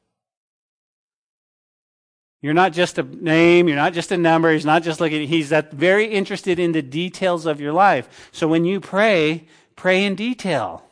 You're 2.42 2.56
not 2.56 2.74
just 2.74 2.98
a 2.98 3.04
name, 3.04 3.68
you're 3.68 3.78
not 3.78 3.94
just 3.94 4.12
a 4.12 4.18
number, 4.18 4.52
he's 4.52 4.66
not 4.66 4.82
just 4.82 5.00
looking, 5.00 5.28
he's 5.28 5.50
that 5.50 5.72
very 5.72 6.06
interested 6.06 6.58
in 6.58 6.72
the 6.72 6.82
details 6.82 7.46
of 7.46 7.62
your 7.62 7.72
life. 7.72 8.30
So 8.32 8.48
when 8.48 8.66
you 8.66 8.80
pray, 8.80 9.48
pray 9.76 10.04
in 10.04 10.16
detail. 10.16 10.84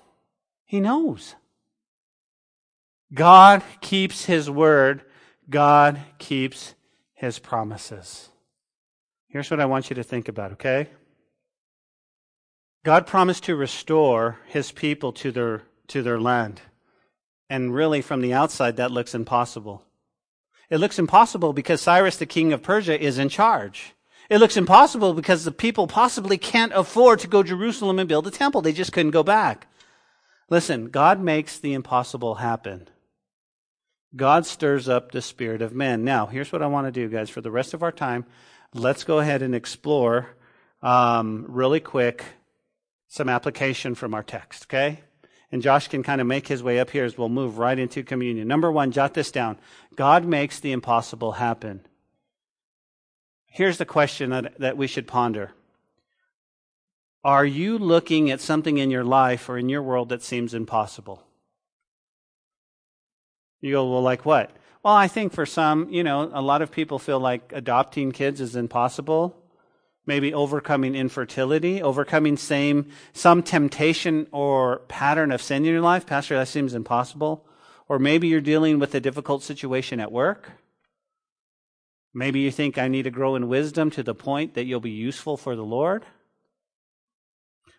He 0.66 0.80
knows. 0.80 1.34
God 3.12 3.64
keeps 3.82 4.26
his 4.26 4.50
word. 4.50 5.04
God 5.50 6.00
keeps 6.20 6.76
his 7.14 7.39
promises. 7.39 8.30
Here's 9.28 9.50
what 9.50 9.60
I 9.60 9.66
want 9.66 9.89
you 9.89 9.95
to 9.95 10.04
think 10.04 10.28
about, 10.28 10.54
okay? 10.54 10.89
God 12.86 13.08
promised 13.08 13.45
to 13.45 13.56
restore 13.56 14.38
his 14.45 14.72
people 14.72 15.12
to 15.14 15.32
their, 15.32 15.64
to 15.88 16.04
their 16.04 16.20
land. 16.20 16.62
And 17.50 17.74
really, 17.74 18.02
from 18.02 18.22
the 18.22 18.34
outside, 18.34 18.78
that 18.78 18.91
looks 18.91 19.16
impossible. 19.16 19.84
It 20.70 20.80
looks 20.80 20.99
impossible 20.99 21.53
because 21.53 21.82
Cyrus, 21.82 22.17
the 22.17 22.26
king 22.26 22.53
of 22.53 22.61
Persia, 22.61 22.99
is 22.99 23.17
in 23.17 23.30
charge. 23.30 23.93
It 24.30 24.38
looks 24.38 24.57
impossible 24.57 25.13
because 25.13 25.43
the 25.43 25.51
people 25.51 25.88
possibly 25.88 26.38
can't 26.38 26.72
afford 26.74 27.20
to 27.20 27.28
go 27.28 27.41
to 27.41 27.49
Jerusalem 27.49 27.97
and 27.97 28.07
build 28.07 28.28
a 28.28 28.32
temple. 28.32 28.61
They 28.61 28.74
just 28.74 28.93
couldn't 28.93 29.11
go 29.11 29.24
back. 29.24 29.67
Listen, 30.49 30.89
God 30.89 31.20
makes 31.20 31.57
the 31.57 31.74
impossible 31.74 32.36
happen. 32.36 32.88
God 34.15 34.45
stirs 34.45 34.89
up 34.89 35.11
the 35.11 35.22
spirit 35.22 35.61
of 35.61 35.74
men. 35.74 36.03
Now, 36.03 36.28
here's 36.28 36.51
what 36.51 36.61
I 36.61 36.67
want 36.67 36.88
to 36.88 36.91
do, 36.91 37.09
guys. 37.09 37.30
For 37.30 37.41
the 37.41 37.51
rest 37.51 37.74
of 37.74 37.84
our 37.84 37.91
time, 37.91 38.26
let's 38.74 39.03
go 39.03 39.20
ahead 39.20 39.41
and 39.41 39.55
explore 39.55 40.36
um, 40.82 41.45
really 41.47 41.80
quick 41.80 42.24
some 43.07 43.30
application 43.30 43.95
from 43.95 44.13
our 44.13 44.24
text, 44.24 44.65
okay? 44.65 45.01
And 45.52 45.62
Josh 45.62 45.88
can 45.88 46.04
kind 46.04 46.22
of 46.22 46.28
make 46.28 46.47
his 46.47 46.62
way 46.62 46.80
up 46.80 46.91
here 46.91 47.06
as 47.06 47.18
we'll 47.18 47.30
move 47.30 47.58
right 47.58 47.78
into 47.78 48.04
communion. 48.04 48.47
Number 48.47 48.72
one, 48.72 48.91
jot 48.91 49.14
this 49.14 49.32
down 49.32 49.58
God 49.95 50.26
makes 50.26 50.60
the 50.60 50.72
impossible 50.72 51.34
happen. 51.34 51.82
Here's 53.47 53.78
the 53.78 53.86
question 53.86 54.30
that, 54.30 54.60
that 54.60 54.78
we 54.78 54.88
should 54.88 55.08
ponder 55.08 55.52
Are 57.24 57.45
you 57.45 57.78
looking 57.78 58.30
at 58.30 58.41
something 58.41 58.78
in 58.78 58.91
your 58.91 59.04
life 59.04 59.50
or 59.50 59.58
in 59.58 59.70
your 59.70 59.82
world 59.82 60.10
that 60.10 60.24
seems 60.24 60.54
impossible? 60.54 61.24
You 63.62 63.72
go, 63.72 63.91
well, 63.91 64.02
like 64.02 64.26
what? 64.26 64.52
Well, 64.84 64.93
I 64.93 65.10
think 65.10 65.34
for 65.34 65.45
some, 65.45 65.89
you 65.89 66.04
know, 66.04 66.30
a 66.32 66.41
lot 66.41 66.62
of 66.62 66.72
people 66.72 67.00
feel 67.00 67.20
like 67.20 67.52
adopting 67.54 68.14
kids 68.14 68.39
is 68.39 68.56
impossible. 68.56 69.36
Maybe 70.10 70.34
overcoming 70.34 70.95
infertility, 70.95 71.84
overcoming 71.84 72.36
same 72.36 72.88
some 73.14 73.43
temptation 73.43 74.26
or 74.32 74.80
pattern 74.88 75.32
of 75.32 75.39
sin 75.39 75.64
in 75.64 75.72
your 75.72 75.82
life. 75.82 76.07
Pastor, 76.07 76.36
that 76.36 76.47
seems 76.47 76.74
impossible. 76.74 77.45
Or 77.88 77.99
maybe 77.99 78.28
you're 78.28 78.41
dealing 78.41 78.80
with 78.80 78.95
a 78.95 78.99
difficult 78.99 79.43
situation 79.43 79.99
at 79.99 80.12
work. 80.12 80.49
Maybe 82.12 82.39
you 82.39 82.49
think 82.49 82.80
I 82.80 82.88
need 82.88 83.03
to 83.03 83.12
grow 83.12 83.36
in 83.36 83.49
wisdom 83.49 83.91
to 83.91 84.01
the 84.01 84.16
point 84.16 84.55
that 84.55 84.66
you'll 84.66 84.80
be 84.80 84.89
useful 84.89 85.38
for 85.38 85.55
the 85.55 85.62
Lord. 85.62 86.03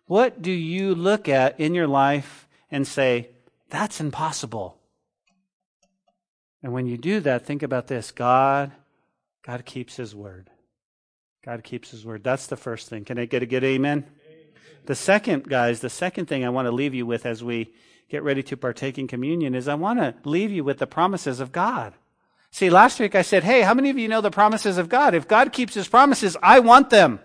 What 0.06 0.40
do 0.40 0.52
you 0.52 0.94
look 0.94 1.28
at 1.28 1.58
in 1.58 1.74
your 1.74 1.88
life 1.88 2.46
and 2.70 2.86
say, 2.86 3.30
that's 3.70 4.00
impossible? 4.00 4.78
And 6.62 6.72
when 6.72 6.86
you 6.86 6.96
do 6.96 7.18
that, 7.18 7.44
think 7.44 7.64
about 7.64 7.88
this 7.88 8.12
God, 8.12 8.70
God 9.44 9.64
keeps 9.64 9.96
His 9.96 10.14
word. 10.14 10.48
God 11.44 11.64
keeps 11.64 11.90
His 11.90 12.04
word. 12.04 12.22
That's 12.22 12.46
the 12.46 12.56
first 12.56 12.88
thing. 12.88 13.04
Can 13.04 13.18
I 13.18 13.24
get 13.24 13.42
a 13.42 13.46
good 13.46 13.64
amen? 13.64 13.98
amen? 13.98 14.10
The 14.86 14.94
second, 14.94 15.48
guys, 15.48 15.80
the 15.80 15.90
second 15.90 16.26
thing 16.26 16.44
I 16.44 16.50
want 16.50 16.66
to 16.66 16.72
leave 16.72 16.94
you 16.94 17.06
with 17.06 17.24
as 17.26 17.42
we 17.42 17.72
get 18.08 18.22
ready 18.22 18.42
to 18.42 18.56
partake 18.56 18.98
in 18.98 19.06
communion 19.06 19.54
is 19.54 19.68
I 19.68 19.74
want 19.74 20.00
to 20.00 20.14
leave 20.24 20.50
you 20.50 20.64
with 20.64 20.78
the 20.78 20.86
promises 20.86 21.40
of 21.40 21.52
God. 21.52 21.94
See, 22.50 22.68
last 22.68 22.98
week 22.98 23.14
I 23.14 23.22
said, 23.22 23.44
hey, 23.44 23.62
how 23.62 23.74
many 23.74 23.90
of 23.90 23.98
you 23.98 24.08
know 24.08 24.20
the 24.20 24.30
promises 24.30 24.76
of 24.76 24.88
God? 24.88 25.14
If 25.14 25.28
God 25.28 25.52
keeps 25.52 25.74
his 25.74 25.86
promises, 25.86 26.36
I 26.42 26.58
want 26.58 26.90
them. 26.90 27.20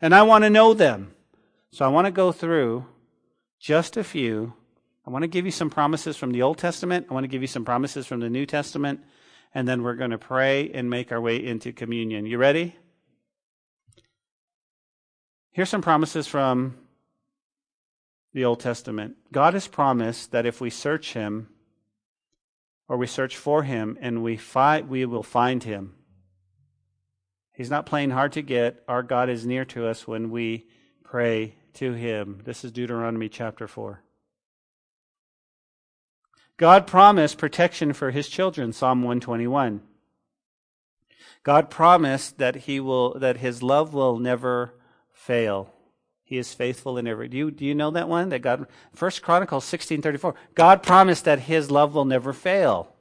And 0.00 0.14
I 0.14 0.22
want 0.22 0.44
to 0.44 0.50
know 0.50 0.74
them. 0.74 1.14
So 1.70 1.84
I 1.84 1.88
want 1.88 2.06
to 2.06 2.10
go 2.10 2.32
through 2.32 2.86
just 3.60 3.96
a 3.96 4.04
few. 4.04 4.54
I 5.06 5.10
want 5.10 5.22
to 5.22 5.28
give 5.28 5.44
you 5.44 5.50
some 5.50 5.70
promises 5.70 6.16
from 6.16 6.32
the 6.32 6.42
Old 6.42 6.58
Testament. 6.58 7.06
I 7.10 7.14
want 7.14 7.24
to 7.24 7.28
give 7.28 7.42
you 7.42 7.48
some 7.48 7.64
promises 7.64 8.06
from 8.06 8.20
the 8.20 8.30
New 8.30 8.46
Testament. 8.46 9.00
And 9.54 9.68
then 9.68 9.82
we're 9.82 9.94
going 9.94 10.10
to 10.10 10.18
pray 10.18 10.70
and 10.72 10.88
make 10.88 11.12
our 11.12 11.20
way 11.20 11.44
into 11.44 11.72
communion. 11.72 12.26
You 12.26 12.38
ready? 12.38 12.74
Here's 15.54 15.68
some 15.68 15.82
promises 15.82 16.26
from 16.26 16.74
the 18.32 18.44
Old 18.44 18.58
Testament. 18.58 19.14
God 19.30 19.54
has 19.54 19.68
promised 19.68 20.32
that 20.32 20.46
if 20.46 20.60
we 20.60 20.68
search 20.68 21.12
him, 21.12 21.48
or 22.88 22.96
we 22.96 23.06
search 23.06 23.36
for 23.36 23.62
him 23.62 23.96
and 24.00 24.24
we 24.24 24.36
find 24.36 24.88
we 24.88 25.06
will 25.06 25.22
find 25.22 25.62
him. 25.62 25.94
He's 27.52 27.70
not 27.70 27.86
playing 27.86 28.10
hard 28.10 28.32
to 28.32 28.42
get. 28.42 28.82
Our 28.88 29.04
God 29.04 29.30
is 29.30 29.46
near 29.46 29.64
to 29.66 29.86
us 29.86 30.08
when 30.08 30.32
we 30.32 30.66
pray 31.04 31.54
to 31.74 31.92
him. 31.92 32.42
This 32.44 32.64
is 32.64 32.72
Deuteronomy 32.72 33.28
chapter 33.28 33.68
4. 33.68 34.02
God 36.56 36.88
promised 36.88 37.38
protection 37.38 37.92
for 37.92 38.10
his 38.10 38.28
children, 38.28 38.72
Psalm 38.72 39.02
121. 39.02 39.82
God 41.44 41.70
promised 41.70 42.38
that 42.38 42.56
he 42.56 42.80
will 42.80 43.16
that 43.20 43.36
his 43.36 43.62
love 43.62 43.94
will 43.94 44.18
never 44.18 44.74
fail. 45.24 45.72
He 46.22 46.38
is 46.38 46.54
faithful 46.54 46.96
in 46.96 47.06
every. 47.06 47.28
Do 47.28 47.36
you, 47.36 47.50
do 47.50 47.64
you 47.64 47.74
know 47.74 47.90
that 47.90 48.08
one? 48.08 48.30
That 48.30 48.40
God, 48.40 48.66
First 48.94 49.22
Chronicles 49.22 49.64
sixteen 49.64 50.02
thirty 50.02 50.18
four. 50.18 50.34
God 50.54 50.82
promised 50.82 51.24
that 51.24 51.40
His 51.40 51.70
love 51.70 51.94
will 51.94 52.04
never 52.04 52.32
fail. 52.32 52.94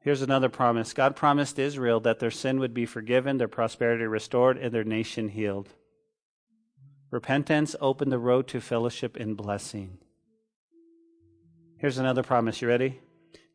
Here's 0.00 0.22
another 0.22 0.48
promise. 0.48 0.92
God 0.92 1.16
promised 1.16 1.58
Israel 1.58 1.98
that 2.00 2.18
their 2.18 2.30
sin 2.30 2.60
would 2.60 2.74
be 2.74 2.86
forgiven, 2.86 3.38
their 3.38 3.48
prosperity 3.48 4.04
restored, 4.04 4.58
and 4.58 4.72
their 4.72 4.84
nation 4.84 5.30
healed. 5.30 5.70
Repentance 7.10 7.74
opened 7.80 8.12
the 8.12 8.18
road 8.18 8.46
to 8.48 8.60
fellowship 8.60 9.16
and 9.16 9.36
blessing. 9.36 9.98
Here's 11.78 11.98
another 11.98 12.22
promise. 12.22 12.60
You 12.60 12.68
ready? 12.68 13.00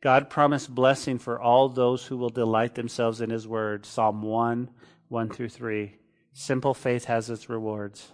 God 0.02 0.30
promised 0.30 0.74
blessing 0.74 1.20
for 1.20 1.40
all 1.40 1.70
those 1.70 2.06
who 2.06 2.18
will 2.18 2.30
delight 2.30 2.76
themselves 2.76 3.22
in 3.22 3.30
His 3.30 3.48
word. 3.48 3.86
Psalm 3.86 4.22
1 4.22 4.70
1 5.08 5.30
through 5.30 5.50
3. 5.50 5.99
Simple 6.34 6.74
faith 6.74 7.06
has 7.06 7.30
its 7.30 7.50
rewards. 7.50 8.12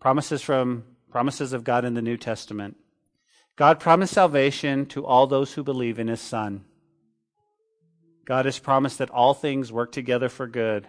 Promises 0.00 0.42
from 0.42 0.84
promises 1.10 1.52
of 1.52 1.64
God 1.64 1.84
in 1.84 1.94
the 1.94 2.02
New 2.02 2.16
Testament. 2.16 2.76
God 3.56 3.80
promised 3.80 4.12
salvation 4.12 4.84
to 4.86 5.06
all 5.06 5.26
those 5.26 5.54
who 5.54 5.64
believe 5.64 5.98
in 5.98 6.08
his 6.08 6.20
son. 6.20 6.64
God 8.26 8.44
has 8.44 8.58
promised 8.58 8.98
that 8.98 9.10
all 9.10 9.32
things 9.32 9.72
work 9.72 9.92
together 9.92 10.28
for 10.28 10.46
good. 10.46 10.86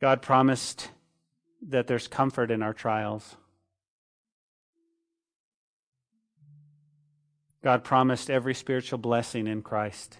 God 0.00 0.22
promised 0.22 0.90
that 1.68 1.86
there's 1.86 2.08
comfort 2.08 2.50
in 2.50 2.62
our 2.62 2.74
trials. 2.74 3.36
God 7.62 7.84
promised 7.84 8.28
every 8.28 8.54
spiritual 8.54 8.98
blessing 8.98 9.46
in 9.46 9.62
Christ. 9.62 10.18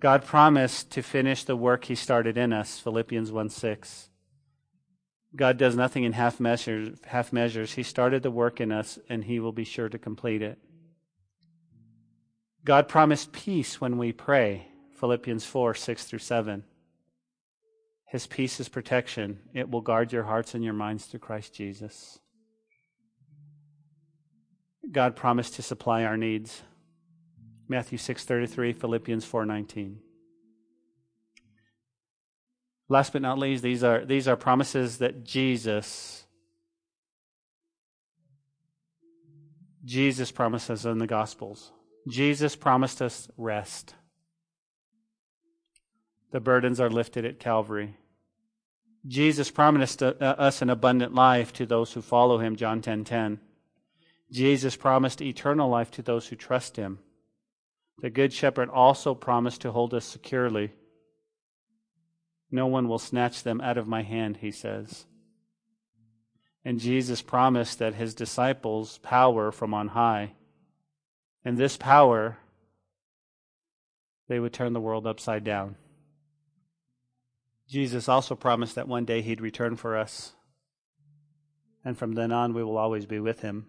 God 0.00 0.24
promised 0.24 0.90
to 0.92 1.02
finish 1.02 1.44
the 1.44 1.56
work 1.56 1.86
he 1.86 1.94
started 1.94 2.38
in 2.38 2.52
us, 2.52 2.78
Philippians 2.78 3.32
1 3.32 3.50
6. 3.50 4.10
God 5.36 5.58
does 5.58 5.76
nothing 5.76 6.04
in 6.04 6.12
half 6.12 6.40
measures, 6.40 6.98
half 7.06 7.32
measures. 7.32 7.74
He 7.74 7.82
started 7.82 8.22
the 8.22 8.30
work 8.30 8.60
in 8.60 8.72
us 8.72 8.98
and 9.08 9.24
he 9.24 9.40
will 9.40 9.52
be 9.52 9.64
sure 9.64 9.88
to 9.88 9.98
complete 9.98 10.40
it. 10.40 10.58
God 12.64 12.88
promised 12.88 13.32
peace 13.32 13.80
when 13.80 13.98
we 13.98 14.12
pray, 14.12 14.68
Philippians 14.98 15.44
4 15.44 15.74
6 15.74 16.04
through 16.04 16.18
7. 16.20 16.64
His 18.06 18.26
peace 18.26 18.58
is 18.58 18.68
protection. 18.68 19.40
It 19.52 19.70
will 19.70 19.82
guard 19.82 20.12
your 20.12 20.24
hearts 20.24 20.54
and 20.54 20.64
your 20.64 20.72
minds 20.72 21.04
through 21.04 21.20
Christ 21.20 21.54
Jesus. 21.54 22.18
God 24.90 25.14
promised 25.14 25.54
to 25.54 25.62
supply 25.62 26.04
our 26.04 26.16
needs. 26.16 26.62
Matthew 27.68 27.98
6:33, 27.98 28.72
Philippians 28.72 29.24
4:19. 29.24 30.00
Last 32.88 33.12
but 33.12 33.20
not 33.20 33.38
least, 33.38 33.62
these 33.62 33.84
are 33.84 34.04
these 34.04 34.26
are 34.26 34.36
promises 34.36 34.98
that 34.98 35.24
Jesus 35.24 36.24
Jesus 39.84 40.32
promises 40.32 40.84
in 40.86 40.98
the 40.98 41.06
gospels. 41.06 41.72
Jesus 42.08 42.56
promised 42.56 43.02
us 43.02 43.28
rest. 43.36 43.94
The 46.30 46.40
burdens 46.40 46.80
are 46.80 46.90
lifted 46.90 47.24
at 47.24 47.38
Calvary. 47.38 47.96
Jesus 49.06 49.50
promised 49.50 50.02
uh, 50.02 50.14
us 50.20 50.60
an 50.60 50.70
abundant 50.70 51.14
life 51.14 51.52
to 51.54 51.66
those 51.66 51.92
who 51.92 52.02
follow 52.02 52.38
him, 52.38 52.56
John 52.56 52.80
10:10. 52.80 52.82
10, 52.82 53.04
10. 53.04 53.40
Jesus 54.30 54.76
promised 54.76 55.22
eternal 55.22 55.68
life 55.68 55.90
to 55.92 56.02
those 56.02 56.28
who 56.28 56.36
trust 56.36 56.76
him. 56.76 56.98
The 58.00 58.10
good 58.10 58.32
shepherd 58.32 58.68
also 58.70 59.14
promised 59.14 59.62
to 59.62 59.72
hold 59.72 59.92
us 59.92 60.04
securely. 60.04 60.72
No 62.50 62.66
one 62.66 62.88
will 62.88 62.98
snatch 62.98 63.42
them 63.42 63.60
out 63.60 63.76
of 63.76 63.88
my 63.88 64.02
hand, 64.02 64.38
he 64.38 64.50
says. 64.50 65.06
And 66.64 66.80
Jesus 66.80 67.22
promised 67.22 67.78
that 67.78 67.94
his 67.94 68.14
disciples 68.14 68.98
power 68.98 69.50
from 69.50 69.74
on 69.74 69.88
high. 69.88 70.32
And 71.44 71.56
this 71.56 71.76
power, 71.76 72.38
they 74.28 74.38
would 74.38 74.52
turn 74.52 74.72
the 74.72 74.80
world 74.80 75.06
upside 75.06 75.44
down. 75.44 75.76
Jesus 77.68 78.08
also 78.08 78.34
promised 78.34 78.76
that 78.76 78.88
one 78.88 79.04
day 79.04 79.22
he'd 79.22 79.40
return 79.40 79.76
for 79.76 79.96
us. 79.96 80.32
And 81.84 81.96
from 81.98 82.12
then 82.12 82.32
on, 82.32 82.54
we 82.54 82.64
will 82.64 82.78
always 82.78 83.06
be 83.06 83.20
with 83.20 83.40
him. 83.40 83.66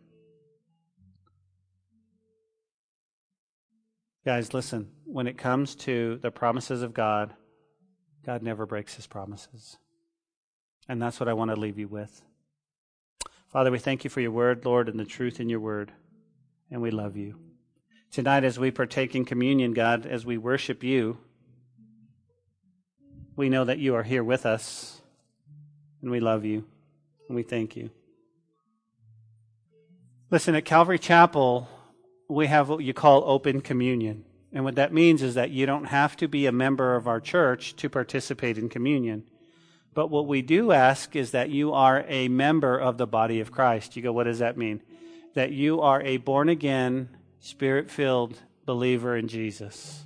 Guys, 4.26 4.54
listen, 4.54 4.92
when 5.06 5.28
it 5.28 5.38
comes 5.38 5.76
to 5.76 6.20
the 6.22 6.32
promises 6.32 6.82
of 6.82 6.94
God, 6.94 7.34
God 8.26 8.44
never 8.44 8.66
breaks 8.66 8.96
his 8.96 9.08
promises. 9.08 9.78
And 10.90 11.02
that's 11.02 11.20
what 11.20 11.30
I 11.30 11.34
want 11.34 11.52
to 11.52 11.60
leave 11.60 11.80
you 11.80 11.88
with. 11.88 12.22
Father, 13.48 13.72
we 13.72 13.80
thank 13.80 14.04
you 14.04 14.10
for 14.10 14.22
your 14.22 14.32
word, 14.32 14.66
Lord, 14.66 14.90
and 14.90 15.00
the 15.00 15.06
truth 15.06 15.40
in 15.40 15.50
your 15.50 15.62
word. 15.62 15.94
And 16.70 16.82
we 16.82 16.92
love 16.92 17.16
you. 17.16 17.40
Tonight, 18.12 18.44
as 18.44 18.60
we 18.60 18.72
partake 18.72 19.16
in 19.16 19.24
communion, 19.24 19.74
God, 19.74 20.06
as 20.06 20.26
we 20.26 20.38
worship 20.38 20.84
you, 20.84 21.18
we 23.36 23.50
know 23.50 23.64
that 23.64 23.80
you 23.80 23.96
are 23.96 24.04
here 24.04 24.24
with 24.24 24.46
us. 24.46 25.02
And 26.02 26.12
we 26.12 26.20
love 26.20 26.44
you. 26.44 26.66
And 27.28 27.36
we 27.36 27.44
thank 27.44 27.76
you. 27.76 27.90
Listen, 30.30 30.56
at 30.56 30.66
Calvary 30.66 31.00
Chapel, 31.00 31.70
we 32.30 32.48
have 32.48 32.70
what 32.70 32.84
you 32.84 32.94
call 32.94 33.24
open 33.26 33.60
communion. 33.60 34.24
And 34.54 34.64
what 34.64 34.76
that 34.76 34.94
means 34.94 35.22
is 35.22 35.36
that 35.36 35.52
you 35.52 35.66
don't 35.66 35.86
have 35.86 36.16
to 36.18 36.28
be 36.28 36.46
a 36.46 36.52
member 36.52 36.96
of 36.96 37.08
our 37.08 37.20
church 37.20 37.76
to 37.78 37.90
participate 37.90 38.58
in 38.58 38.70
communion. 38.70 39.24
But 39.94 40.10
what 40.10 40.28
we 40.28 40.42
do 40.42 40.72
ask 40.72 41.16
is 41.16 41.32
that 41.32 41.50
you 41.50 41.74
are 41.74 42.06
a 42.08 42.28
member 42.28 42.78
of 42.78 42.98
the 42.98 43.08
body 43.08 43.42
of 43.42 43.52
Christ. 43.52 43.96
You 43.96 44.04
go, 44.04 44.14
what 44.14 44.24
does 44.26 44.40
that 44.40 44.58
mean? 44.58 44.82
That 45.34 45.52
you 45.52 45.82
are 45.82 46.02
a 46.02 46.18
born 46.18 46.50
again, 46.50 47.10
spirit 47.40 47.92
filled 47.92 48.38
believer 48.66 49.16
in 49.18 49.28
Jesus. 49.28 50.06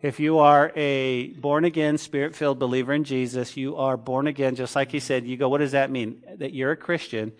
If 0.00 0.18
you 0.18 0.38
are 0.38 0.72
a 0.74 1.28
born 1.28 1.64
again, 1.64 1.96
spirit 1.96 2.34
filled 2.34 2.58
believer 2.58 2.92
in 2.92 3.04
Jesus, 3.04 3.56
you 3.56 3.76
are 3.76 3.96
born 3.96 4.26
again, 4.26 4.56
just 4.56 4.74
like 4.74 4.90
he 4.90 4.98
said. 4.98 5.26
You 5.26 5.36
go, 5.36 5.48
what 5.48 5.58
does 5.58 5.72
that 5.72 5.92
mean? 5.92 6.24
That 6.38 6.52
you're 6.52 6.72
a 6.72 6.76
Christian. 6.76 7.32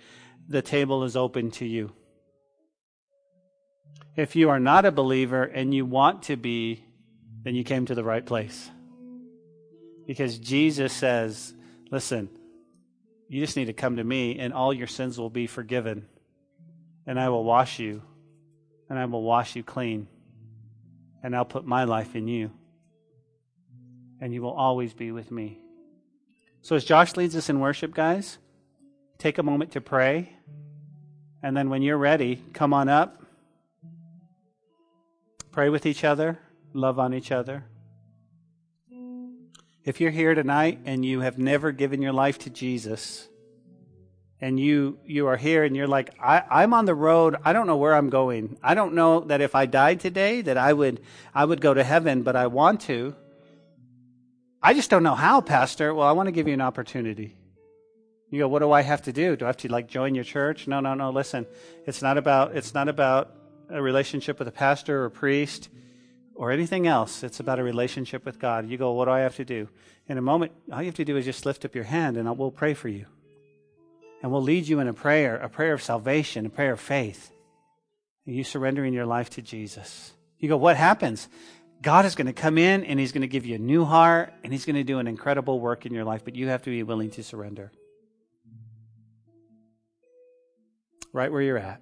The 0.49 0.63
table 0.63 1.03
is 1.03 1.17
open 1.17 1.51
to 1.53 1.67
you. 1.67 1.93
If 4.15 4.37
you 4.37 4.51
are 4.51 4.61
not 4.61 4.85
a 4.85 4.93
believer 4.93 5.43
and 5.43 5.73
you 5.73 5.87
want 5.87 6.25
to 6.25 6.37
be, 6.37 6.85
then 7.45 7.55
you 7.55 7.65
came 7.65 7.87
to 7.87 7.95
the 7.95 8.05
right 8.05 8.25
place. 8.25 8.71
Because 10.07 10.39
Jesus 10.39 10.93
says, 10.93 11.55
listen, 11.91 12.29
you 13.29 13.41
just 13.41 13.57
need 13.57 13.67
to 13.67 13.73
come 13.73 13.97
to 13.97 14.05
me 14.05 14.39
and 14.39 14.53
all 14.53 14.75
your 14.75 14.87
sins 14.87 15.19
will 15.19 15.31
be 15.31 15.47
forgiven. 15.47 16.07
And 17.07 17.19
I 17.19 17.31
will 17.31 17.45
wash 17.45 17.79
you. 17.79 18.03
And 18.91 18.99
I 18.99 19.07
will 19.07 19.23
wash 19.23 19.57
you 19.57 19.63
clean. 19.63 20.09
And 21.23 21.35
I'll 21.35 21.47
put 21.47 21.65
my 21.65 21.85
life 21.85 22.15
in 22.15 22.29
you. 22.29 22.51
And 24.21 24.35
you 24.35 24.43
will 24.43 24.53
always 24.53 24.93
be 24.93 25.11
with 25.11 25.31
me. 25.31 25.59
So 26.61 26.77
as 26.77 26.85
Josh 26.85 27.17
leads 27.17 27.35
us 27.35 27.49
in 27.49 27.61
worship, 27.61 27.95
guys, 27.95 28.39
take 29.19 29.39
a 29.39 29.43
moment 29.43 29.73
to 29.73 29.81
pray. 29.81 30.37
And 31.43 31.57
then 31.57 31.71
when 31.71 31.81
you're 31.81 31.97
ready, 31.97 32.43
come 32.53 32.75
on 32.75 32.91
up 32.91 33.22
Pray 35.53 35.69
with 35.69 35.85
each 35.85 36.03
other, 36.03 36.39
love 36.73 36.99
on 36.99 37.13
each 37.13 37.31
other. 37.31 37.65
If 39.85 40.01
you're 40.01 40.11
here 40.11 40.35
tonight 40.35 40.79
and 40.87 41.05
you 41.05 41.21
have 41.21 41.37
never 41.37 41.73
given 41.73 42.01
your 42.01 42.15
life 42.15 42.39
to 42.41 42.51
Jesus, 42.51 43.29
and 44.41 44.59
you 44.59 44.99
you 45.05 45.27
are 45.27 45.37
here 45.37 45.63
and 45.63 45.77
you're 45.77 45.87
like, 45.87 46.15
I, 46.19 46.43
I'm 46.51 46.73
on 46.73 46.87
the 46.87 46.95
road, 46.95 47.37
I 47.45 47.53
don't 47.53 47.67
know 47.67 47.77
where 47.77 47.95
I'm 47.95 48.09
going. 48.09 48.57
I 48.63 48.75
don't 48.75 48.95
know 48.95 49.21
that 49.21 49.43
if 49.43 49.55
I 49.55 49.67
died 49.67 50.01
today 50.01 50.41
that 50.41 50.57
I 50.57 50.73
would 50.73 51.03
I 51.35 51.45
would 51.45 51.61
go 51.61 51.75
to 51.75 51.85
heaven, 51.85 52.23
but 52.23 52.35
I 52.35 52.47
want 52.47 52.81
to. 52.83 53.15
I 54.63 54.73
just 54.73 54.89
don't 54.89 55.03
know 55.03 55.15
how, 55.15 55.43
Pastor. 55.43 55.93
Well, 55.93 56.09
I 56.09 56.13
want 56.13 56.29
to 56.29 56.33
give 56.33 56.49
you 56.49 56.55
an 56.55 56.63
opportunity. 56.63 57.37
You 58.31 58.39
go, 58.39 58.49
what 58.49 58.61
do 58.61 58.73
I 58.73 58.81
have 58.81 59.03
to 59.03 59.13
do? 59.13 59.37
Do 59.37 59.45
I 59.45 59.49
have 59.49 59.59
to 59.59 59.69
like 59.69 59.87
join 59.87 60.15
your 60.15 60.25
church? 60.25 60.67
No, 60.67 60.81
no, 60.81 60.95
no. 60.95 61.11
Listen, 61.11 61.47
it's 61.87 62.01
not 62.01 62.17
about 62.17 62.57
it's 62.57 62.73
not 62.73 62.89
about 62.89 63.42
a 63.69 63.83
relationship 63.83 64.39
with 64.39 64.49
a 64.49 64.53
pastor 64.53 65.05
or 65.05 65.11
priest 65.11 65.69
or 66.35 66.51
anything 66.51 66.87
else. 66.87 67.23
It's 67.23 67.41
about 67.41 67.59
a 67.59 67.63
relationship 67.63 68.25
with 68.25 68.39
God. 68.39 68.69
You 68.69 68.79
go, 68.79 68.93
what 68.93 69.07
do 69.07 69.11
I 69.11 69.21
have 69.21 69.37
to 69.37 69.45
do? 69.45 69.69
In 70.09 70.19
a 70.19 70.23
moment, 70.23 70.53
all 70.73 70.81
you 70.81 70.87
have 70.87 70.95
to 70.97 71.05
do 71.05 71.17
is 71.17 71.25
just 71.25 71.47
lift 71.47 71.65
up 71.65 71.75
your 71.75 71.85
hand 71.85 72.17
and 72.17 72.39
we'll 72.39 72.51
pray 72.51 72.75
for 72.75 72.89
you. 72.89 73.07
And 74.23 74.31
we'll 74.31 74.43
lead 74.43 74.69
you 74.69 74.81
in 74.81 74.89
a 74.89 74.93
prayer, 74.93 75.37
a 75.37 75.49
prayer 75.49 75.73
of 75.73 75.83
salvation, 75.83 76.47
a 76.47 76.51
prayer 76.51 76.73
of 76.73 76.81
faith. 76.81 77.33
And 78.27 78.37
you 78.37 78.45
surrendering 78.45 78.95
your 78.95 79.07
life 79.07 79.31
to 79.31 79.43
Jesus. 79.43 80.13
You 80.39 80.49
go, 80.49 80.57
what 80.57 80.77
happens? 80.77 81.29
God 81.83 82.05
is 82.05 82.15
going 82.15 82.29
to 82.29 82.33
come 82.33 82.59
in 82.59 82.85
and 82.85 83.01
He's 83.01 83.11
going 83.11 83.23
to 83.23 83.29
give 83.29 83.45
you 83.45 83.57
a 83.57 83.59
new 83.59 83.85
heart 83.85 84.33
and 84.45 84.53
He's 84.53 84.65
going 84.65 84.77
to 84.77 84.85
do 84.85 85.01
an 85.01 85.09
incredible 85.09 85.59
work 85.59 85.87
in 85.87 85.93
your 85.93 86.05
life, 86.05 86.25
but 86.25 86.37
you 86.37 86.49
have 86.49 86.63
to 86.63 86.71
be 86.71 86.83
willing 86.85 87.11
to 87.11 87.25
surrender. 87.25 87.73
Right 91.13 91.31
where 91.31 91.43
you're 91.43 91.59
at. 91.59 91.81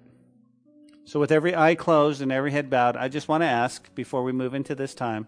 So, 1.11 1.19
with 1.19 1.33
every 1.33 1.53
eye 1.53 1.75
closed 1.75 2.21
and 2.21 2.31
every 2.31 2.53
head 2.53 2.69
bowed, 2.69 2.95
I 2.95 3.09
just 3.09 3.27
want 3.27 3.43
to 3.43 3.45
ask 3.45 3.93
before 3.93 4.23
we 4.23 4.31
move 4.31 4.53
into 4.53 4.73
this 4.73 4.95
time 4.95 5.27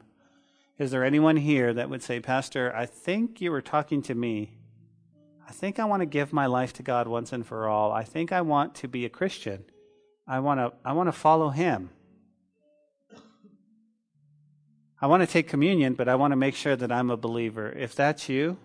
is 0.78 0.92
there 0.92 1.04
anyone 1.04 1.36
here 1.36 1.74
that 1.74 1.90
would 1.90 2.02
say, 2.02 2.22
Pastor, 2.22 2.74
I 2.74 2.86
think 2.86 3.42
you 3.42 3.52
were 3.52 3.62
talking 3.62 4.02
to 4.04 4.16
me? 4.16 4.54
I 5.46 5.52
think 5.52 5.80
I 5.80 5.84
want 5.84 6.00
to 6.00 6.06
give 6.06 6.32
my 6.32 6.46
life 6.46 6.72
to 6.76 6.84
God 6.84 7.10
once 7.10 7.34
and 7.34 7.46
for 7.46 7.68
all. 7.68 7.92
I 7.92 8.06
think 8.06 8.32
I 8.32 8.40
want 8.40 8.76
to 8.76 8.88
be 8.88 9.04
a 9.04 9.10
Christian. 9.10 9.66
I 10.26 10.40
want 10.40 10.62
to, 10.62 10.72
I 10.86 10.94
want 10.94 11.08
to 11.10 11.12
follow 11.12 11.50
Him. 11.50 11.90
I 15.02 15.08
want 15.08 15.22
to 15.22 15.28
take 15.28 15.50
communion, 15.50 15.96
but 15.96 16.08
I 16.08 16.16
want 16.16 16.32
to 16.32 16.38
make 16.38 16.56
sure 16.56 16.78
that 16.78 16.94
I'm 16.94 17.10
a 17.10 17.18
believer. 17.18 17.70
If 17.70 17.94
that's 17.94 18.30
you, 18.30 18.56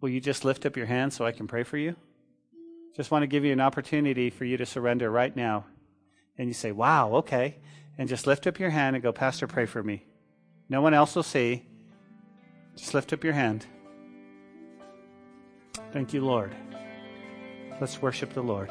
will 0.00 0.08
you 0.08 0.20
just 0.20 0.44
lift 0.44 0.66
up 0.66 0.76
your 0.76 0.86
hand 0.86 1.12
so 1.12 1.24
I 1.24 1.30
can 1.30 1.46
pray 1.46 1.62
for 1.62 1.76
you? 1.76 1.94
Just 2.96 3.12
want 3.12 3.22
to 3.22 3.28
give 3.28 3.44
you 3.44 3.52
an 3.52 3.60
opportunity 3.60 4.30
for 4.30 4.44
you 4.44 4.56
to 4.56 4.66
surrender 4.66 5.08
right 5.08 5.36
now 5.36 5.64
and 6.38 6.48
you 6.48 6.54
say, 6.54 6.72
wow, 6.72 7.12
okay, 7.16 7.58
and 7.98 8.08
just 8.08 8.26
lift 8.26 8.46
up 8.46 8.58
your 8.58 8.70
hand 8.70 8.96
and 8.96 9.02
go, 9.02 9.12
Pastor, 9.12 9.46
pray 9.46 9.66
for 9.66 9.82
me. 9.82 10.04
No 10.68 10.80
one 10.80 10.94
else 10.94 11.14
will 11.14 11.22
see. 11.22 11.66
Just 12.76 12.94
lift 12.94 13.12
up 13.12 13.22
your 13.22 13.34
hand. 13.34 13.66
Thank 15.92 16.14
you, 16.14 16.24
Lord. 16.24 16.54
Let's 17.80 18.00
worship 18.00 18.32
the 18.32 18.42
Lord. 18.42 18.70